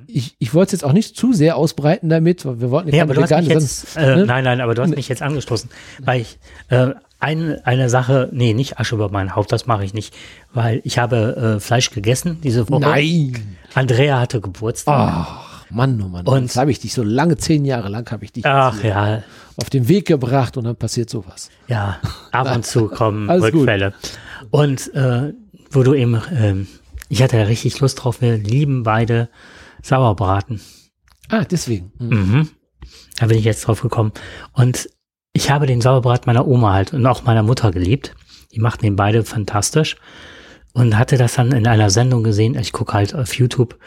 Ich, 0.06 0.36
ich 0.38 0.54
wollte 0.54 0.68
es 0.68 0.80
jetzt 0.80 0.84
auch 0.84 0.92
nicht 0.92 1.16
zu 1.16 1.32
sehr 1.32 1.56
ausbreiten 1.56 2.08
damit. 2.08 2.44
Wir 2.44 2.70
wollten 2.70 2.94
ja, 2.94 3.02
aber 3.02 3.14
du 3.14 3.22
hast 3.22 3.30
mich 3.30 3.48
jetzt, 3.48 3.96
äh, 3.96 4.16
ne? 4.16 4.26
Nein, 4.26 4.44
nein, 4.44 4.60
aber 4.60 4.74
du 4.74 4.82
hast 4.82 4.94
mich 4.94 5.08
jetzt 5.08 5.22
angestoßen, 5.22 5.70
weil 6.00 6.20
ich 6.20 6.38
äh, 6.68 6.94
ein, 7.20 7.58
eine 7.64 7.90
Sache, 7.90 8.28
nee, 8.32 8.54
nicht 8.54 8.78
Asche 8.78 8.94
über 8.94 9.10
mein 9.10 9.36
Haupt, 9.36 9.52
das 9.52 9.66
mache 9.66 9.84
ich 9.84 9.94
nicht, 9.94 10.14
weil 10.52 10.80
ich 10.84 10.98
habe 10.98 11.56
äh, 11.56 11.60
Fleisch 11.60 11.90
gegessen 11.90 12.40
diese 12.42 12.68
Woche. 12.68 12.80
Nein. 12.80 13.56
Andrea 13.74 14.18
hatte 14.18 14.40
Geburtstag. 14.40 14.94
Ach, 14.96 15.64
Mann, 15.70 16.00
oh 16.02 16.08
Mann. 16.08 16.26
Und 16.26 16.42
jetzt 16.42 16.56
habe 16.56 16.70
ich 16.70 16.80
dich 16.80 16.92
so 16.94 17.02
lange, 17.02 17.36
zehn 17.36 17.64
Jahre 17.64 17.88
lang 17.88 18.10
habe 18.10 18.24
ich 18.24 18.32
dich 18.32 18.46
ach, 18.46 18.82
ja. 18.82 19.22
auf 19.56 19.70
den 19.70 19.88
Weg 19.88 20.06
gebracht 20.06 20.56
und 20.56 20.64
dann 20.64 20.76
passiert 20.76 21.10
sowas. 21.10 21.50
Ja, 21.68 21.98
ab 22.32 22.54
und 22.54 22.66
zu 22.66 22.88
kommen 22.88 23.30
Rückfälle. 23.30 23.92
Gut. 23.92 24.50
Und 24.50 24.94
äh, 24.94 25.32
wo 25.70 25.82
du 25.82 25.94
eben, 25.94 26.14
äh, 26.14 26.54
ich 27.08 27.22
hatte 27.22 27.36
ja 27.36 27.44
richtig 27.44 27.78
Lust 27.80 28.02
drauf, 28.02 28.20
wir 28.20 28.36
lieben 28.36 28.82
beide 28.82 29.28
Sauerbraten. 29.82 30.60
Ah, 31.28 31.44
deswegen. 31.44 31.92
Mhm. 31.98 32.08
mhm. 32.08 32.48
Da 33.18 33.26
bin 33.26 33.38
ich 33.38 33.44
jetzt 33.44 33.66
drauf 33.66 33.82
gekommen. 33.82 34.12
Und 34.52 34.88
ich 35.32 35.50
habe 35.50 35.66
den 35.66 35.80
Sauerbraten 35.80 36.26
meiner 36.26 36.46
Oma 36.46 36.72
halt 36.72 36.92
und 36.92 37.06
auch 37.06 37.22
meiner 37.24 37.42
Mutter 37.42 37.70
geliebt. 37.70 38.14
Die 38.52 38.60
machten 38.60 38.84
den 38.84 38.96
beide 38.96 39.24
fantastisch. 39.24 39.96
Und 40.72 40.96
hatte 40.96 41.16
das 41.16 41.34
dann 41.34 41.52
in 41.52 41.66
einer 41.66 41.90
Sendung 41.90 42.22
gesehen. 42.22 42.56
Ich 42.56 42.72
gucke 42.72 42.94
halt 42.94 43.14
auf 43.14 43.34
YouTube. 43.34 43.78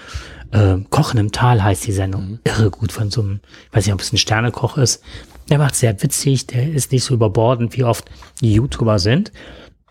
Äh, 0.51 0.77
Kochen 0.89 1.19
im 1.19 1.32
Tal 1.32 1.63
heißt 1.63 1.88
die 1.88 1.91
Sendung. 1.91 2.32
Mhm. 2.32 2.39
Irre 2.43 2.69
gut 2.69 2.91
von 2.91 3.10
so 3.10 3.21
einem, 3.21 3.39
ich 3.69 3.75
weiß 3.75 3.86
nicht, 3.86 3.93
ob 3.93 4.01
es 4.01 4.13
ein 4.13 4.17
Sternekoch 4.17 4.77
ist. 4.77 5.01
Der 5.49 5.58
macht 5.58 5.75
sehr 5.75 6.01
witzig, 6.01 6.47
der 6.47 6.71
ist 6.71 6.91
nicht 6.91 7.03
so 7.03 7.13
überbordend, 7.13 7.75
wie 7.75 7.84
oft 7.84 8.10
die 8.41 8.53
YouTuber 8.53 8.99
sind. 8.99 9.32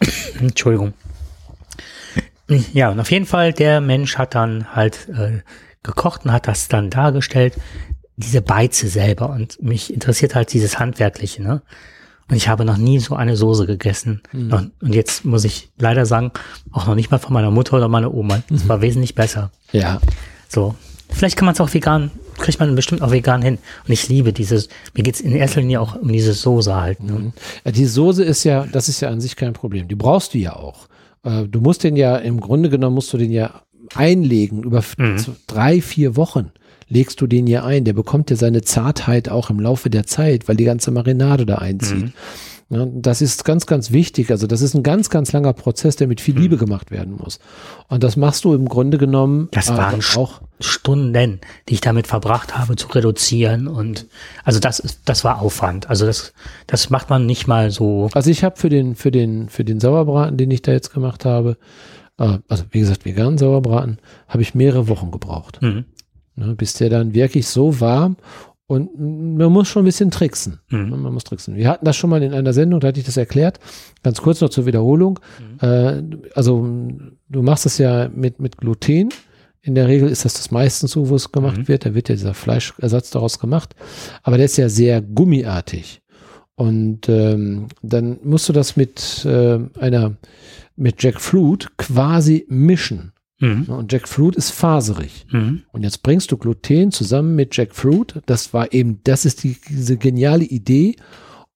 Entschuldigung. 0.41 0.95
Ja, 2.73 2.91
und 2.91 3.01
auf 3.01 3.11
jeden 3.11 3.27
Fall, 3.27 3.53
der 3.53 3.81
Mensch 3.81 4.19
hat 4.19 4.35
dann 4.35 4.75
halt 4.75 5.09
äh, 5.09 5.41
gekocht 5.83 6.25
und 6.25 6.33
hat 6.33 6.49
das 6.49 6.69
dann 6.69 6.91
dargestellt 6.91 7.55
diese 8.17 8.43
Beize 8.43 8.89
selber 8.89 9.31
und 9.31 9.63
mich 9.63 9.93
interessiert 9.93 10.35
halt 10.35 10.53
dieses 10.53 10.79
Handwerkliche, 10.79 11.43
ne? 11.43 11.63
Und 12.31 12.37
ich 12.37 12.49
habe 12.49 12.65
noch 12.65 12.79
nie 12.79 12.99
so 12.99 13.15
eine 13.15 13.37
Soße 13.37 13.67
gegessen. 13.67 14.23
Mhm. 14.33 14.71
Und 14.81 14.95
jetzt 14.95 15.25
muss 15.25 15.45
ich 15.45 15.71
leider 15.77 16.07
sagen, 16.07 16.31
auch 16.71 16.87
noch 16.87 16.95
nicht 16.95 17.11
mal 17.11 17.19
von 17.19 17.35
meiner 17.35 17.51
Mutter 17.51 17.77
oder 17.77 17.89
meiner 17.89 18.15
Oma. 18.15 18.43
Es 18.49 18.67
war 18.69 18.81
wesentlich 18.81 19.15
besser. 19.15 19.51
Ja. 19.73 20.01
So. 20.49 20.75
Vielleicht 21.11 21.37
kann 21.37 21.45
man 21.45 21.55
es 21.55 21.61
auch 21.61 21.75
vegan, 21.75 22.11
kriegt 22.39 22.59
man 22.59 22.75
bestimmt 22.75 23.03
auch 23.03 23.11
vegan 23.11 23.43
hin. 23.43 23.59
Und 23.87 23.93
ich 23.93 24.09
liebe 24.09 24.33
dieses, 24.33 24.69
mir 24.95 25.03
geht's 25.03 25.21
in 25.21 25.33
erster 25.33 25.61
Linie 25.61 25.81
auch 25.81 25.97
um 25.97 26.11
diese 26.11 26.33
Soße 26.33 26.75
halt. 26.75 27.03
Ne? 27.03 27.13
Mhm. 27.13 27.33
Ja, 27.67 27.73
die 27.73 27.85
Soße 27.85 28.25
ist 28.25 28.45
ja, 28.45 28.67
das 28.71 28.89
ist 28.89 29.01
ja 29.01 29.11
an 29.11 29.21
sich 29.21 29.37
kein 29.37 29.53
Problem. 29.53 29.89
Die 29.89 29.97
brauchst 29.97 30.33
du 30.33 30.39
ja 30.39 30.57
auch. 30.57 30.89
Äh, 31.25 31.49
du 31.49 31.61
musst 31.61 31.85
den 31.85 31.97
ja, 31.97 32.17
im 32.17 32.41
Grunde 32.41 32.71
genommen 32.71 32.95
musst 32.95 33.13
du 33.13 33.19
den 33.19 33.33
ja 33.33 33.63
einlegen 33.95 34.63
über 34.63 34.83
mhm. 34.97 35.25
drei, 35.47 35.81
vier 35.81 36.17
Wochen 36.17 36.51
legst 36.89 37.21
du 37.21 37.27
den 37.27 37.47
hier 37.47 37.65
ein. 37.65 37.85
Der 37.85 37.95
bekommt 37.95 38.31
ja 38.31 38.37
seine 38.37 38.63
Zartheit 38.63 39.29
auch 39.29 39.51
im 39.51 39.61
Laufe 39.61 39.91
der 39.91 40.07
Zeit, 40.07 40.49
weil 40.49 40.57
die 40.57 40.65
ganze 40.65 40.91
Marinade 40.91 41.47
da 41.47 41.57
einzieht. 41.57 42.05
Mhm. 42.05 42.13
Ja, 42.73 42.87
das 42.91 43.21
ist 43.21 43.45
ganz, 43.45 43.67
ganz 43.67 43.93
wichtig. 43.93 44.31
Also 44.31 44.47
das 44.47 44.63
ist 44.63 44.73
ein 44.73 44.83
ganz, 44.83 45.11
ganz 45.11 45.33
langer 45.33 45.53
Prozess, 45.53 45.97
der 45.97 46.07
mit 46.07 46.23
viel 46.23 46.39
Liebe 46.39 46.57
mhm. 46.57 46.61
gemacht 46.61 46.91
werden 46.91 47.19
muss. 47.19 47.39
Und 47.89 48.03
das 48.03 48.17
machst 48.17 48.45
du 48.45 48.55
im 48.55 48.67
Grunde 48.67 48.97
genommen 48.97 49.49
das 49.51 49.69
waren 49.69 50.01
äh, 50.01 50.17
auch 50.17 50.41
Stunden, 50.59 51.41
die 51.69 51.75
ich 51.75 51.83
damit 51.83 52.07
verbracht 52.07 52.57
habe 52.57 52.77
zu 52.77 52.89
reduzieren. 52.89 53.69
Und 53.69 54.07
also 54.43 54.59
das 54.59 54.79
ist, 54.79 55.01
das 55.05 55.23
war 55.23 55.43
Aufwand. 55.43 55.91
Also 55.91 56.07
das, 56.07 56.33
das 56.67 56.89
macht 56.89 57.11
man 57.11 57.27
nicht 57.27 57.47
mal 57.47 57.71
so. 57.71 58.09
Also 58.15 58.31
ich 58.31 58.43
habe 58.43 58.57
für 58.57 58.71
den, 58.71 58.97
für 58.97 59.11
den, 59.11 59.51
für 59.51 59.65
den 59.65 59.79
Sauerbraten, 59.79 60.39
den 60.39 60.51
ich 60.51 60.63
da 60.63 60.73
jetzt 60.73 60.95
gemacht 60.95 61.27
habe, 61.27 61.59
äh, 62.19 62.39
also 62.49 62.65
wie 62.71 62.81
gesagt, 62.81 63.05
veganen 63.05 63.39
Sauerbraten, 63.39 63.99
habe 64.29 64.43
ich 64.43 64.55
mehrere 64.55 64.89
Wochen 64.89 65.11
gebraucht. 65.11 65.61
Mhm. 65.63 65.85
Ne, 66.35 66.55
bis 66.55 66.75
der 66.75 66.89
dann 66.89 67.13
wirklich 67.13 67.47
so 67.47 67.81
warm 67.81 68.17
und 68.67 68.99
man 68.99 69.53
muss 69.53 69.69
schon 69.69 69.83
ein 69.83 69.85
bisschen 69.85 70.11
tricksen. 70.11 70.61
Mhm. 70.71 70.89
Ne, 70.89 70.97
man 70.97 71.13
muss 71.13 71.25
tricksen. 71.25 71.57
Wir 71.57 71.69
hatten 71.69 71.85
das 71.85 71.95
schon 71.95 72.09
mal 72.09 72.23
in 72.23 72.33
einer 72.33 72.55
Sendung, 72.55 72.81
da 72.81 72.89
hatte 72.89 73.01
ich 73.01 73.07
das 73.07 73.19
erklärt. 73.19 73.61
Ganz 74.03 74.23
kurz 74.23 74.41
noch 74.41 74.49
zur 74.49 74.65
Wiederholung. 74.65 75.21
Mhm. 75.61 75.69
Äh, 75.69 76.03
also 76.35 76.67
du 77.29 77.43
machst 77.43 77.67
es 77.67 77.77
ja 77.77 78.09
mit, 78.09 78.41
mit 78.41 78.57
Gluten. 78.57 79.11
In 79.61 79.75
der 79.75 79.89
Regel 79.89 80.09
ist 80.09 80.25
das 80.25 80.35
das 80.35 80.51
meistens 80.51 80.93
so, 80.93 81.11
wo 81.11 81.17
es 81.17 81.31
gemacht 81.33 81.59
mhm. 81.59 81.69
wird. 81.69 81.85
Da 81.85 81.95
wird 81.95 82.09
ja 82.09 82.15
dieser 82.15 82.33
Fleischersatz 82.33 83.11
daraus 83.11 83.39
gemacht. 83.39 83.77
Aber 84.23 84.39
der 84.39 84.47
ist 84.47 84.57
ja 84.57 84.71
sehr 84.71 85.03
gummiartig. 85.03 86.01
Und 86.55 87.11
ähm, 87.11 87.67
dann 87.83 88.21
musst 88.23 88.49
du 88.49 88.55
das 88.55 88.77
mit 88.77 89.25
äh, 89.27 89.59
einer 89.79 90.17
mit 90.77 91.03
Jackfruit 91.03 91.77
quasi 91.77 92.47
mischen. 92.49 93.13
Mhm. 93.43 93.65
Und 93.65 93.93
Jackfruit 93.93 94.37
ist 94.37 94.51
faserig. 94.51 95.27
Mhm. 95.31 95.63
Und 95.73 95.83
jetzt 95.83 96.03
bringst 96.03 96.31
du 96.31 96.37
Gluten 96.37 96.93
zusammen 96.93 97.35
mit 97.35 97.57
Jackfruit. 97.57 98.23
Das 98.27 98.55
war 98.55 98.73
eben, 98.73 99.01
das 99.05 99.25
ist 99.25 99.43
die, 99.43 99.57
diese 99.69 99.97
geniale 99.97 100.45
Idee. 100.45 100.97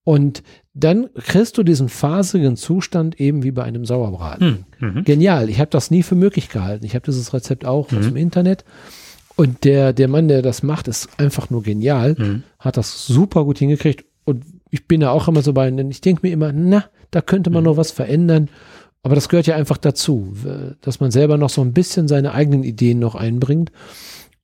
Und 0.03 0.43
dann 0.75 1.09
kriegst 1.15 1.57
du 1.59 1.63
diesen 1.63 1.89
faserigen 1.89 2.57
Zustand 2.57 3.21
eben 3.21 3.43
wie 3.43 3.53
bei 3.53 3.63
einem 3.63 3.85
Sauerbraten. 3.85 4.65
Mhm. 4.79 4.89
mhm. 4.89 5.05
Genial. 5.05 5.49
Ich 5.49 5.61
habe 5.61 5.71
das 5.71 5.91
nie 5.91 6.03
für 6.03 6.17
möglich 6.17 6.49
gehalten. 6.49 6.85
Ich 6.85 6.95
habe 6.95 7.05
dieses 7.05 7.33
Rezept 7.33 7.65
auch 7.65 7.87
aus 7.87 7.93
mhm. 7.93 8.03
dem 8.03 8.17
Internet. 8.17 8.65
Und 9.37 9.65
der, 9.65 9.93
der 9.93 10.09
Mann, 10.09 10.29
der 10.29 10.43
das 10.43 10.63
macht, 10.63 10.89
ist 10.89 11.09
einfach 11.19 11.51
nur 11.51 11.63
genial. 11.63 12.17
Mhm. 12.19 12.43
Hat 12.59 12.77
das 12.77 13.07
super 13.07 13.45
gut 13.45 13.59
hingekriegt. 13.59 14.05
Und 14.25 14.45
ich 14.71 14.89
bin 14.89 15.01
da 15.01 15.11
auch 15.11 15.29
immer 15.29 15.43
so 15.43 15.53
bei, 15.53 15.69
ich 15.71 16.01
denke 16.01 16.27
mir 16.27 16.33
immer, 16.33 16.53
na, 16.53 16.85
da 17.11 17.21
könnte 17.21 17.51
man 17.51 17.65
noch 17.65 17.77
was 17.77 17.93
verändern. 17.93 18.49
Aber 19.07 19.15
das 19.15 19.29
gehört 19.29 19.47
ja 19.47 19.55
einfach 19.55 19.77
dazu, 19.77 20.35
dass 20.81 20.99
man 20.99 21.13
selber 21.13 21.39
noch 21.39 21.49
so 21.49 21.63
ein 21.63 21.73
bisschen 21.73 22.09
seine 22.09 22.33
eigenen 22.35 22.65
Ideen 22.65 22.99
noch 22.99 23.15
einbringt. 23.15 23.71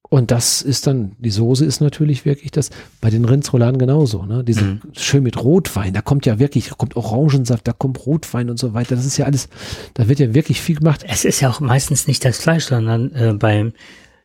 Und 0.09 0.31
das 0.31 0.63
ist 0.63 0.87
dann, 0.87 1.17
die 1.19 1.33
Soße 1.33 1.65
ist 1.65 1.81
natürlich 1.81 2.25
wirklich 2.25 2.53
das, 2.53 2.71
bei 3.01 3.11
den 3.11 3.25
Rindsrouladen 3.25 3.77
genauso, 3.77 4.25
ne? 4.25 4.45
Diese 4.45 4.63
mhm. 4.63 4.81
schön 4.93 5.25
mit 5.25 5.43
Rotwein, 5.43 5.93
da 5.93 6.01
kommt 6.01 6.27
ja 6.27 6.39
wirklich, 6.39 6.69
da 6.69 6.77
kommt 6.77 6.95
Orangensaft, 6.95 7.67
da 7.67 7.73
kommt 7.73 8.07
Rotwein 8.07 8.51
und 8.51 8.59
so 8.61 8.73
weiter. 8.73 8.95
Das 8.95 9.05
ist 9.05 9.17
ja 9.17 9.27
alles, 9.27 9.49
da 9.95 10.07
wird 10.07 10.21
ja 10.21 10.33
wirklich 10.33 10.61
viel 10.61 10.77
gemacht. 10.77 11.05
Es 11.09 11.25
ist 11.25 11.41
ja 11.41 11.51
auch 11.51 11.59
meistens 11.59 12.07
nicht 12.07 12.25
das 12.25 12.39
Fleisch, 12.39 12.67
sondern 12.67 13.13
äh, 13.17 13.35
beim, 13.37 13.73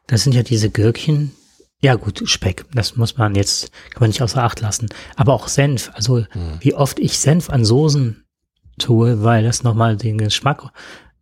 das 0.05 0.21
sind 0.21 0.35
ja 0.35 0.43
diese 0.43 0.69
Gürkchen. 0.69 1.31
Ja 1.81 1.95
gut, 1.95 2.21
Speck, 2.25 2.65
das 2.75 2.95
muss 2.95 3.17
man 3.17 3.33
jetzt, 3.33 3.71
kann 3.89 4.01
man 4.01 4.11
nicht 4.11 4.21
außer 4.21 4.43
Acht 4.43 4.59
lassen. 4.59 4.87
Aber 5.15 5.33
auch 5.33 5.47
Senf, 5.47 5.89
also 5.95 6.17
mhm. 6.17 6.57
wie 6.59 6.75
oft 6.75 6.99
ich 6.99 7.17
Senf 7.17 7.49
an 7.49 7.65
Soßen 7.65 8.26
tue, 8.79 9.23
weil 9.23 9.43
das 9.43 9.63
nochmal 9.63 9.97
den 9.97 10.17
Geschmack 10.17 10.71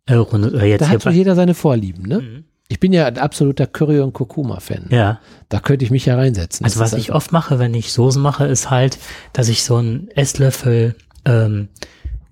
äh, 0.06 0.14
rundet. 0.14 0.54
Oder 0.54 0.64
jetzt 0.64 0.82
da 0.82 0.88
hat 0.88 1.02
so 1.02 1.10
jeder 1.10 1.34
seine 1.34 1.54
Vorlieben, 1.54 2.06
ne? 2.06 2.20
Mhm. 2.20 2.44
Ich 2.68 2.80
bin 2.80 2.92
ja 2.92 3.06
ein 3.06 3.18
absoluter 3.18 3.68
Curry- 3.68 4.00
und 4.00 4.12
Kurkuma-Fan. 4.12 4.86
Ja. 4.90 5.20
Da 5.48 5.60
könnte 5.60 5.84
ich 5.84 5.92
mich 5.92 6.06
ja 6.06 6.16
reinsetzen. 6.16 6.64
Also 6.64 6.80
was 6.80 6.94
ich 6.94 7.12
oft 7.12 7.30
mache, 7.30 7.60
wenn 7.60 7.74
ich 7.74 7.92
Soßen 7.92 8.20
mache, 8.20 8.46
ist 8.46 8.70
halt, 8.70 8.98
dass 9.32 9.48
ich 9.48 9.62
so 9.62 9.76
einen 9.76 10.08
Esslöffel 10.10 10.96
ähm, 11.24 11.68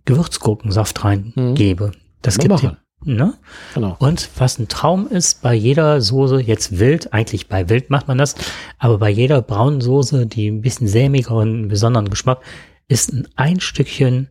Gewürzgurkensaft 0.06 1.04
reingebe. 1.04 1.86
Mhm. 1.88 1.92
Das 2.22 2.38
gibt 2.38 2.50
machen. 2.50 2.78
Ne? 3.04 3.34
Genau. 3.74 3.96
Und 3.98 4.30
was 4.36 4.58
ein 4.58 4.68
Traum 4.68 5.08
ist, 5.08 5.42
bei 5.42 5.54
jeder 5.54 6.00
Soße, 6.00 6.40
jetzt 6.40 6.78
wild, 6.78 7.12
eigentlich 7.12 7.48
bei 7.48 7.68
wild 7.68 7.90
macht 7.90 8.08
man 8.08 8.18
das, 8.18 8.34
aber 8.78 8.98
bei 8.98 9.10
jeder 9.10 9.42
braunen 9.42 9.82
Soße, 9.82 10.26
die 10.26 10.48
ein 10.48 10.62
bisschen 10.62 10.88
sämiger 10.88 11.32
und 11.32 11.48
einen 11.48 11.68
besonderen 11.68 12.08
Geschmack, 12.08 12.40
ist 12.88 13.12
ein, 13.12 13.28
ein 13.36 13.60
Stückchen 13.60 14.28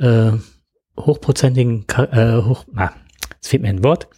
äh, 0.00 0.32
hochprozentigen, 0.98 1.86
äh, 1.96 2.42
hoch, 2.42 2.64
na, 2.72 2.92
es 3.40 3.48
fehlt 3.48 3.62
mir 3.62 3.68
ein 3.68 3.84
Wort. 3.84 4.08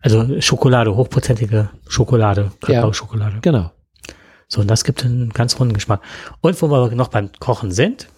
Also 0.00 0.40
Schokolade, 0.40 0.94
hochprozentige 0.94 1.70
Schokolade, 1.88 2.52
Kakao-Schokolade. 2.60 3.34
Ja, 3.34 3.40
genau. 3.40 3.72
So, 4.48 4.60
und 4.60 4.68
das 4.68 4.84
gibt 4.84 5.04
einen 5.04 5.30
ganz 5.30 5.58
runden 5.58 5.74
Geschmack. 5.74 6.00
Und 6.40 6.60
wo 6.62 6.68
wir 6.68 6.94
noch 6.94 7.08
beim 7.08 7.30
Kochen 7.40 7.72
sind, 7.72 8.08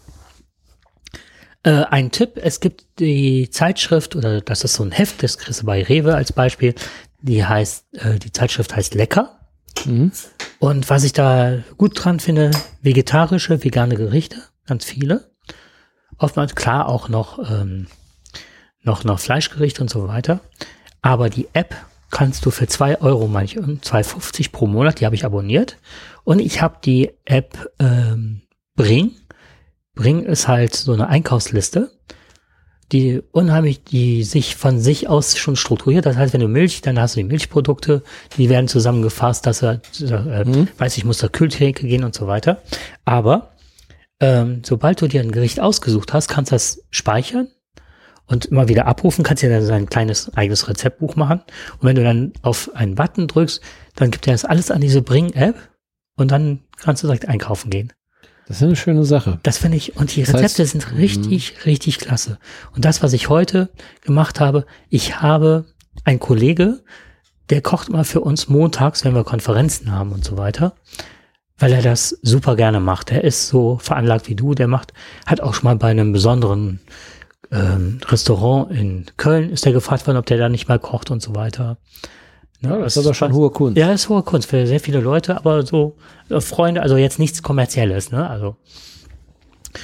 äh, 1.62 1.85
ein 1.85 2.11
Tipp, 2.11 2.33
es 2.37 2.61
gibt 2.61 2.85
die 2.99 3.49
Zeitschrift, 3.51 4.14
oder 4.14 4.40
das 4.40 4.64
ist 4.64 4.75
so 4.75 4.83
ein 4.83 4.90
Heft, 4.90 5.23
das 5.23 5.38
kriegst 5.38 5.62
du 5.62 5.66
bei 5.66 5.83
Rewe 5.83 6.14
als 6.14 6.33
Beispiel, 6.33 6.75
die 7.21 7.44
heißt, 7.44 7.87
äh, 7.94 8.18
die 8.18 8.33
Zeitschrift 8.33 8.77
heißt 8.77 8.94
Lecker. 8.94 9.38
Mhm. 9.85 10.12
Und 10.59 10.90
was 10.90 11.05
ich 11.05 11.12
da 11.12 11.59
gut 11.77 11.92
dran 11.94 12.21
finde, 12.21 12.51
vegetarische, 12.83 13.64
vegane 13.64 13.97
Gerichte, 13.97 14.37
ganz 14.66 14.85
viele 14.85 15.28
oftmals 16.19 16.55
klar 16.55 16.89
auch 16.89 17.09
noch, 17.09 17.39
ähm, 17.51 17.87
noch, 18.83 19.05
noch 19.05 19.21
Fleischgericht 19.21 19.81
und 19.81 19.89
so 19.91 20.09
weiter. 20.09 20.41
Aber 21.01 21.31
die 21.31 21.49
App 21.53 21.75
kannst 22.11 22.45
du 22.47 22.51
für 22.51 22.66
zwei 22.66 23.01
Euro, 23.01 23.29
manche 23.29 23.61
2,50 23.61 24.53
pro 24.53 24.66
Monat, 24.66 25.01
die 25.01 25.07
habe 25.07 25.14
ich 25.14 25.25
abonniert. 25.25 25.77
Und 26.25 26.41
ich 26.41 26.61
habe 26.61 26.79
die 26.85 27.11
App 27.25 27.71
ähm, 27.79 28.43
Bring. 28.75 29.12
Bring 29.95 30.25
ist 30.25 30.49
halt 30.49 30.75
so 30.75 30.93
eine 30.93 31.09
Einkaufsliste, 31.09 31.91
die 32.93 33.23
unheimlich, 33.33 33.85
die 33.85 34.23
sich 34.25 34.57
von 34.57 34.79
sich 34.81 35.09
aus 35.09 35.37
schon 35.37 35.57
strukturiert. 35.57 36.07
Das 36.07 36.16
heißt, 36.16 36.33
wenn 36.33 36.41
du 36.41 36.49
Milch, 36.49 36.81
dann 36.81 36.99
hast 36.99 37.16
du 37.16 37.21
die 37.21 37.25
Milchprodukte, 37.25 38.03
die 38.37 38.49
werden 38.49 38.69
zusammengefasst, 38.69 39.47
dass 39.47 39.62
er, 39.62 39.81
äh, 40.01 40.45
mhm. 40.45 40.69
weiß 40.79 40.97
ich, 40.97 41.05
muss 41.05 41.19
zur 41.19 41.31
Kühltheke 41.31 41.87
gehen 41.87 42.05
und 42.05 42.14
so 42.14 42.27
weiter. 42.27 42.62
Aber 43.05 43.51
ähm, 44.21 44.62
sobald 44.64 45.01
du 45.01 45.09
dir 45.09 45.21
ein 45.21 45.33
Gericht 45.33 45.61
ausgesucht 45.61 46.12
hast, 46.12 46.29
kannst 46.29 46.51
du 46.51 46.55
das 46.55 46.83
speichern 46.91 47.49
und 48.27 48.47
immer 48.47 48.69
wieder 48.69 48.87
abrufen, 48.87 49.25
kannst 49.25 49.43
dir 49.43 49.51
dann 49.51 49.64
sein 49.64 49.89
kleines 49.89 50.35
eigenes 50.35 50.69
Rezeptbuch 50.69 51.16
machen. 51.16 51.41
Und 51.79 51.89
wenn 51.89 51.97
du 51.97 52.05
dann 52.05 52.33
auf 52.43 52.75
einen 52.75 52.95
Button 52.95 53.29
drückst, 53.29 53.61
dann 53.97 54.11
gibt 54.11 54.27
er 54.27 54.35
das 54.35 54.45
alles 54.45 54.71
an 54.71 54.81
diese 54.81 55.03
Bring-App 55.03 55.57
und 56.16 56.31
dann 56.31 56.61
kannst 56.77 57.03
du 57.03 57.07
direkt 57.07 57.29
einkaufen 57.29 57.71
gehen. 57.71 57.93
Das 58.47 58.59
ist 58.59 58.62
eine 58.62 58.77
schöne 58.77 59.05
Sache. 59.05 59.41
Das 59.43 59.59
finde 59.59 59.77
ich, 59.77 59.97
und 59.97 60.16
die 60.16 60.23
Das 60.23 60.35
Rezepte 60.35 60.62
heißt, 60.62 60.73
sind 60.73 60.97
richtig, 60.97 61.66
richtig 61.66 61.99
klasse. 61.99 62.39
Und 62.75 62.87
das, 62.87 63.03
was 63.03 63.12
ich 63.12 63.29
heute 63.29 63.69
gemacht 64.01 64.41
habe, 64.41 64.64
ich 64.89 65.21
habe 65.21 65.66
einen 66.05 66.19
Kollege, 66.19 66.81
der 67.51 67.61
kocht 67.61 67.91
immer 67.91 68.05
für 68.05 68.21
uns 68.21 68.49
montags, 68.49 69.05
wenn 69.05 69.14
wir 69.14 69.25
Konferenzen 69.25 69.93
haben 69.93 70.12
und 70.12 70.25
so 70.25 70.39
weiter, 70.39 70.75
weil 71.59 71.73
er 71.73 71.83
das 71.83 72.19
super 72.23 72.57
gerne 72.57 72.81
macht. 72.81 73.11
Er 73.11 73.25
ist 73.25 73.49
so 73.49 73.79
veranlagt 73.79 74.29
wie 74.29 74.35
du, 74.35 74.55
der 74.55 74.69
macht, 74.69 74.93
hat 75.27 75.41
auch 75.41 75.55
schon 75.55 75.65
mal 75.65 75.77
bei 75.77 75.89
einem 75.89 76.13
besonderen 76.13 76.81
ähm, 77.51 77.99
Restaurant 78.07 78.71
in 78.71 79.07
Köln 79.17 79.51
ist 79.51 79.67
er 79.67 79.73
gefragt 79.73 80.07
worden, 80.07 80.19
ob 80.19 80.27
der 80.27 80.39
da 80.39 80.49
nicht 80.49 80.69
mal 80.69 80.79
kocht 80.79 81.11
und 81.11 81.23
so 81.23 81.35
weiter. 81.35 81.79
Ne, 82.61 82.71
Ja, 82.71 82.79
das 82.79 82.97
ist 82.97 83.05
aber 83.07 83.15
schon 83.15 83.33
hohe 83.33 83.51
Kunst. 83.51 83.79
ja, 83.79 83.93
ist 83.93 84.09
hohe 84.09 84.23
Kunst 84.23 84.51
für 84.51 84.67
sehr 84.67 84.81
viele 84.81 85.01
Leute, 85.01 85.37
aber 85.37 85.65
so 85.65 85.97
äh, 86.29 86.41
Freunde, 86.41 86.83
also 86.83 86.97
jetzt 86.97 87.19
nichts 87.19 87.43
Kommerzielles, 87.43 88.11
ne? 88.11 88.29
Also. 88.29 88.57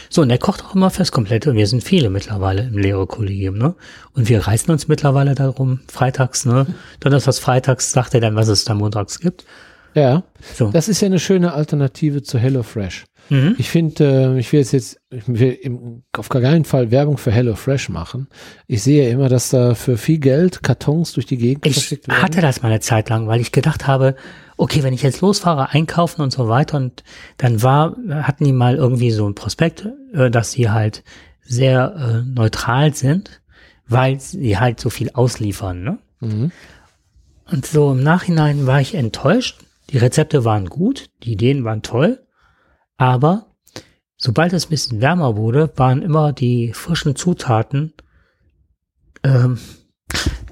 So, 0.08 0.22
und 0.22 0.30
er 0.30 0.38
kocht 0.38 0.64
auch 0.64 0.74
immer 0.74 0.90
fürs 0.90 1.12
Komplette. 1.12 1.50
Und 1.50 1.56
wir 1.56 1.66
sind 1.66 1.84
viele 1.84 2.10
mittlerweile 2.10 2.62
im 2.62 2.78
Lehrerkollegium, 2.78 3.56
ne? 3.56 3.74
Und 4.12 4.28
wir 4.28 4.46
reißen 4.46 4.70
uns 4.70 4.88
mittlerweile 4.88 5.34
darum, 5.34 5.80
freitags, 5.88 6.46
ne? 6.46 6.66
Donnerstags, 7.00 7.38
freitags 7.38 7.92
sagt 7.92 8.14
er 8.14 8.20
dann, 8.20 8.34
was 8.34 8.48
es 8.48 8.64
da 8.64 8.74
montags 8.74 9.20
gibt. 9.20 9.44
Ja, 9.94 10.24
So. 10.54 10.70
das 10.70 10.88
ist 10.88 11.00
ja 11.00 11.06
eine 11.06 11.18
schöne 11.20 11.52
Alternative 11.52 12.22
zu 12.22 12.38
HelloFresh. 12.38 13.04
Mhm. 13.30 13.54
Ich 13.58 13.70
finde, 13.70 14.34
äh, 14.34 14.38
ich 14.38 14.52
will 14.52 14.60
jetzt, 14.60 14.72
jetzt 14.72 15.00
ich 15.10 15.22
will 15.26 15.52
im, 15.62 16.02
auf 16.16 16.28
gar 16.28 16.42
keinen 16.42 16.64
Fall 16.66 16.90
Werbung 16.90 17.16
für 17.16 17.30
HelloFresh 17.32 17.88
machen. 17.88 18.28
Ich 18.66 18.82
sehe 18.82 19.04
ja 19.06 19.10
immer, 19.10 19.28
dass 19.30 19.48
da 19.50 19.74
für 19.74 19.96
viel 19.96 20.18
Geld 20.18 20.62
Kartons 20.62 21.12
durch 21.14 21.24
die 21.24 21.38
Gegend 21.38 21.64
Ich 21.64 21.72
verschickt 21.74 22.06
werden. 22.08 22.20
hatte 22.22 22.40
das 22.42 22.60
mal 22.62 22.68
eine 22.68 22.80
Zeit 22.80 23.08
lang, 23.08 23.26
weil 23.26 23.40
ich 23.40 23.50
gedacht 23.52 23.86
habe, 23.86 24.14
okay, 24.58 24.82
wenn 24.82 24.92
ich 24.92 25.02
jetzt 25.02 25.22
losfahre, 25.22 25.70
einkaufen 25.70 26.20
und 26.20 26.32
so 26.32 26.48
weiter 26.48 26.76
und 26.76 27.02
dann 27.38 27.62
war, 27.62 27.96
hatten 28.10 28.44
die 28.44 28.52
mal 28.52 28.74
irgendwie 28.76 29.10
so 29.10 29.26
ein 29.26 29.34
Prospekt, 29.34 29.88
äh, 30.12 30.30
dass 30.30 30.52
sie 30.52 30.68
halt 30.68 31.02
sehr 31.42 32.22
äh, 32.26 32.28
neutral 32.28 32.94
sind, 32.94 33.40
weil 33.88 34.20
sie 34.20 34.58
halt 34.58 34.80
so 34.80 34.90
viel 34.90 35.10
ausliefern, 35.14 35.82
ne? 35.82 35.98
Mhm. 36.20 36.52
Und 37.50 37.66
so 37.66 37.92
im 37.92 38.02
Nachhinein 38.02 38.66
war 38.66 38.80
ich 38.80 38.94
enttäuscht. 38.94 39.60
Die 39.90 39.98
Rezepte 39.98 40.44
waren 40.44 40.66
gut, 40.66 41.10
die 41.22 41.32
Ideen 41.32 41.64
waren 41.64 41.82
toll, 41.82 42.26
aber 42.96 43.46
sobald 44.16 44.52
es 44.52 44.66
ein 44.66 44.70
bisschen 44.70 45.00
wärmer 45.00 45.36
wurde, 45.36 45.70
waren 45.76 46.02
immer 46.02 46.32
die 46.32 46.72
frischen 46.72 47.16
Zutaten. 47.16 47.92
Ähm, 49.22 49.58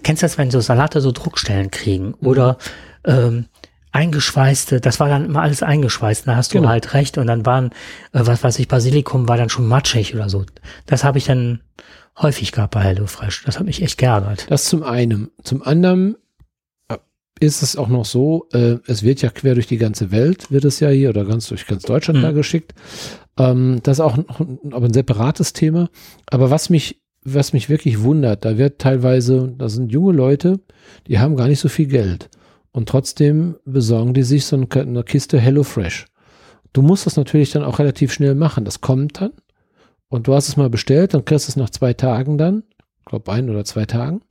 kennst 0.03 0.23
du 0.23 0.25
das, 0.27 0.39
wenn 0.39 0.51
so 0.51 0.61
Salate 0.61 1.01
so 1.01 1.13
Druckstellen 1.13 1.71
kriegen 1.71 2.15
oder 2.15 2.59
ähm, 3.05 3.47
eingeschweißte, 3.93 4.81
das 4.81 5.01
war 5.01 5.09
dann 5.09 5.27
immer 5.27 5.43
alles 5.43 5.63
eingeschweißt, 5.63 6.27
da 6.27 6.37
hast 6.37 6.53
du 6.53 6.59
Genau. 6.59 6.71
halt 6.71 6.95
recht 6.95 7.19
und 7.19 7.27
dann 7.27 7.45
waren, 7.45 7.67
äh, 8.13 8.21
was 8.25 8.43
weiß 8.43 8.59
ich, 8.59 8.69
Basilikum 8.69 9.29
war 9.29 9.37
dann 9.37 9.51
schon 9.51 9.67
matschig 9.67 10.15
oder 10.15 10.29
so. 10.29 10.45
Das 10.87 11.05
habe 11.05 11.19
ich 11.19 11.25
dann 11.25 11.61
häufig 12.21 12.53
gehabt 12.53 12.75
bei 12.75 12.81
HelloFresh. 12.83 13.45
Das 13.45 13.59
hat 13.59 13.67
mich 13.67 13.83
echt 13.83 13.99
geärgert. 13.99 14.47
Das 14.51 14.65
zum 14.65 14.83
einen. 14.83 15.31
Zum 15.43 15.63
anderen 15.63 16.17
ist 17.41 17.63
es 17.63 17.77
auch 17.77 17.89
noch 17.89 18.05
so, 18.05 18.47
äh, 18.53 18.77
es 18.87 19.03
wird 19.03 19.23
ja 19.23 19.31
quer 19.31 19.55
durch 19.55 19.67
die 19.67 19.79
ganze 19.79 20.11
Welt, 20.13 20.51
wird 20.51 20.65
es 20.65 20.81
ja 20.81 20.89
hier 20.91 21.11
oder 21.11 21.25
ganz 21.25 21.49
durch 21.49 21.67
ganz 21.67 21.83
Deutschland 21.83 22.19
Mhm. 22.21 22.23
da 22.23 22.33
geschickt. 22.33 22.75
Ähm, 23.39 23.81
das 23.83 23.97
ist 23.97 24.01
auch 24.01 24.17
noch 24.17 24.41
ein, 24.41 24.59
aber 24.73 24.87
ein 24.87 24.93
separates 24.93 25.53
Thema. 25.53 25.89
Aber 26.27 26.51
was 26.51 26.71
mich, 26.71 27.03
was 27.25 27.53
mich 27.53 27.69
wirklich 27.69 28.03
wundert, 28.03 28.45
da 28.45 28.59
wird 28.59 28.81
teilweise, 28.81 29.53
da 29.57 29.69
sind 29.69 29.93
junge 29.93 30.13
Leute, 30.13 30.61
die 31.09 31.19
haben 31.19 31.37
gar 31.37 31.49
nicht 31.49 31.61
so 31.61 31.69
viel 31.69 31.87
Geld. 31.87 32.29
Und 32.73 32.89
trotzdem 32.89 33.57
besorgen 33.65 34.15
die 34.15 34.23
sich 34.23 34.47
so 34.47 34.57
eine, 34.57 34.67
eine 34.75 35.03
Kiste 35.05 35.39
HelloFresh. 35.39 36.07
Du 36.73 36.81
musst 36.83 37.07
das 37.07 37.17
natürlich 37.17 37.51
dann 37.53 37.65
auch 37.65 37.79
relativ 37.79 38.13
schnell 38.13 38.35
machen. 38.35 38.65
Das 38.65 38.81
kommt 38.81 39.21
dann. 39.21 39.33
Und 40.09 40.27
du 40.27 40.35
hast 40.35 40.49
es 40.49 40.57
mal 40.57 40.71
bestellt, 40.71 41.13
dann 41.15 41.25
kriegst 41.25 41.49
du 41.49 41.51
es 41.51 41.57
nach 41.57 41.71
zwei 41.71 41.93
Tagen 41.93 42.39
dann. 42.39 42.63
Ich 43.01 43.05
glaube, 43.07 43.31
ein 43.33 43.51
oder 43.51 43.65
zwei 43.65 43.85
Tagen. 43.85 44.23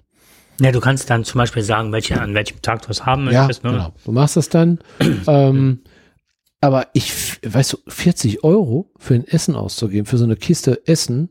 Ja, 0.61 0.71
du 0.71 0.79
kannst 0.79 1.09
dann 1.09 1.23
zum 1.23 1.39
Beispiel 1.39 1.63
sagen, 1.63 1.91
welche, 1.91 2.19
an 2.21 2.33
welchem 2.33 2.61
Tag 2.61 2.83
du 2.83 2.91
es 2.91 3.05
haben 3.05 3.29
Ja, 3.31 3.41
möchtest. 3.45 3.63
ne? 3.63 3.71
genau. 3.71 3.93
Du 4.05 4.11
machst 4.11 4.37
das 4.37 4.49
dann. 4.49 4.79
ähm, 5.27 5.79
aber 6.61 6.87
ich, 6.93 7.11
weißt 7.43 7.73
du, 7.73 7.77
40 7.87 8.43
Euro 8.43 8.91
für 8.97 9.15
ein 9.15 9.27
Essen 9.27 9.55
auszugeben, 9.55 10.05
für 10.05 10.17
so 10.17 10.25
eine 10.25 10.35
Kiste 10.35 10.81
Essen, 10.87 11.29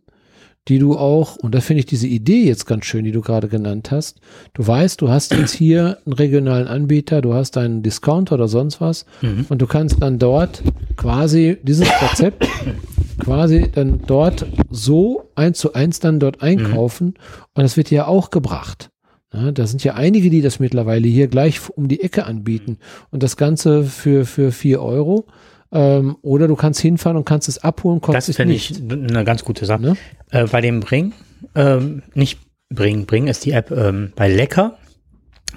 die 0.69 0.79
du 0.79 0.97
auch, 0.99 1.37
und 1.37 1.55
da 1.55 1.61
finde 1.61 1.81
ich 1.81 1.87
diese 1.87 2.07
Idee 2.07 2.45
jetzt 2.45 2.67
ganz 2.67 2.85
schön, 2.85 3.05
die 3.05 3.13
du 3.13 3.21
gerade 3.23 3.49
genannt 3.49 3.91
hast. 3.91 4.21
Du 4.55 4.67
weißt, 4.67 5.01
du 5.01 5.09
hast 5.09 5.33
jetzt 5.33 5.53
hier 5.55 5.99
einen 6.05 6.13
regionalen 6.13 6.67
Anbieter, 6.69 7.23
du 7.23 7.33
hast 7.33 7.57
einen 7.57 7.83
Discounter 7.83 8.35
oder 8.35 8.49
sonst 8.49 8.81
was 8.81 9.07
Mhm. 9.23 9.47
und 9.49 9.63
du 9.63 9.67
kannst 9.67 10.03
dann 10.03 10.19
dort 10.19 10.63
quasi 10.97 11.57
dieses 11.63 11.89
Rezept 12.03 12.47
quasi 13.21 13.71
dann 13.73 14.03
dort 14.07 14.47
so 14.71 15.31
eins 15.35 15.59
zu 15.59 15.73
eins 15.75 16.01
dann 16.01 16.21
dort 16.21 16.43
einkaufen 16.43 17.15
und 17.55 17.63
das 17.63 17.77
wird 17.77 17.91
dir 17.91 17.97
ja 17.97 18.07
auch 18.07 18.31
gebracht. 18.31 18.91
Ja, 19.33 19.53
da 19.53 19.67
sind 19.67 19.85
ja 19.85 19.95
einige, 19.95 20.29
die 20.29 20.43
das 20.43 20.59
mittlerweile 20.59 21.07
hier 21.07 21.29
gleich 21.29 21.61
um 21.71 21.87
die 21.87 22.03
Ecke 22.03 22.27
anbieten 22.27 22.79
und 23.11 23.23
das 23.23 23.37
Ganze 23.37 23.85
für, 23.85 24.27
für 24.27 24.51
vier 24.51 24.83
Euro. 24.83 25.27
Ähm, 25.73 26.17
oder 26.23 26.49
du 26.49 26.57
kannst 26.57 26.81
hinfahren 26.81 27.17
und 27.17 27.25
kannst 27.25 27.49
es 27.49 27.59
abholen, 27.59 28.01
kostet 28.01 28.29
Das 28.29 28.37
finde 28.37 28.55
nicht. 28.55 28.73
ich 28.73 28.83
eine 28.91 29.25
ganz 29.25 29.45
gute 29.45 29.67
Sache. 29.67 29.83
Ne? 29.83 29.97
Äh, 30.31 30.47
bei 30.47 30.61
dem 30.61 30.81
Bring, 30.81 31.13
ähm, 31.55 32.03
nicht 32.15 32.41
Bring, 32.71 33.07
Bring 33.07 33.29
ist 33.29 33.45
die 33.45 33.53
App 33.53 33.71
ähm, 33.71 34.13
bei 34.17 34.29
Lecker, 34.29 34.79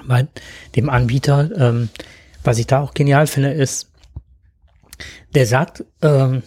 bei 0.08 0.28
dem 0.76 0.90
Anbieter. 0.90 1.50
Ähm, 1.56 1.90
was 2.44 2.60
ich 2.60 2.68
da 2.68 2.82
auch 2.82 2.94
genial 2.94 3.26
finde, 3.26 3.54
ist, 3.54 3.92
der 5.34 5.48
sagt, 5.48 5.84
ähm, 6.02 6.44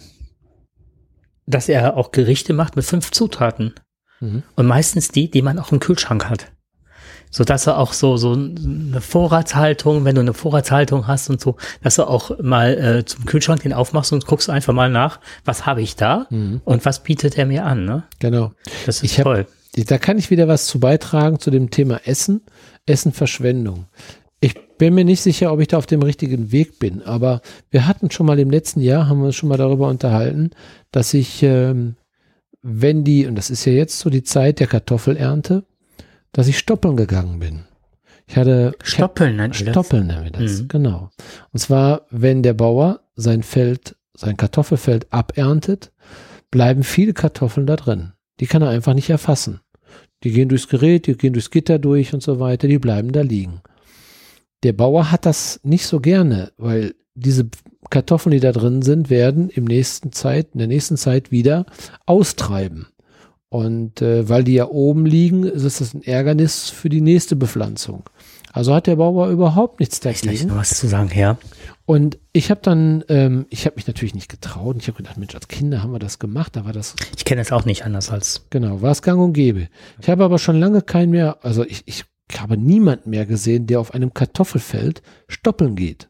dass 1.45 1.67
er 1.67 1.97
auch 1.97 2.11
Gerichte 2.11 2.53
macht 2.53 2.75
mit 2.75 2.85
fünf 2.85 3.11
Zutaten. 3.11 3.73
Mhm. 4.19 4.43
Und 4.55 4.65
meistens 4.65 5.09
die, 5.09 5.29
die 5.29 5.41
man 5.41 5.59
auch 5.59 5.71
im 5.71 5.79
Kühlschrank 5.79 6.29
hat. 6.29 6.51
So 7.29 7.43
dass 7.43 7.67
er 7.67 7.77
auch 7.77 7.93
so, 7.93 8.17
so 8.17 8.33
eine 8.33 8.99
Vorratshaltung, 9.01 10.05
wenn 10.05 10.15
du 10.15 10.21
eine 10.21 10.33
Vorratshaltung 10.33 11.07
hast 11.07 11.29
und 11.29 11.41
so, 11.41 11.55
dass 11.83 11.95
du 11.95 12.03
auch 12.07 12.31
mal 12.41 12.73
äh, 12.77 13.05
zum 13.05 13.25
Kühlschrank 13.25 13.61
den 13.63 13.73
aufmachst 13.73 14.13
und 14.13 14.25
guckst 14.25 14.49
einfach 14.49 14.73
mal 14.73 14.89
nach, 14.89 15.19
was 15.45 15.65
habe 15.65 15.81
ich 15.81 15.95
da 15.95 16.27
Mhm. 16.29 16.61
und 16.65 16.85
was 16.85 17.03
bietet 17.03 17.37
er 17.37 17.45
mir 17.45 17.65
an, 17.65 17.85
ne? 17.85 18.03
Genau. 18.19 18.51
Das 18.85 18.97
ist 18.97 19.03
Ich 19.03 19.17
hab- 19.19 19.25
toll. 19.25 19.45
Da 19.87 19.97
kann 19.99 20.17
ich 20.17 20.31
wieder 20.31 20.47
was 20.47 20.65
zu 20.65 20.79
beitragen 20.79 21.39
zu 21.39 21.51
dem 21.51 21.69
Thema 21.69 21.99
Essen, 22.05 22.41
Essenverschwendung. 22.87 23.85
Ich 24.39 24.55
bin 24.77 24.93
mir 24.95 25.05
nicht 25.05 25.21
sicher, 25.21 25.51
ob 25.51 25.59
ich 25.59 25.67
da 25.67 25.77
auf 25.77 25.85
dem 25.85 26.01
richtigen 26.01 26.51
Weg 26.51 26.79
bin, 26.79 27.03
aber 27.03 27.41
wir 27.69 27.87
hatten 27.87 28.09
schon 28.09 28.25
mal 28.25 28.39
im 28.39 28.49
letzten 28.49 28.81
Jahr, 28.81 29.07
haben 29.07 29.19
wir 29.19 29.27
uns 29.27 29.35
schon 29.35 29.49
mal 29.49 29.57
darüber 29.57 29.87
unterhalten, 29.87 30.51
dass 30.91 31.13
ich, 31.13 31.43
ähm, 31.43 31.95
wenn 32.63 33.03
die, 33.03 33.25
und 33.27 33.35
das 33.35 33.49
ist 33.49 33.65
ja 33.65 33.73
jetzt 33.73 33.99
so 33.99 34.09
die 34.09 34.23
Zeit 34.23 34.59
der 34.59 34.67
Kartoffelernte, 34.67 35.63
dass 36.37 36.47
ich 36.47 36.59
stoppeln 36.59 36.95
gegangen 36.95 37.39
bin. 37.39 37.61
Ich 38.27 38.37
hatte 38.37 38.73
Stoppeln 38.83 39.37
nennt? 39.37 39.55
Stoppeln 39.55 40.05
nennen 40.05 40.23
wir 40.25 40.31
das, 40.31 40.61
Mhm. 40.61 40.67
genau. 40.67 41.09
Und 41.51 41.59
zwar, 41.59 42.05
wenn 42.11 42.43
der 42.43 42.53
Bauer 42.53 42.99
sein 43.15 43.41
Feld, 43.41 43.95
sein 44.15 44.37
Kartoffelfeld 44.37 45.11
aberntet, 45.11 45.91
bleiben 46.51 46.83
viele 46.83 47.13
Kartoffeln 47.13 47.65
da 47.65 47.75
drin. 47.75 48.13
Die 48.39 48.45
kann 48.45 48.61
er 48.61 48.69
einfach 48.69 48.93
nicht 48.93 49.09
erfassen. 49.09 49.61
Die 50.23 50.31
gehen 50.31 50.47
durchs 50.49 50.67
Gerät, 50.67 51.07
die 51.07 51.17
gehen 51.17 51.33
durchs 51.33 51.49
Gitter 51.49 51.79
durch 51.79 52.13
und 52.13 52.21
so 52.21 52.39
weiter, 52.39 52.67
die 52.67 52.77
bleiben 52.77 53.11
da 53.11 53.21
liegen. 53.21 53.61
Der 54.61 54.73
Bauer 54.73 55.11
hat 55.11 55.25
das 55.25 55.59
nicht 55.63 55.87
so 55.87 55.99
gerne, 55.99 56.51
weil 56.57 56.93
diese 57.15 57.49
Kartoffeln, 57.89 58.31
die 58.31 58.39
da 58.39 58.51
drin 58.51 58.83
sind, 58.83 59.09
werden 59.09 59.49
im 59.49 59.65
nächsten 59.65 60.11
Zeit, 60.11 60.49
in 60.53 60.59
der 60.59 60.67
nächsten 60.67 60.97
Zeit 60.97 61.31
wieder 61.31 61.65
austreiben. 62.05 62.87
Und 63.49 64.01
äh, 64.01 64.27
weil 64.27 64.43
die 64.43 64.55
ja 64.55 64.67
oben 64.67 65.05
liegen, 65.05 65.43
ist 65.43 65.63
es 65.63 65.77
das 65.77 65.93
ein 65.93 66.03
Ärgernis 66.03 66.69
für 66.69 66.89
die 66.89 67.01
nächste 67.01 67.35
Bepflanzung. 67.35 68.03
Also 68.51 68.73
hat 68.73 68.87
der 68.87 68.95
Bauer 68.95 69.29
überhaupt 69.29 69.79
nichts 69.79 69.99
dagegen. 69.99 70.47
noch 70.47 70.57
was 70.57 70.77
zu 70.77 70.87
sagen, 70.87 71.11
ja. 71.15 71.37
Und 71.85 72.17
ich 72.33 72.49
habe 72.49 72.59
dann, 72.61 73.03
ähm, 73.07 73.45
ich 73.49 73.65
habe 73.65 73.75
mich 73.75 73.87
natürlich 73.87 74.15
nicht 74.15 74.29
getraut. 74.29 74.75
Ich 74.79 74.87
habe 74.87 74.97
gedacht, 74.97 75.17
Mensch, 75.17 75.35
als 75.35 75.47
Kinder 75.47 75.83
haben 75.83 75.91
wir 75.91 75.99
das 75.99 76.19
gemacht. 76.19 76.55
Da 76.55 76.65
war 76.65 76.73
das, 76.73 76.95
Ich 77.15 77.23
kenne 77.23 77.41
es 77.41 77.51
auch 77.51 77.65
nicht 77.65 77.85
anders 77.85 78.09
als. 78.09 78.45
genau, 78.49 78.81
war 78.81 78.91
es 78.91 79.01
gang 79.01 79.21
und 79.21 79.33
gäbe. 79.33 79.69
Ich 80.01 80.09
habe 80.09 80.25
aber 80.25 80.39
schon 80.39 80.59
lange 80.59 80.81
keinen 80.81 81.11
mehr, 81.11 81.37
also 81.43 81.63
ich, 81.63 81.83
ich 81.85 82.03
habe 82.35 82.57
niemanden 82.57 83.11
mehr 83.11 83.25
gesehen, 83.25 83.67
der 83.67 83.79
auf 83.79 83.93
einem 83.93 84.13
Kartoffelfeld 84.13 85.01
stoppeln 85.29 85.75
geht. 85.75 86.09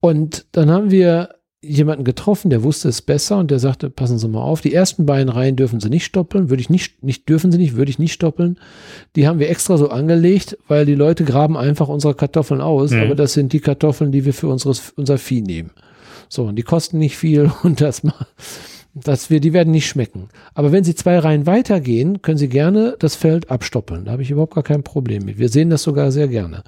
Und 0.00 0.46
dann 0.52 0.68
haben 0.68 0.90
wir 0.90 1.36
jemanden 1.64 2.04
getroffen, 2.04 2.50
der 2.50 2.62
wusste 2.64 2.88
es 2.88 3.02
besser 3.02 3.38
und 3.38 3.50
der 3.50 3.58
sagte, 3.60 3.88
passen 3.88 4.18
Sie 4.18 4.28
mal 4.28 4.42
auf, 4.42 4.60
die 4.60 4.74
ersten 4.74 5.06
beiden 5.06 5.28
Reihen 5.28 5.54
dürfen 5.56 5.78
Sie 5.80 5.88
nicht 5.90 6.04
stoppeln, 6.04 6.50
würde 6.50 6.60
ich 6.60 6.70
nicht, 6.70 7.02
nicht, 7.04 7.28
dürfen 7.28 7.52
Sie 7.52 7.58
nicht, 7.58 7.76
würde 7.76 7.90
ich 7.90 7.98
nicht 8.00 8.12
stoppeln. 8.12 8.58
Die 9.14 9.28
haben 9.28 9.38
wir 9.38 9.48
extra 9.48 9.76
so 9.78 9.88
angelegt, 9.88 10.58
weil 10.66 10.86
die 10.86 10.94
Leute 10.96 11.24
graben 11.24 11.56
einfach 11.56 11.88
unsere 11.88 12.14
Kartoffeln 12.14 12.60
aus, 12.60 12.90
Mhm. 12.90 13.00
aber 13.02 13.14
das 13.14 13.32
sind 13.34 13.52
die 13.52 13.60
Kartoffeln, 13.60 14.10
die 14.12 14.24
wir 14.24 14.34
für 14.34 14.48
unseres, 14.48 14.92
unser 14.96 15.18
Vieh 15.18 15.40
nehmen. 15.42 15.70
So, 16.28 16.44
und 16.44 16.56
die 16.56 16.62
kosten 16.62 16.98
nicht 16.98 17.16
viel 17.16 17.50
und 17.62 17.80
das 17.80 18.02
mal. 18.02 18.26
dass 18.94 19.30
wir, 19.30 19.40
die 19.40 19.52
werden 19.54 19.70
nicht 19.70 19.86
schmecken. 19.86 20.28
Aber 20.54 20.70
wenn 20.72 20.84
Sie 20.84 20.94
zwei 20.94 21.18
Reihen 21.18 21.46
weitergehen, 21.46 22.20
können 22.22 22.36
Sie 22.38 22.48
gerne 22.48 22.94
das 22.98 23.14
Feld 23.16 23.50
abstoppeln. 23.50 24.04
Da 24.04 24.12
habe 24.12 24.22
ich 24.22 24.30
überhaupt 24.30 24.54
gar 24.54 24.64
kein 24.64 24.82
Problem 24.82 25.24
mit. 25.24 25.38
Wir 25.38 25.48
sehen 25.48 25.70
das 25.70 25.82
sogar 25.82 26.12
sehr 26.12 26.28
gerne. 26.28 26.62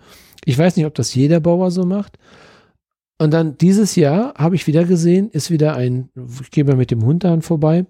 Ich 0.47 0.57
weiß 0.57 0.77
nicht, 0.77 0.87
ob 0.87 0.95
das 0.95 1.15
jeder 1.15 1.41
Bauer 1.41 1.71
so 1.71 1.85
macht. 1.85 2.17
Und 3.19 3.31
dann 3.31 3.57
dieses 3.59 3.97
Jahr 3.97 4.35
habe 4.35 4.57
ich 4.57 4.67
wieder 4.67 4.85
gesehen, 4.85 5.31
ist 5.31 5.51
wieder 5.51 5.77
ein, 5.77 6.11
ich 6.43 6.51
gehe 6.51 6.65
mal 6.65 6.77
mit 6.77 6.91
dem 6.91 7.05
Hund 7.05 7.25
daran 7.25 7.43
vorbei 7.43 7.87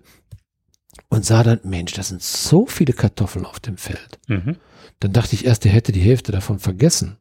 und 1.09 1.25
sah 1.25 1.43
dann, 1.43 1.61
Mensch, 1.65 1.93
das 1.93 2.09
sind 2.09 2.23
so 2.23 2.67
viele 2.67 2.93
Kartoffeln 2.93 3.47
auf 3.47 3.61
dem 3.61 3.77
Feld. 3.77 4.19
Mhm. 4.29 4.57
Dann 5.01 5.13
dachte 5.13 5.35
ich 5.35 5.47
erst, 5.47 5.65
der 5.65 5.73
hätte 5.73 5.93
die 5.93 6.01
Hälfte 6.01 6.33
davon 6.33 6.59
vergessen. 6.59 7.17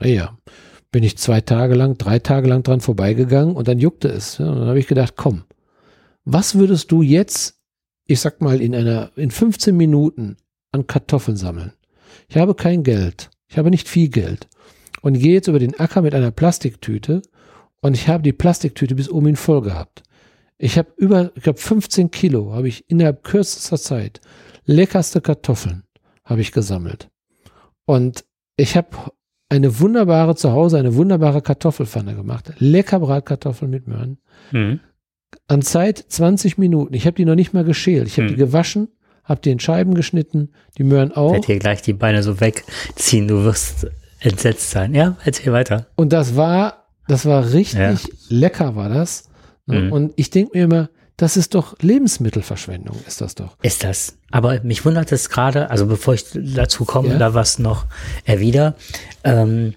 Naja, 0.00 0.38
bin 0.90 1.02
ich 1.02 1.18
zwei 1.18 1.40
Tage 1.40 1.74
lang, 1.74 1.96
drei 1.98 2.18
Tage 2.18 2.48
lang 2.48 2.62
dran 2.62 2.80
vorbeigegangen 2.80 3.54
und 3.54 3.68
dann 3.68 3.78
juckte 3.78 4.08
es. 4.08 4.38
Ja, 4.38 4.48
und 4.48 4.58
dann 4.58 4.68
habe 4.68 4.78
ich 4.78 4.86
gedacht, 4.86 5.14
komm, 5.16 5.44
was 6.24 6.54
würdest 6.54 6.92
du 6.92 7.02
jetzt, 7.02 7.60
ich 8.06 8.20
sag 8.20 8.40
mal, 8.40 8.60
in 8.60 8.74
einer, 8.74 9.12
in 9.16 9.30
15 9.30 9.76
Minuten 9.76 10.36
an 10.72 10.86
Kartoffeln 10.86 11.36
sammeln? 11.36 11.72
Ich 12.28 12.36
habe 12.36 12.54
kein 12.54 12.82
Geld. 12.82 13.30
Ich 13.48 13.58
habe 13.58 13.70
nicht 13.70 13.88
viel 13.88 14.08
Geld. 14.08 14.48
Und 15.02 15.18
gehe 15.18 15.34
jetzt 15.34 15.48
über 15.48 15.58
den 15.58 15.78
Acker 15.78 16.02
mit 16.02 16.14
einer 16.14 16.30
Plastiktüte 16.30 17.22
und 17.80 17.94
ich 17.94 18.08
habe 18.08 18.22
die 18.22 18.32
Plastiktüte 18.32 18.94
bis 18.94 19.08
oben 19.10 19.26
hin 19.26 19.36
voll 19.36 19.62
gehabt. 19.62 20.02
Ich 20.58 20.76
habe 20.76 20.88
über, 20.96 21.32
ich 21.34 21.42
glaube 21.42 21.58
15 21.58 22.10
Kilo 22.10 22.52
habe 22.52 22.68
ich 22.68 22.84
innerhalb 22.88 23.24
kürzester 23.24 23.78
Zeit 23.78 24.20
leckerste 24.66 25.20
Kartoffeln 25.20 25.84
habe 26.24 26.42
ich 26.42 26.52
gesammelt. 26.52 27.08
Und 27.86 28.24
ich 28.56 28.76
habe 28.76 28.88
eine 29.48 29.80
wunderbare 29.80 30.36
zu 30.36 30.52
Hause, 30.52 30.78
eine 30.78 30.94
wunderbare 30.94 31.42
Kartoffelpfanne 31.42 32.14
gemacht. 32.14 32.52
Lecker 32.58 33.00
Bratkartoffeln 33.00 33.70
mit 33.70 33.88
Möhren. 33.88 34.18
Mhm. 34.52 34.80
An 35.48 35.62
Zeit 35.62 35.98
20 36.08 36.58
Minuten. 36.58 36.94
Ich 36.94 37.06
habe 37.06 37.16
die 37.16 37.24
noch 37.24 37.34
nicht 37.34 37.52
mal 37.52 37.64
geschält. 37.64 38.06
Ich 38.06 38.18
habe 38.18 38.28
Hm. 38.28 38.34
die 38.34 38.38
gewaschen, 38.38 38.88
habe 39.24 39.40
die 39.40 39.50
in 39.50 39.58
Scheiben 39.60 39.94
geschnitten, 39.94 40.50
die 40.78 40.84
Möhren 40.84 41.12
auch. 41.12 41.32
Werd 41.32 41.48
dir 41.48 41.58
gleich 41.58 41.82
die 41.82 41.92
Beine 41.94 42.22
so 42.22 42.40
wegziehen, 42.40 43.26
du 43.26 43.42
wirst 43.44 43.86
entsetzt 44.20 44.70
sein. 44.70 44.94
Ja, 44.94 45.16
erzähl 45.24 45.52
weiter. 45.52 45.86
Und 45.96 46.12
das 46.12 46.36
war, 46.36 46.86
das 47.08 47.24
war 47.26 47.52
richtig 47.52 47.78
Ja. 47.78 47.96
lecker, 48.28 48.76
war 48.76 48.88
das. 48.88 49.24
Ne? 49.66 49.80
Mhm. 49.82 49.92
Und 49.92 50.12
ich 50.16 50.30
denke 50.30 50.56
mir 50.58 50.64
immer, 50.64 50.90
das 51.16 51.36
ist 51.36 51.54
doch 51.54 51.76
Lebensmittelverschwendung, 51.80 52.96
ist 53.06 53.20
das 53.20 53.34
doch. 53.34 53.56
Ist 53.62 53.84
das. 53.84 54.16
Aber 54.30 54.60
mich 54.62 54.84
wundert 54.86 55.12
es 55.12 55.28
gerade, 55.28 55.70
also 55.70 55.86
bevor 55.86 56.14
ich 56.14 56.24
dazu 56.34 56.84
komme, 56.84 57.10
Ja. 57.10 57.18
da 57.18 57.34
was 57.34 57.58
noch 57.58 57.86
erwider. 58.24 58.74
Ähm, 59.24 59.74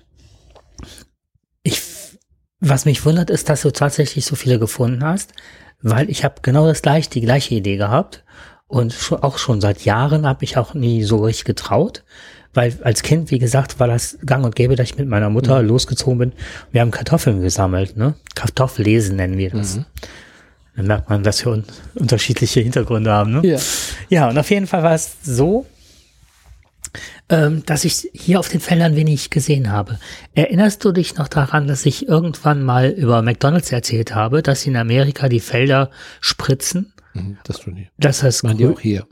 ich, 1.64 1.82
was 2.60 2.86
mich 2.86 3.06
wundert, 3.06 3.30
ist, 3.30 3.50
dass 3.50 3.62
du 3.62 3.72
tatsächlich 3.72 4.26
so 4.26 4.36
viele 4.36 4.60
gefunden 4.60 5.04
hast, 5.04 5.34
weil 5.82 6.10
ich 6.10 6.24
habe 6.24 6.36
genau 6.42 6.66
das 6.66 6.82
gleiche, 6.82 7.10
die 7.10 7.22
gleiche 7.22 7.56
Idee 7.56 7.78
gehabt 7.78 8.24
und 8.68 8.94
schon, 8.94 9.22
auch 9.22 9.38
schon 9.38 9.60
seit 9.62 9.84
Jahren 9.86 10.26
habe 10.26 10.44
ich 10.46 10.58
auch 10.58 10.74
nie 10.74 11.04
so 11.04 11.18
richtig 11.18 11.46
getraut, 11.46 12.04
weil 12.54 12.78
als 12.84 13.02
Kind, 13.04 13.32
wie 13.32 13.40
gesagt, 13.40 13.80
war 13.80 13.88
das 13.88 14.18
gang 14.26 14.46
und 14.46 14.56
gäbe, 14.56 14.76
dass 14.76 14.90
ich 14.90 14.98
mit 14.98 15.08
meiner 15.08 15.30
Mutter 15.30 15.62
Mhm. 15.62 15.68
losgezogen 15.70 16.18
bin. 16.20 16.32
Wir 16.72 16.82
haben 16.82 16.92
Kartoffeln 16.92 17.42
gesammelt, 17.42 17.98
ne? 17.98 18.14
Kartoffellesen 18.36 19.16
nennen 19.16 19.38
wir 19.38 19.50
das. 19.52 19.78
Mhm. 19.78 19.86
Dann 20.76 20.88
merkt 20.88 21.10
man, 21.10 21.24
dass 21.24 21.44
wir 21.46 21.52
un 21.52 21.64
unterschiedliche 21.96 22.60
Hintergründe 22.62 23.12
haben, 23.12 23.32
ne? 23.32 23.48
Ja. 23.48 23.60
Ja, 24.10 24.30
und 24.30 24.38
auf 24.38 24.50
jeden 24.50 24.68
Fall 24.68 24.84
war 24.84 24.94
es 24.94 25.18
so, 25.24 25.66
ähm, 27.30 27.64
dass 27.66 27.86
ich 27.86 28.10
hier 28.14 28.40
auf 28.40 28.50
den 28.50 28.60
Feldern 28.60 28.96
wenig 28.96 29.30
gesehen 29.30 29.72
habe. 29.72 30.00
Erinnerst 30.36 30.84
du 30.86 30.92
dich 30.92 31.16
noch 31.16 31.28
daran, 31.28 31.68
dass 31.68 31.86
ich 31.86 32.08
irgendwann 32.08 32.64
mal 32.64 32.90
über 32.90 33.22
McDonalds 33.22 33.72
erzählt 33.72 34.14
habe, 34.14 34.44
dass 34.44 34.62
sie 34.62 34.70
in 34.70 34.76
Amerika 34.76 35.30
die 35.30 35.40
Felder 35.40 35.90
spritzen? 36.22 36.94
Mhm, 37.14 37.38
Das 37.46 37.60
tun 37.60 37.76
die. 37.76 37.90
Das 37.98 38.22
Machen 38.44 38.58
die 38.58 38.68
auch 38.68 38.80
hier. 38.80 39.08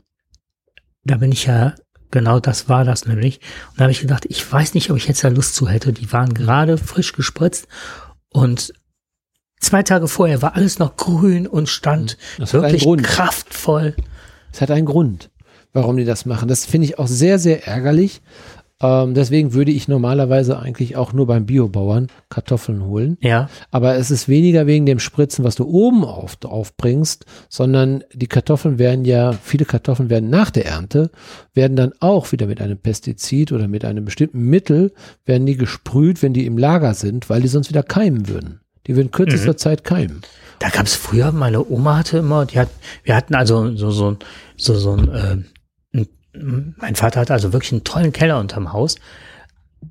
da 1.04 1.16
bin 1.16 1.32
ich 1.32 1.46
ja, 1.46 1.74
genau 2.12 2.38
das 2.38 2.68
war 2.68 2.84
das 2.84 3.06
nämlich. 3.06 3.40
Und 3.70 3.80
da 3.80 3.84
habe 3.84 3.92
ich 3.92 4.00
gedacht, 4.00 4.24
ich 4.28 4.52
weiß 4.52 4.74
nicht, 4.74 4.90
ob 4.90 4.96
ich 4.96 5.08
jetzt 5.08 5.24
da 5.24 5.28
Lust 5.28 5.56
zu 5.56 5.68
hätte. 5.68 5.92
Die 5.92 6.12
waren 6.12 6.32
gerade 6.32 6.78
frisch 6.78 7.12
gespritzt 7.12 7.66
und 8.28 8.72
zwei 9.60 9.82
Tage 9.82 10.06
vorher 10.06 10.40
war 10.42 10.54
alles 10.54 10.78
noch 10.78 10.96
grün 10.96 11.48
und 11.48 11.68
stand 11.68 12.16
Das 12.38 12.54
hat 12.54 12.62
einen 12.62 12.80
wirklich 12.80 13.02
kraftvoll. 13.02 13.96
Es 14.52 14.60
hat 14.60 14.70
einen 14.70 14.86
Grund, 14.86 15.30
warum 15.72 15.96
die 15.96 16.04
das 16.04 16.26
machen. 16.26 16.48
Das 16.48 16.64
finde 16.64 16.86
ich 16.86 16.98
auch 16.98 17.08
sehr, 17.08 17.40
sehr 17.40 17.66
ärgerlich. 17.66 18.22
Ähm, 18.82 19.14
deswegen 19.14 19.54
würde 19.54 19.70
ich 19.70 19.86
normalerweise 19.86 20.58
eigentlich 20.58 20.96
auch 20.96 21.12
nur 21.12 21.26
beim 21.26 21.46
Biobauern 21.46 22.08
Kartoffeln 22.28 22.84
holen. 22.84 23.16
Ja, 23.20 23.48
Aber 23.70 23.94
es 23.94 24.10
ist 24.10 24.28
weniger 24.28 24.66
wegen 24.66 24.84
dem 24.84 24.98
Spritzen, 24.98 25.44
was 25.44 25.54
du 25.54 25.64
oben 25.64 26.04
auf, 26.04 26.36
aufbringst, 26.44 27.24
sondern 27.48 28.02
die 28.12 28.26
Kartoffeln 28.26 28.78
werden 28.78 29.04
ja, 29.04 29.32
viele 29.32 29.64
Kartoffeln 29.64 30.10
werden 30.10 30.28
nach 30.28 30.50
der 30.50 30.66
Ernte, 30.66 31.10
werden 31.54 31.76
dann 31.76 31.92
auch 32.00 32.32
wieder 32.32 32.46
mit 32.46 32.60
einem 32.60 32.78
Pestizid 32.78 33.52
oder 33.52 33.68
mit 33.68 33.84
einem 33.84 34.04
bestimmten 34.04 34.42
Mittel, 34.50 34.92
werden 35.24 35.46
die 35.46 35.56
gesprüht, 35.56 36.22
wenn 36.22 36.34
die 36.34 36.46
im 36.46 36.58
Lager 36.58 36.94
sind, 36.94 37.30
weil 37.30 37.40
die 37.40 37.48
sonst 37.48 37.68
wieder 37.68 37.84
keimen 37.84 38.28
würden. 38.28 38.60
Die 38.88 38.96
würden 38.96 39.12
kürzester 39.12 39.56
Zeit 39.56 39.84
keimen. 39.84 40.22
Da 40.58 40.68
gab 40.68 40.86
es 40.86 40.94
früher, 40.94 41.32
meine 41.32 41.68
Oma 41.68 41.98
hatte 41.98 42.18
immer, 42.18 42.46
die 42.46 42.58
hat, 42.58 42.68
wir 43.04 43.16
hatten 43.16 43.34
also 43.34 43.76
so, 43.76 43.90
so, 43.90 44.16
so, 44.56 44.74
so 44.74 44.92
ein, 44.92 45.08
äh, 45.08 45.18
ein, 45.18 45.46
mein 46.34 46.94
Vater 46.96 47.20
hatte 47.20 47.32
also 47.32 47.52
wirklich 47.52 47.72
einen 47.72 47.84
tollen 47.84 48.12
Keller 48.12 48.38
unterm 48.40 48.72
Haus. 48.72 48.96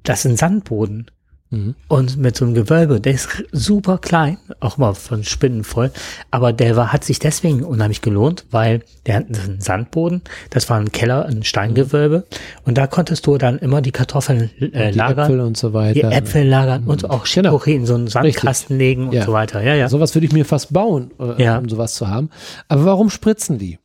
Das 0.04 0.26
ist 0.26 0.32
ein 0.32 0.38
Sandboden. 0.38 1.08
Mhm. 1.54 1.76
Und 1.90 2.16
mit 2.16 2.38
so 2.38 2.46
einem 2.46 2.54
Gewölbe, 2.54 3.02
der 3.02 3.12
ist 3.14 3.28
super 3.52 3.98
klein, 3.98 4.38
auch 4.62 4.78
mal 4.78 4.94
von 4.94 5.26
Spinnen 5.26 5.66
voll, 5.66 5.92
aber 6.32 6.54
der 6.54 6.78
war, 6.78 6.94
hat 6.94 7.04
sich 7.04 7.20
deswegen 7.20 7.66
unheimlich 7.66 8.00
gelohnt, 8.02 8.46
weil 8.52 8.84
der 9.06 9.16
hat 9.18 9.26
einen 9.28 9.60
Sandboden, 9.60 10.22
das 10.50 10.70
war 10.70 10.80
ein 10.80 10.94
Keller, 10.94 11.26
ein 11.26 11.44
Steingewölbe 11.44 12.24
und 12.64 12.78
da 12.78 12.88
konntest 12.88 13.28
du 13.28 13.38
dann 13.38 13.60
immer 13.60 13.82
die 13.82 13.92
Kartoffeln 13.92 14.50
äh, 14.62 14.94
Die 14.94 14.98
lagern, 14.98 15.26
Äpfel 15.26 15.40
und 15.42 15.58
so 15.58 15.74
weiter. 15.74 15.94
die 15.94 16.04
Äpfel 16.04 16.48
lagern 16.48 16.86
und 16.86 17.10
auch 17.10 17.26
Genau. 17.26 17.58
Chicorée 17.58 17.76
in 17.76 17.86
so 17.86 17.96
einen 17.96 18.08
Sandkasten 18.08 18.78
legen 18.78 19.08
und 19.10 19.14
Ja. 19.14 19.26
so 19.26 19.34
weiter. 19.34 19.62
Ja, 19.62 19.76
ja. 19.76 19.90
Sowas 19.90 20.16
würde 20.16 20.28
ich 20.28 20.32
mir 20.32 20.46
fast 20.46 20.72
bauen, 20.72 21.12
äh, 21.20 21.44
Ja. 21.44 21.58
um 21.58 21.68
sowas 21.68 21.96
zu 21.96 22.08
haben. 22.08 22.30
Aber 22.70 22.86
warum 22.86 23.10
spritzen 23.10 23.58
die? 23.58 23.78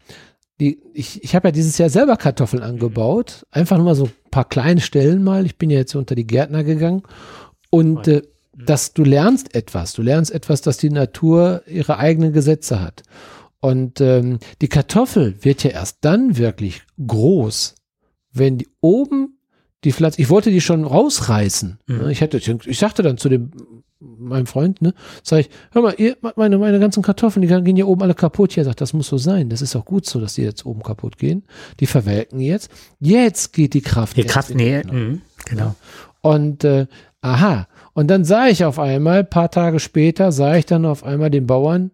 Die 0.61 0.81
ich 0.95 1.23
ich 1.23 1.35
habe 1.35 1.49
ja 1.49 1.53
dieses 1.53 1.79
Jahr 1.79 1.91
selber 1.91 2.17
Kartoffeln 2.17 2.63
angebaut. 2.63 3.47
Einfach 3.51 3.77
nur 3.77 3.87
mal 3.87 3.95
so 3.95 4.05
ein 4.05 4.13
paar 4.31 4.49
kleine 4.49 4.81
Stellen 4.81 5.23
mal. 5.23 5.47
Ich 5.47 5.59
bin 5.59 5.71
ja 5.71 5.79
jetzt 5.79 5.95
unter 5.95 6.15
die 6.15 6.27
Gärtner 6.27 6.65
gegangen. 6.65 7.03
Und 7.71 8.09
äh, 8.09 8.23
dass 8.57 8.95
du 8.95 9.05
lernst 9.05 9.55
etwas. 9.55 9.93
Du 9.93 10.03
lernst 10.03 10.33
etwas, 10.33 10.63
dass 10.63 10.79
die 10.79 10.91
Natur 10.91 11.63
ihre 11.67 11.99
eigenen 11.99 12.33
Gesetze 12.33 12.81
hat. 12.81 13.03
Und 13.61 14.01
ähm, 14.01 14.39
die 14.61 14.69
Kartoffel 14.69 15.37
wird 15.45 15.63
ja 15.65 15.71
erst 15.71 15.99
dann 16.03 16.37
wirklich 16.39 16.83
groß, 17.05 17.75
wenn 18.33 18.59
die 18.59 18.69
oben 18.81 19.36
die 19.87 19.93
Pflanze, 19.93 20.21
ich 20.21 20.29
wollte 20.29 20.51
die 20.51 20.61
schon 20.61 20.85
rausreißen. 20.85 21.79
Mhm. 21.87 21.97
Ne? 21.97 22.13
Ich 22.13 22.21
hätte, 22.21 22.39
ich 22.39 22.79
sagte 22.79 23.03
dann 23.03 23.17
zu 23.17 23.29
dem 23.29 23.51
meinem 23.99 24.47
Freund, 24.47 24.83
ne, 24.83 24.93
sag 25.23 25.41
ich, 25.41 25.51
hör 25.73 25.81
mal, 25.81 25.95
ihr, 25.97 26.17
meine, 26.37 26.59
meine 26.59 26.79
ganzen 26.79 27.03
Kartoffeln, 27.03 27.41
die 27.41 27.49
gehen 27.49 27.77
hier 27.77 27.89
oben 27.89 28.03
alle 28.03 28.15
kaputt. 28.15 28.53
Hier 28.53 28.65
sagt, 28.65 28.81
das 28.81 28.93
muss 28.93 29.09
so 29.09 29.17
sein. 29.17 29.49
Das 29.49 29.63
ist 29.63 29.75
auch 29.75 29.87
gut 29.87 30.05
so, 30.05 30.21
dass 30.21 30.35
die 30.35 30.43
jetzt 30.43 30.67
oben 30.67 30.83
kaputt 30.83 31.17
gehen. 31.17 31.45
Die 31.81 31.87
verwelken 31.87 32.41
jetzt. 32.41 32.71
Jetzt 33.01 33.53
geht 33.53 33.73
die 33.73 33.81
Kraft. 33.81 34.17
Die 34.17 34.25
Kraft, 34.25 34.55
nee, 34.55 34.83
Knochen. 34.83 35.09
mhm, 35.09 35.21
genau. 35.47 35.75
Und 36.21 36.65
äh, 36.65 36.87
aha, 37.23 37.69
und 37.95 38.09
dann 38.09 38.25
sah 38.25 38.49
ich 38.49 38.65
auf 38.65 38.79
einmal, 38.79 39.25
paar 39.25 39.51
Tage 39.51 39.81
später, 39.81 40.31
sah 40.31 40.57
ich 40.57 40.67
dann 40.67 40.85
auf 40.85 41.03
einmal 41.03 41.31
den 41.31 41.47
Bauern, 41.47 41.91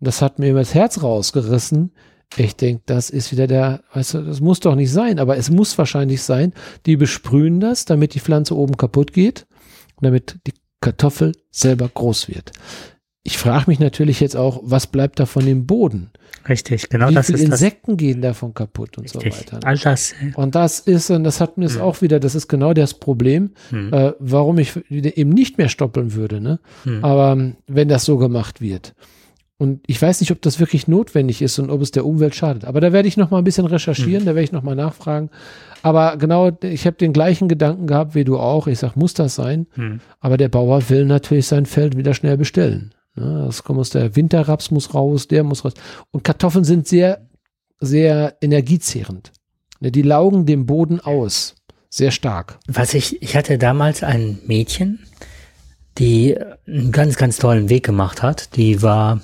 das 0.00 0.20
hat 0.20 0.38
mir 0.38 0.52
das 0.52 0.74
Herz 0.74 1.02
rausgerissen. 1.02 1.92
Ich 2.36 2.56
denke, 2.56 2.82
das 2.86 3.08
ist 3.10 3.32
wieder 3.32 3.46
der, 3.46 3.82
weißt 3.94 4.14
du, 4.14 4.22
das 4.22 4.40
muss 4.40 4.60
doch 4.60 4.74
nicht 4.74 4.90
sein, 4.92 5.18
aber 5.18 5.36
es 5.36 5.48
muss 5.50 5.78
wahrscheinlich 5.78 6.22
sein, 6.22 6.52
die 6.84 6.96
besprühen 6.96 7.60
das, 7.60 7.84
damit 7.84 8.14
die 8.14 8.20
Pflanze 8.20 8.56
oben 8.56 8.76
kaputt 8.76 9.12
geht 9.12 9.46
und 9.96 10.04
damit 10.04 10.38
die 10.46 10.52
Kartoffel 10.80 11.32
selber 11.50 11.88
groß 11.88 12.28
wird. 12.28 12.52
Ich 13.22 13.38
frage 13.38 13.64
mich 13.68 13.80
natürlich 13.80 14.20
jetzt 14.20 14.36
auch, 14.36 14.60
was 14.62 14.86
bleibt 14.86 15.18
da 15.18 15.26
von 15.26 15.44
dem 15.44 15.66
Boden? 15.66 16.10
Richtig, 16.48 16.88
genau 16.90 17.08
Wie 17.08 17.14
das 17.14 17.26
viele 17.26 17.38
ist 17.38 17.50
das. 17.50 17.60
Insekten 17.60 17.96
gehen 17.96 18.22
davon 18.22 18.54
kaputt 18.54 18.98
und 18.98 19.08
so 19.08 19.18
Richtig. 19.18 19.52
weiter. 19.52 19.66
All 19.66 19.78
das, 19.78 20.14
Und 20.36 20.54
das 20.54 20.78
ist, 20.78 21.10
und 21.10 21.24
das 21.24 21.40
hat 21.40 21.58
mir 21.58 21.64
es 21.66 21.74
Hm. 21.74 21.80
auch 21.82 22.02
wieder, 22.02 22.20
das 22.20 22.36
ist 22.36 22.46
genau 22.46 22.72
das 22.72 22.94
Problem, 22.94 23.50
hm, 23.70 23.92
äh, 23.92 24.12
warum 24.20 24.58
ich 24.58 24.76
wieder 24.90 25.16
eben 25.16 25.30
nicht 25.30 25.58
mehr 25.58 25.68
stoppeln 25.68 26.12
würde, 26.14 26.40
ne? 26.40 26.60
hm. 26.84 27.02
Aber 27.04 27.32
ähm, 27.32 27.56
wenn 27.66 27.88
das 27.88 28.04
so 28.04 28.16
gemacht 28.18 28.60
wird. 28.60 28.94
Und 29.58 29.80
ich 29.86 30.00
weiß 30.00 30.20
nicht, 30.20 30.32
ob 30.32 30.42
das 30.42 30.60
wirklich 30.60 30.86
notwendig 30.86 31.40
ist 31.40 31.58
und 31.58 31.70
ob 31.70 31.80
es 31.80 31.90
der 31.90 32.04
Umwelt 32.04 32.34
schadet. 32.34 32.66
Aber 32.66 32.80
da 32.80 32.92
werde 32.92 33.08
ich 33.08 33.16
noch 33.16 33.30
mal 33.30 33.38
ein 33.38 33.44
bisschen 33.44 33.64
recherchieren, 33.66 34.20
Hm. 34.20 34.26
da 34.26 34.34
werde 34.34 34.44
ich 34.44 34.52
noch 34.52 34.62
mal 34.62 34.74
nachfragen. 34.76 35.30
Aber 35.82 36.18
genau, 36.18 36.50
ich 36.62 36.86
habe 36.86 36.96
den 36.96 37.12
gleichen 37.14 37.48
Gedanken 37.48 37.86
gehabt 37.86 38.14
wie 38.14 38.24
du 38.24 38.38
auch. 38.38 38.66
Ich 38.66 38.78
sag, 38.80 38.96
muss 38.96 39.14
das 39.14 39.34
sein? 39.34 39.66
Hm. 39.74 40.00
Aber 40.20 40.36
der 40.36 40.48
Bauer 40.50 40.88
will 40.90 41.06
natürlich 41.06 41.46
sein 41.46 41.64
Feld 41.64 41.96
wieder 41.96 42.12
schnell 42.12 42.36
bestellen. 42.36 42.92
Ne? 43.14 43.44
Das 43.46 43.64
kommt 43.64 43.78
aus 43.78 43.88
der 43.90 44.14
Winterraps 44.14 44.70
muss 44.70 44.92
raus, 44.92 45.26
der 45.26 45.42
muss 45.42 45.64
raus. 45.64 45.72
Und 46.10 46.22
Kartoffeln 46.22 46.64
sind 46.64 46.86
sehr, 46.86 47.26
sehr 47.80 48.36
energiezehrend. 48.42 49.32
Ne, 49.80 49.90
Die 49.90 50.02
laugen 50.02 50.44
den 50.44 50.66
Boden 50.66 51.00
aus. 51.00 51.54
Sehr 51.88 52.10
stark. 52.10 52.58
Was 52.66 52.92
ich, 52.92 53.22
ich 53.22 53.36
hatte 53.36 53.56
damals 53.56 54.02
ein 54.02 54.38
Mädchen, 54.46 54.98
die 55.96 56.36
einen 56.66 56.92
ganz, 56.92 57.16
ganz 57.16 57.38
tollen 57.38 57.70
Weg 57.70 57.86
gemacht 57.86 58.22
hat. 58.22 58.54
Die 58.56 58.82
war 58.82 59.20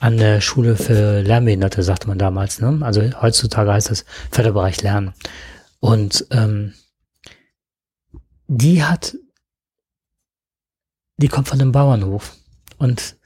an 0.00 0.16
der 0.16 0.40
Schule 0.40 0.76
für 0.76 1.22
Lernbehinderte, 1.22 1.82
sagte 1.82 2.08
man 2.08 2.18
damals. 2.18 2.60
Ne? 2.60 2.78
Also 2.82 3.02
heutzutage 3.20 3.72
heißt 3.72 3.90
das 3.90 4.04
Förderbereich 4.30 4.82
Lernen. 4.82 5.12
Und 5.80 6.26
ähm, 6.30 6.74
die 8.46 8.82
hat, 8.82 9.16
die 11.16 11.28
kommt 11.28 11.48
von 11.48 11.60
einem 11.60 11.72
Bauernhof. 11.72 12.36
Und 12.78 13.16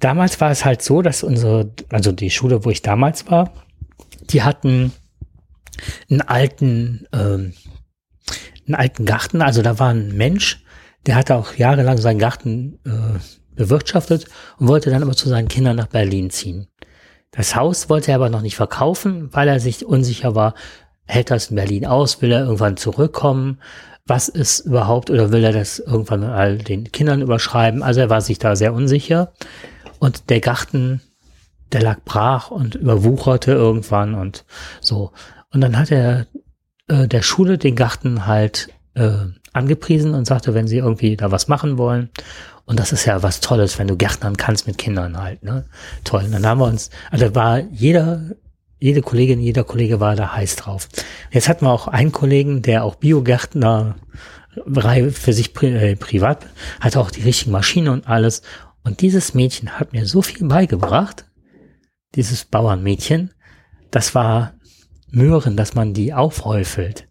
damals 0.00 0.40
war 0.40 0.50
es 0.50 0.64
halt 0.64 0.82
so, 0.82 1.02
dass 1.02 1.22
unsere, 1.22 1.70
also 1.90 2.12
die 2.12 2.30
Schule, 2.30 2.64
wo 2.64 2.70
ich 2.70 2.82
damals 2.82 3.30
war, 3.30 3.52
die 4.30 4.42
hatten 4.42 4.92
einen 6.10 6.22
alten, 6.22 7.06
ähm, 7.12 7.52
einen 8.66 8.74
alten 8.74 9.04
Garten. 9.04 9.42
Also 9.42 9.62
da 9.62 9.78
war 9.78 9.90
ein 9.90 10.16
Mensch, 10.16 10.64
der 11.06 11.14
hatte 11.14 11.36
auch 11.36 11.54
jahrelang 11.54 11.98
seinen 11.98 12.18
Garten 12.18 12.78
äh, 12.84 13.18
bewirtschaftet 13.56 14.26
und 14.58 14.68
wollte 14.68 14.90
dann 14.90 15.02
aber 15.02 15.14
zu 15.14 15.28
seinen 15.28 15.48
Kindern 15.48 15.76
nach 15.76 15.88
Berlin 15.88 16.30
ziehen. 16.30 16.68
Das 17.30 17.56
Haus 17.56 17.88
wollte 17.90 18.12
er 18.12 18.16
aber 18.16 18.30
noch 18.30 18.42
nicht 18.42 18.56
verkaufen, 18.56 19.28
weil 19.32 19.48
er 19.48 19.60
sich 19.60 19.84
unsicher 19.84 20.34
war, 20.34 20.54
hält 21.06 21.30
das 21.30 21.50
in 21.50 21.56
Berlin 21.56 21.86
aus, 21.86 22.22
will 22.22 22.32
er 22.32 22.44
irgendwann 22.44 22.76
zurückkommen, 22.76 23.58
was 24.06 24.28
ist 24.28 24.60
überhaupt 24.60 25.10
oder 25.10 25.32
will 25.32 25.42
er 25.42 25.52
das 25.52 25.78
irgendwann 25.80 26.20
mal 26.20 26.58
den 26.58 26.90
Kindern 26.92 27.22
überschreiben? 27.22 27.82
Also 27.82 28.00
er 28.00 28.10
war 28.10 28.20
sich 28.20 28.38
da 28.38 28.54
sehr 28.54 28.72
unsicher 28.72 29.32
und 29.98 30.30
der 30.30 30.40
Garten, 30.40 31.00
der 31.72 31.82
lag 31.82 31.98
brach 32.04 32.50
und 32.50 32.76
überwucherte 32.76 33.52
irgendwann 33.52 34.14
und 34.14 34.44
so. 34.80 35.12
Und 35.52 35.60
dann 35.60 35.76
hat 35.76 35.90
er 35.90 36.26
äh, 36.88 37.08
der 37.08 37.22
Schule 37.22 37.58
den 37.58 37.74
Garten 37.74 38.26
halt 38.26 38.68
äh, 38.94 39.10
angepriesen 39.52 40.14
und 40.14 40.26
sagte, 40.26 40.54
wenn 40.54 40.68
sie 40.68 40.78
irgendwie 40.78 41.16
da 41.16 41.32
was 41.32 41.48
machen 41.48 41.78
wollen. 41.78 42.10
Und 42.66 42.80
das 42.80 42.92
ist 42.92 43.04
ja 43.04 43.22
was 43.22 43.40
Tolles, 43.40 43.78
wenn 43.78 43.86
du 43.86 43.96
Gärtnern 43.96 44.36
kannst 44.36 44.66
mit 44.66 44.76
Kindern 44.76 45.16
halt, 45.16 45.42
ne? 45.44 45.64
Toll. 46.04 46.24
Und 46.24 46.32
dann 46.32 46.46
haben 46.46 46.60
wir 46.60 46.66
uns, 46.66 46.90
also 47.10 47.32
war 47.34 47.60
jeder, 47.60 48.32
jede 48.78 49.02
Kollegin, 49.02 49.40
jeder 49.40 49.64
Kollege 49.64 50.00
war 50.00 50.16
da 50.16 50.34
heiß 50.34 50.56
drauf. 50.56 50.88
Jetzt 51.30 51.48
hatten 51.48 51.64
wir 51.64 51.70
auch 51.70 51.86
einen 51.86 52.12
Kollegen, 52.12 52.62
der 52.62 52.84
auch 52.84 52.96
Biogärtner 52.96 53.96
für 55.12 55.32
sich 55.32 55.54
pri 55.54 55.68
äh, 55.68 55.96
privat, 55.96 56.46
hatte 56.80 57.00
auch 57.00 57.10
die 57.10 57.22
richtigen 57.22 57.52
Maschinen 57.52 57.88
und 57.88 58.08
alles. 58.08 58.42
Und 58.82 59.00
dieses 59.00 59.34
Mädchen 59.34 59.78
hat 59.78 59.92
mir 59.92 60.06
so 60.06 60.22
viel 60.22 60.46
beigebracht, 60.46 61.26
dieses 62.14 62.44
Bauernmädchen, 62.44 63.32
das 63.90 64.14
war 64.14 64.54
Möhren, 65.10 65.56
dass 65.56 65.74
man 65.74 65.94
die 65.94 66.12
aufhäufelt. 66.14 67.05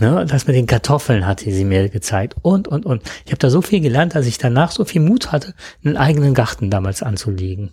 Ne, 0.00 0.26
das 0.28 0.46
mit 0.46 0.56
den 0.56 0.66
Kartoffeln 0.66 1.26
hatte 1.26 1.50
sie 1.50 1.64
mir 1.64 1.88
gezeigt 1.88 2.36
und, 2.42 2.68
und, 2.68 2.86
und. 2.86 3.02
Ich 3.24 3.32
habe 3.32 3.38
da 3.38 3.50
so 3.50 3.62
viel 3.62 3.80
gelernt, 3.80 4.14
dass 4.14 4.26
ich 4.26 4.38
danach 4.38 4.70
so 4.70 4.84
viel 4.84 5.00
Mut 5.00 5.32
hatte, 5.32 5.54
einen 5.84 5.96
eigenen 5.96 6.34
Garten 6.34 6.70
damals 6.70 7.02
anzulegen. 7.02 7.70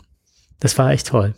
Das 0.60 0.78
war 0.78 0.92
echt 0.92 1.08
toll. 1.08 1.36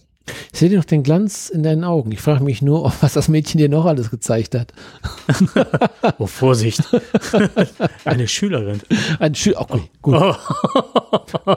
Ich 0.53 0.59
sehe 0.59 0.75
noch 0.75 0.85
den 0.85 1.03
Glanz 1.03 1.49
in 1.49 1.63
deinen 1.63 1.83
Augen. 1.83 2.11
Ich 2.11 2.21
frage 2.21 2.43
mich 2.43 2.61
nur, 2.61 2.91
was 3.01 3.13
das 3.13 3.27
Mädchen 3.27 3.57
dir 3.57 3.69
noch 3.69 3.85
alles 3.85 4.09
gezeigt 4.11 4.55
hat. 4.55 4.73
oh, 6.17 6.27
Vorsicht. 6.27 6.81
Eine 8.05 8.27
Schülerin. 8.27 8.81
Ein 9.19 9.35
Schüler, 9.35 9.61
okay, 9.61 9.89
gut. 10.01 10.15
Oh. 10.15 11.55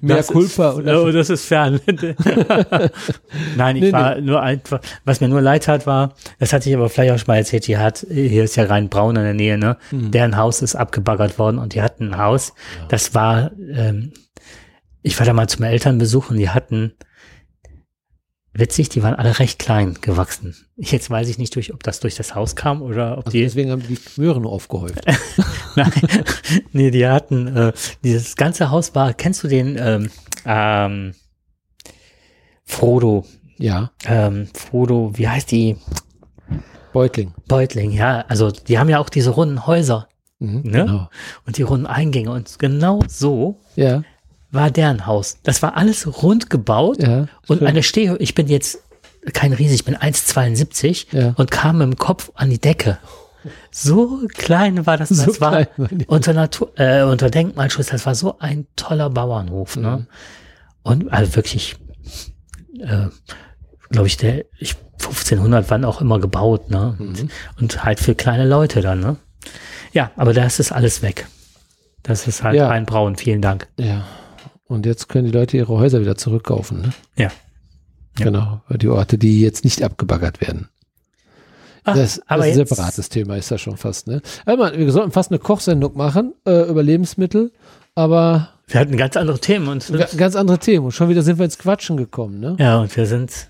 Mehr 0.00 0.18
das 0.18 0.28
Culpa. 0.28 0.70
Ist, 0.70 0.76
oder? 0.76 1.02
Oh, 1.02 1.10
das 1.10 1.30
ist 1.30 1.46
fern. 1.46 1.80
Nein, 3.56 3.76
ich 3.76 3.82
nee, 3.82 3.92
war 3.92 4.16
nee. 4.16 4.22
nur 4.22 4.42
einfach, 4.42 4.80
was 5.04 5.20
mir 5.20 5.28
nur 5.28 5.40
leid 5.40 5.68
hat, 5.68 5.86
war, 5.86 6.14
das 6.38 6.52
hatte 6.52 6.68
ich 6.68 6.76
aber 6.76 6.88
vielleicht 6.88 7.12
auch 7.12 7.18
schon 7.18 7.32
mal 7.32 7.38
erzählt, 7.38 7.66
die 7.66 7.78
hat, 7.78 8.06
hier 8.08 8.44
ist 8.44 8.56
ja 8.56 8.64
rein 8.64 8.88
Braun 8.88 9.16
in 9.16 9.22
der 9.22 9.34
Nähe, 9.34 9.58
ne? 9.58 9.76
Mhm. 9.90 10.10
Deren 10.10 10.36
Haus 10.36 10.62
ist 10.62 10.74
abgebaggert 10.74 11.38
worden 11.38 11.58
und 11.58 11.74
die 11.74 11.82
hatten 11.82 12.12
ein 12.12 12.18
Haus, 12.18 12.52
ja. 12.78 12.86
das 12.88 13.14
war, 13.14 13.52
ähm, 13.72 14.12
ich 15.02 15.18
war 15.18 15.26
da 15.26 15.32
mal 15.32 15.48
zum 15.48 15.64
Elternbesuch 15.64 16.30
und 16.30 16.36
die 16.36 16.50
hatten, 16.50 16.94
witzig, 18.54 18.88
die 18.90 19.02
waren 19.02 19.14
alle 19.14 19.38
recht 19.38 19.58
klein 19.58 19.98
gewachsen. 20.00 20.54
Jetzt 20.76 21.10
weiß 21.10 21.28
ich 21.28 21.38
nicht, 21.38 21.54
durch, 21.54 21.72
ob 21.72 21.82
das 21.82 22.00
durch 22.00 22.16
das 22.16 22.34
Haus 22.34 22.56
kam 22.56 22.82
oder 22.82 23.12
ob 23.18 23.26
also 23.26 23.30
die. 23.30 23.42
Deswegen 23.42 23.70
haben 23.70 23.82
die 23.86 23.98
Möhren 24.16 24.44
aufgehäuft. 24.44 25.00
Nein, 25.76 25.92
nee, 26.72 26.90
die 26.90 27.06
hatten, 27.06 27.48
äh, 27.56 27.72
dieses 28.04 28.36
ganze 28.36 28.70
Haus 28.70 28.94
war, 28.94 29.14
kennst 29.14 29.42
du 29.42 29.48
den 29.48 29.76
ähm, 29.78 30.10
ähm, 30.44 31.14
Frodo? 32.64 33.24
Ja. 33.58 33.92
Ähm, 34.06 34.48
Frodo, 34.54 35.12
wie 35.14 35.28
heißt 35.28 35.50
die? 35.50 35.76
Beutling. 36.92 37.32
Beutling, 37.48 37.90
ja. 37.90 38.24
Also 38.28 38.50
die 38.50 38.78
haben 38.78 38.88
ja 38.88 38.98
auch 38.98 39.08
diese 39.08 39.30
runden 39.30 39.66
Häuser. 39.66 40.08
Mhm, 40.40 40.62
ne? 40.62 40.84
Genau. 40.84 41.08
Und 41.46 41.56
die 41.56 41.62
runden 41.62 41.86
Eingänge. 41.86 42.32
Und 42.32 42.58
genau 42.58 43.00
so 43.08 43.60
ja 43.76 44.02
war 44.52 44.70
deren 44.70 45.06
Haus. 45.06 45.38
Das 45.42 45.62
war 45.62 45.76
alles 45.76 46.22
rund 46.22 46.50
gebaut 46.50 47.02
ja, 47.02 47.26
und 47.48 47.62
eine 47.62 47.82
Stehhöhe. 47.82 48.18
Ich 48.18 48.34
bin 48.34 48.46
jetzt 48.48 48.78
kein 49.32 49.52
Riese, 49.52 49.74
ich 49.74 49.84
bin 49.84 49.96
1,72 49.96 51.06
ja. 51.12 51.34
und 51.36 51.50
kam 51.50 51.80
dem 51.80 51.96
Kopf 51.96 52.30
an 52.34 52.50
die 52.50 52.60
Decke. 52.60 52.98
So 53.70 54.28
klein 54.34 54.86
war 54.86 54.96
das. 54.96 55.08
Das 55.08 55.24
so 55.24 55.40
war 55.40 55.66
unter, 56.06 56.32
Natur, 56.32 56.70
äh, 56.76 57.02
unter 57.02 57.30
Denkmalschutz, 57.30 57.88
das 57.88 58.06
war 58.06 58.14
so 58.14 58.38
ein 58.38 58.66
toller 58.76 59.10
Bauernhof. 59.10 59.76
Ne? 59.76 59.96
Mhm. 59.96 60.06
Und 60.82 61.12
also 61.12 61.34
wirklich, 61.34 61.76
äh, 62.78 63.06
glaube 63.90 64.06
ich, 64.06 64.16
der 64.16 64.44
ich, 64.58 64.76
1500 64.98 65.70
waren 65.70 65.84
auch 65.84 66.00
immer 66.00 66.20
gebaut. 66.20 66.70
Ne? 66.70 66.94
Mhm. 66.98 67.30
Und, 67.58 67.84
halt 67.84 68.00
für 68.00 68.14
kleine 68.14 68.46
Leute 68.46 68.80
dann. 68.80 69.00
Ne? 69.00 69.16
Ja, 69.92 70.10
aber 70.16 70.34
da 70.34 70.44
ist 70.44 70.60
es 70.60 70.70
alles 70.70 71.02
weg. 71.02 71.26
Das 72.02 72.26
ist 72.26 72.42
halt 72.42 72.56
ja. 72.56 72.68
ein 72.68 72.86
Braun. 72.86 73.16
Vielen 73.16 73.42
Dank. 73.42 73.68
Ja. 73.78 74.04
Und 74.72 74.86
jetzt 74.86 75.08
können 75.08 75.26
die 75.26 75.32
Leute 75.32 75.56
ihre 75.56 75.76
Häuser 75.76 76.00
wieder 76.00 76.16
zurückkaufen. 76.16 76.82
Ne? 76.82 76.92
Ja. 77.16 77.24
ja. 78.18 78.24
Genau, 78.24 78.60
die 78.70 78.88
Orte, 78.88 79.18
die 79.18 79.40
jetzt 79.40 79.64
nicht 79.64 79.82
abgebaggert 79.82 80.40
werden. 80.40 80.68
Ach, 81.84 81.94
das, 81.94 82.22
das 82.28 82.38
ist 82.38 82.42
ein 82.42 82.54
separates 82.54 83.08
Thema, 83.08 83.36
ist 83.36 83.50
ja 83.50 83.58
schon 83.58 83.76
fast. 83.76 84.06
Ne? 84.06 84.22
Aber 84.46 84.76
wir 84.76 84.92
sollten 84.92 85.10
fast 85.10 85.30
eine 85.30 85.40
Kochsendung 85.40 85.96
machen 85.96 86.32
äh, 86.46 86.68
über 86.68 86.82
Lebensmittel, 86.82 87.52
aber 87.94 88.50
wir 88.68 88.80
hatten 88.80 88.96
ganz 88.96 89.16
andere 89.16 89.38
Themen 89.38 89.68
und 89.68 89.92
ganz 90.16 90.36
andere 90.36 90.58
Themen 90.58 90.86
und 90.86 90.92
schon 90.92 91.08
wieder 91.08 91.22
sind 91.22 91.38
wir 91.38 91.44
ins 91.44 91.58
Quatschen 91.58 91.96
gekommen. 91.96 92.40
Ne? 92.40 92.56
Ja, 92.58 92.78
und 92.78 92.96
wir 92.96 93.06
sind 93.06 93.48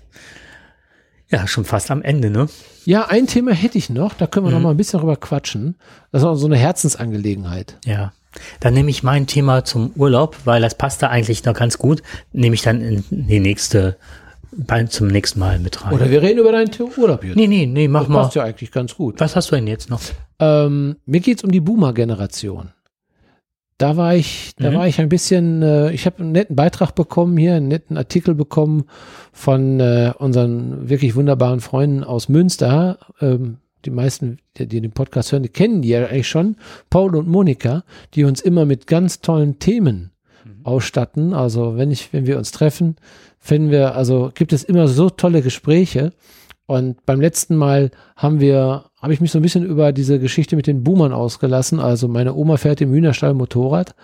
ja 1.29 1.47
schon 1.47 1.65
fast 1.65 1.91
am 1.91 2.01
Ende, 2.01 2.29
ne? 2.29 2.47
Ja, 2.85 3.07
ein 3.07 3.27
Thema 3.27 3.51
hätte 3.51 3.77
ich 3.77 3.89
noch, 3.89 4.13
da 4.13 4.27
können 4.27 4.45
wir 4.45 4.49
mhm. 4.49 4.55
noch 4.55 4.63
mal 4.63 4.71
ein 4.71 4.77
bisschen 4.77 4.99
drüber 4.99 5.15
quatschen. 5.15 5.75
Das 6.11 6.23
ist 6.23 6.27
auch 6.27 6.35
so 6.35 6.47
eine 6.47 6.57
Herzensangelegenheit. 6.57 7.77
Ja. 7.85 8.13
Dann 8.59 8.73
nehme 8.73 8.89
ich 8.89 9.03
mein 9.03 9.27
Thema 9.27 9.63
zum 9.65 9.91
Urlaub, 9.95 10.37
weil 10.45 10.61
das 10.61 10.75
passt 10.75 11.01
da 11.01 11.07
eigentlich 11.07 11.43
noch 11.45 11.53
ganz 11.53 11.77
gut. 11.77 12.01
Nehme 12.31 12.55
ich 12.55 12.61
dann 12.61 12.81
in 12.81 13.03
die 13.09 13.39
nächste, 13.39 13.97
zum 14.89 15.07
nächsten 15.07 15.39
Mal 15.39 15.59
mit 15.59 15.83
rein. 15.83 15.93
Oder 15.93 16.09
wir 16.09 16.21
reden 16.21 16.39
über 16.39 16.51
deinen 16.51 16.71
Urlaub 16.97 17.23
jetzt. 17.23 17.35
Nee, 17.35 17.47
nee, 17.47 17.65
nee, 17.65 17.87
mach 17.87 18.01
das 18.01 18.09
mal. 18.09 18.15
Das 18.15 18.25
passt 18.25 18.35
ja 18.35 18.43
eigentlich 18.43 18.71
ganz 18.71 18.95
gut. 18.95 19.19
Was 19.19 19.35
hast 19.35 19.51
du 19.51 19.55
denn 19.55 19.67
jetzt 19.67 19.89
noch? 19.89 20.01
Ähm, 20.39 20.97
mir 21.05 21.19
geht's 21.19 21.43
um 21.43 21.51
die 21.51 21.61
Boomer-Generation. 21.61 22.71
Da 23.77 23.97
war 23.97 24.15
ich, 24.15 24.53
da 24.57 24.71
mhm. 24.71 24.75
war 24.75 24.87
ich 24.87 24.99
ein 25.01 25.09
bisschen, 25.09 25.61
äh, 25.61 25.91
ich 25.91 26.05
habe 26.05 26.19
einen 26.19 26.31
netten 26.31 26.55
Beitrag 26.55 26.93
bekommen 26.93 27.35
hier, 27.37 27.55
einen 27.55 27.67
netten 27.67 27.97
Artikel 27.97 28.35
bekommen 28.35 28.85
von 29.31 29.79
äh, 29.79 30.13
unseren 30.17 30.89
wirklich 30.89 31.15
wunderbaren 31.15 31.59
Freunden 31.59 32.03
aus 32.03 32.29
Münster, 32.29 32.99
ähm, 33.19 33.57
die 33.85 33.91
meisten, 33.91 34.37
die, 34.57 34.67
den 34.67 34.91
Podcast 34.91 35.31
hören, 35.31 35.43
die 35.43 35.49
kennen 35.49 35.81
die 35.81 35.89
ja 35.89 36.05
eigentlich 36.05 36.27
schon, 36.27 36.55
Paul 36.89 37.15
und 37.15 37.27
Monika, 37.27 37.83
die 38.13 38.23
uns 38.23 38.41
immer 38.41 38.65
mit 38.65 38.87
ganz 38.87 39.21
tollen 39.21 39.59
Themen 39.59 40.11
mhm. 40.45 40.65
ausstatten. 40.65 41.33
Also 41.33 41.77
wenn 41.77 41.91
ich, 41.91 42.13
wenn 42.13 42.25
wir 42.25 42.37
uns 42.37 42.51
treffen, 42.51 42.95
finden 43.39 43.71
wir, 43.71 43.95
also 43.95 44.31
gibt 44.33 44.53
es 44.53 44.63
immer 44.63 44.87
so 44.87 45.09
tolle 45.09 45.41
Gespräche. 45.41 46.13
Und 46.65 47.05
beim 47.05 47.19
letzten 47.19 47.57
Mal 47.57 47.91
haben 48.15 48.39
wir, 48.39 48.85
habe 49.01 49.13
ich 49.13 49.19
mich 49.19 49.31
so 49.31 49.39
ein 49.39 49.41
bisschen 49.41 49.65
über 49.65 49.91
diese 49.91 50.19
Geschichte 50.19 50.55
mit 50.55 50.65
den 50.65 50.83
Boomern 50.83 51.11
ausgelassen. 51.11 51.79
Also 51.79 52.07
meine 52.07 52.33
Oma 52.33 52.57
fährt 52.57 52.79
im 52.81 52.91
Hühnerstall 52.91 53.33
Motorrad 53.33 53.95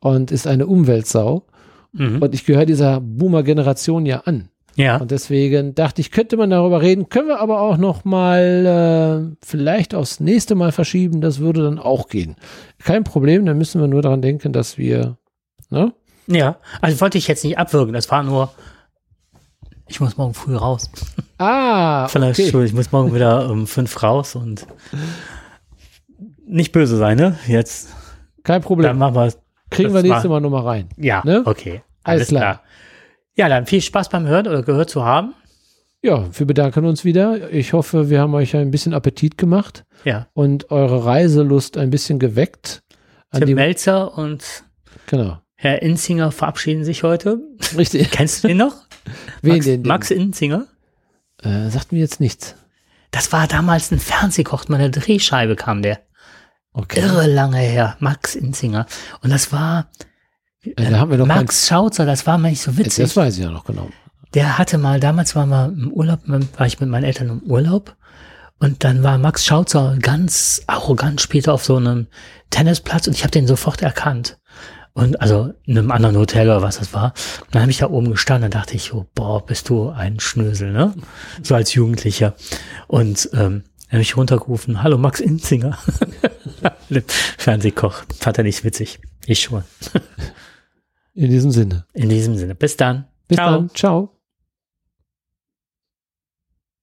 und 0.00 0.32
ist 0.32 0.46
eine 0.46 0.66
Umweltsau. 0.66 1.46
Mhm. 1.92 2.20
Und 2.20 2.34
ich 2.34 2.44
gehöre 2.44 2.66
dieser 2.66 3.00
Boomer-Generation 3.00 4.06
ja 4.06 4.20
an. 4.24 4.48
Ja. 4.80 4.96
Und 4.96 5.10
deswegen 5.10 5.74
dachte 5.74 6.00
ich, 6.00 6.10
könnte 6.10 6.36
man 6.36 6.50
darüber 6.50 6.80
reden, 6.80 7.08
können 7.08 7.28
wir 7.28 7.40
aber 7.40 7.60
auch 7.60 7.76
noch 7.76 8.04
mal 8.04 9.30
äh, 9.30 9.36
vielleicht 9.44 9.94
aufs 9.94 10.20
nächste 10.20 10.54
Mal 10.54 10.72
verschieben. 10.72 11.20
Das 11.20 11.38
würde 11.38 11.62
dann 11.64 11.78
auch 11.78 12.08
gehen. 12.08 12.36
Kein 12.82 13.04
Problem, 13.04 13.44
dann 13.44 13.58
müssen 13.58 13.80
wir 13.80 13.88
nur 13.88 14.02
daran 14.02 14.22
denken, 14.22 14.52
dass 14.52 14.78
wir, 14.78 15.18
ne? 15.68 15.92
Ja, 16.26 16.56
also 16.80 17.00
wollte 17.00 17.18
ich 17.18 17.28
jetzt 17.28 17.44
nicht 17.44 17.58
abwürgen. 17.58 17.92
Das 17.92 18.10
war 18.10 18.22
nur, 18.22 18.52
ich 19.86 20.00
muss 20.00 20.16
morgen 20.16 20.34
früh 20.34 20.56
raus. 20.56 20.90
Ah, 21.38 22.06
der 22.14 22.30
okay. 22.30 22.64
Ich 22.64 22.72
muss 22.72 22.92
morgen 22.92 23.14
wieder 23.14 23.50
um 23.50 23.66
fünf 23.66 24.02
raus 24.02 24.36
und 24.36 24.66
nicht 26.46 26.72
böse 26.72 26.96
sein, 26.96 27.16
ne? 27.16 27.38
Jetzt. 27.46 27.94
Kein 28.44 28.62
Problem. 28.62 28.88
Dann 28.88 28.98
machen 28.98 29.14
wir 29.14 29.32
Kriegen 29.70 29.94
wir 29.94 30.02
nächste 30.02 30.28
Mal 30.28 30.40
nochmal 30.40 30.62
rein. 30.62 30.88
Ja, 30.96 31.22
ne? 31.24 31.42
okay. 31.44 31.82
Alles, 32.02 32.22
Alles 32.22 32.28
klar. 32.28 32.40
klar. 32.40 32.62
Ja, 33.36 33.48
dann 33.48 33.66
viel 33.66 33.80
Spaß 33.80 34.08
beim 34.08 34.26
Hören 34.26 34.46
oder 34.48 34.62
gehört 34.62 34.90
zu 34.90 35.04
haben. 35.04 35.34
Ja, 36.02 36.26
wir 36.32 36.46
bedanken 36.46 36.86
uns 36.86 37.04
wieder. 37.04 37.52
Ich 37.52 37.72
hoffe, 37.72 38.08
wir 38.08 38.20
haben 38.20 38.34
euch 38.34 38.56
ein 38.56 38.70
bisschen 38.70 38.94
Appetit 38.94 39.36
gemacht. 39.36 39.84
Ja. 40.04 40.28
Und 40.32 40.70
eure 40.70 41.04
Reiselust 41.04 41.76
ein 41.76 41.90
bisschen 41.90 42.18
geweckt. 42.18 42.82
Tim 43.32 43.54
Melzer 43.54 44.16
und 44.16 44.64
genau. 45.06 45.38
Herr 45.56 45.82
Inzinger 45.82 46.32
verabschieden 46.32 46.84
sich 46.84 47.02
heute. 47.02 47.38
Richtig. 47.76 48.10
Kennst 48.10 48.42
du 48.42 48.48
den 48.48 48.56
noch? 48.56 48.74
Wen 49.42 49.52
Max, 49.52 49.64
den? 49.66 49.82
den? 49.82 49.88
Max 49.88 50.10
Inzinger? 50.10 50.66
Äh, 51.42 51.68
sagt 51.68 51.92
mir 51.92 51.98
jetzt 51.98 52.20
nichts. 52.20 52.54
Das 53.10 53.32
war 53.32 53.46
damals 53.46 53.90
ein 53.90 53.98
Fernsehkoch, 53.98 54.68
meine 54.68 54.90
Drehscheibe 54.90 55.56
kam 55.56 55.82
der. 55.82 56.00
Okay. 56.72 57.00
Irre 57.00 57.26
lange 57.26 57.58
her. 57.58 57.96
Max 57.98 58.36
Inzinger. 58.36 58.86
Und 59.22 59.30
das 59.30 59.52
war 59.52 59.90
Äh, 60.64 60.90
da 60.90 60.98
haben 60.98 61.10
wir 61.10 61.18
doch 61.18 61.26
Max 61.26 61.66
Schautzer, 61.66 62.06
das 62.06 62.26
war 62.26 62.38
mal 62.38 62.50
nicht 62.50 62.62
so 62.62 62.76
witzig. 62.76 63.04
Das 63.04 63.16
weiß 63.16 63.38
ich 63.38 63.44
ja 63.44 63.50
noch 63.50 63.64
genau. 63.64 63.88
Der 64.34 64.58
hatte 64.58 64.78
mal, 64.78 65.00
damals 65.00 65.34
waren 65.34 65.48
wir 65.48 65.66
im 65.66 65.92
Urlaub, 65.92 66.20
war 66.24 66.66
ich 66.66 66.78
mit 66.80 66.88
meinen 66.88 67.04
Eltern 67.04 67.28
im 67.28 67.42
Urlaub. 67.42 67.96
Und 68.58 68.84
dann 68.84 69.02
war 69.02 69.16
Max 69.16 69.46
Schautzer 69.46 69.96
ganz 70.00 70.62
arrogant 70.66 71.20
später 71.20 71.54
auf 71.54 71.64
so 71.64 71.76
einem 71.76 72.08
Tennisplatz 72.50 73.06
und 73.06 73.14
ich 73.14 73.22
habe 73.22 73.30
den 73.30 73.46
sofort 73.46 73.80
erkannt. 73.80 74.38
Und 74.92 75.20
also 75.20 75.54
in 75.64 75.78
einem 75.78 75.90
anderen 75.90 76.16
Hotel 76.16 76.48
oder 76.48 76.60
was 76.60 76.78
das 76.78 76.92
war. 76.92 77.14
Und 77.40 77.54
dann 77.54 77.62
habe 77.62 77.70
ich 77.70 77.78
da 77.78 77.88
oben 77.88 78.10
gestanden 78.10 78.46
und 78.46 78.54
dachte 78.54 78.74
ich, 78.74 78.92
oh, 78.92 79.06
boah, 79.14 79.44
bist 79.44 79.68
du 79.70 79.88
ein 79.88 80.20
Schnösel, 80.20 80.72
ne? 80.72 80.94
So 81.42 81.54
als 81.54 81.72
Jugendlicher. 81.72 82.34
Und 82.86 83.30
ähm, 83.32 83.64
dann 83.86 83.92
habe 83.92 84.02
ich 84.02 84.16
runtergerufen, 84.16 84.82
hallo 84.82 84.98
Max 84.98 85.20
Inzinger. 85.20 85.78
Fernsehkoch. 87.38 88.02
Fand 88.18 88.38
er 88.38 88.44
nicht 88.44 88.62
witzig. 88.62 89.00
Ich 89.26 89.40
schon. 89.40 89.64
In 91.14 91.30
diesem 91.30 91.50
Sinne. 91.50 91.86
In 91.92 92.08
diesem 92.08 92.36
Sinne. 92.36 92.54
Bis 92.54 92.76
dann. 92.76 93.06
Bis 93.28 93.36
Ciao. 93.36 93.50
dann. 93.50 93.70
Ciao. 93.74 94.19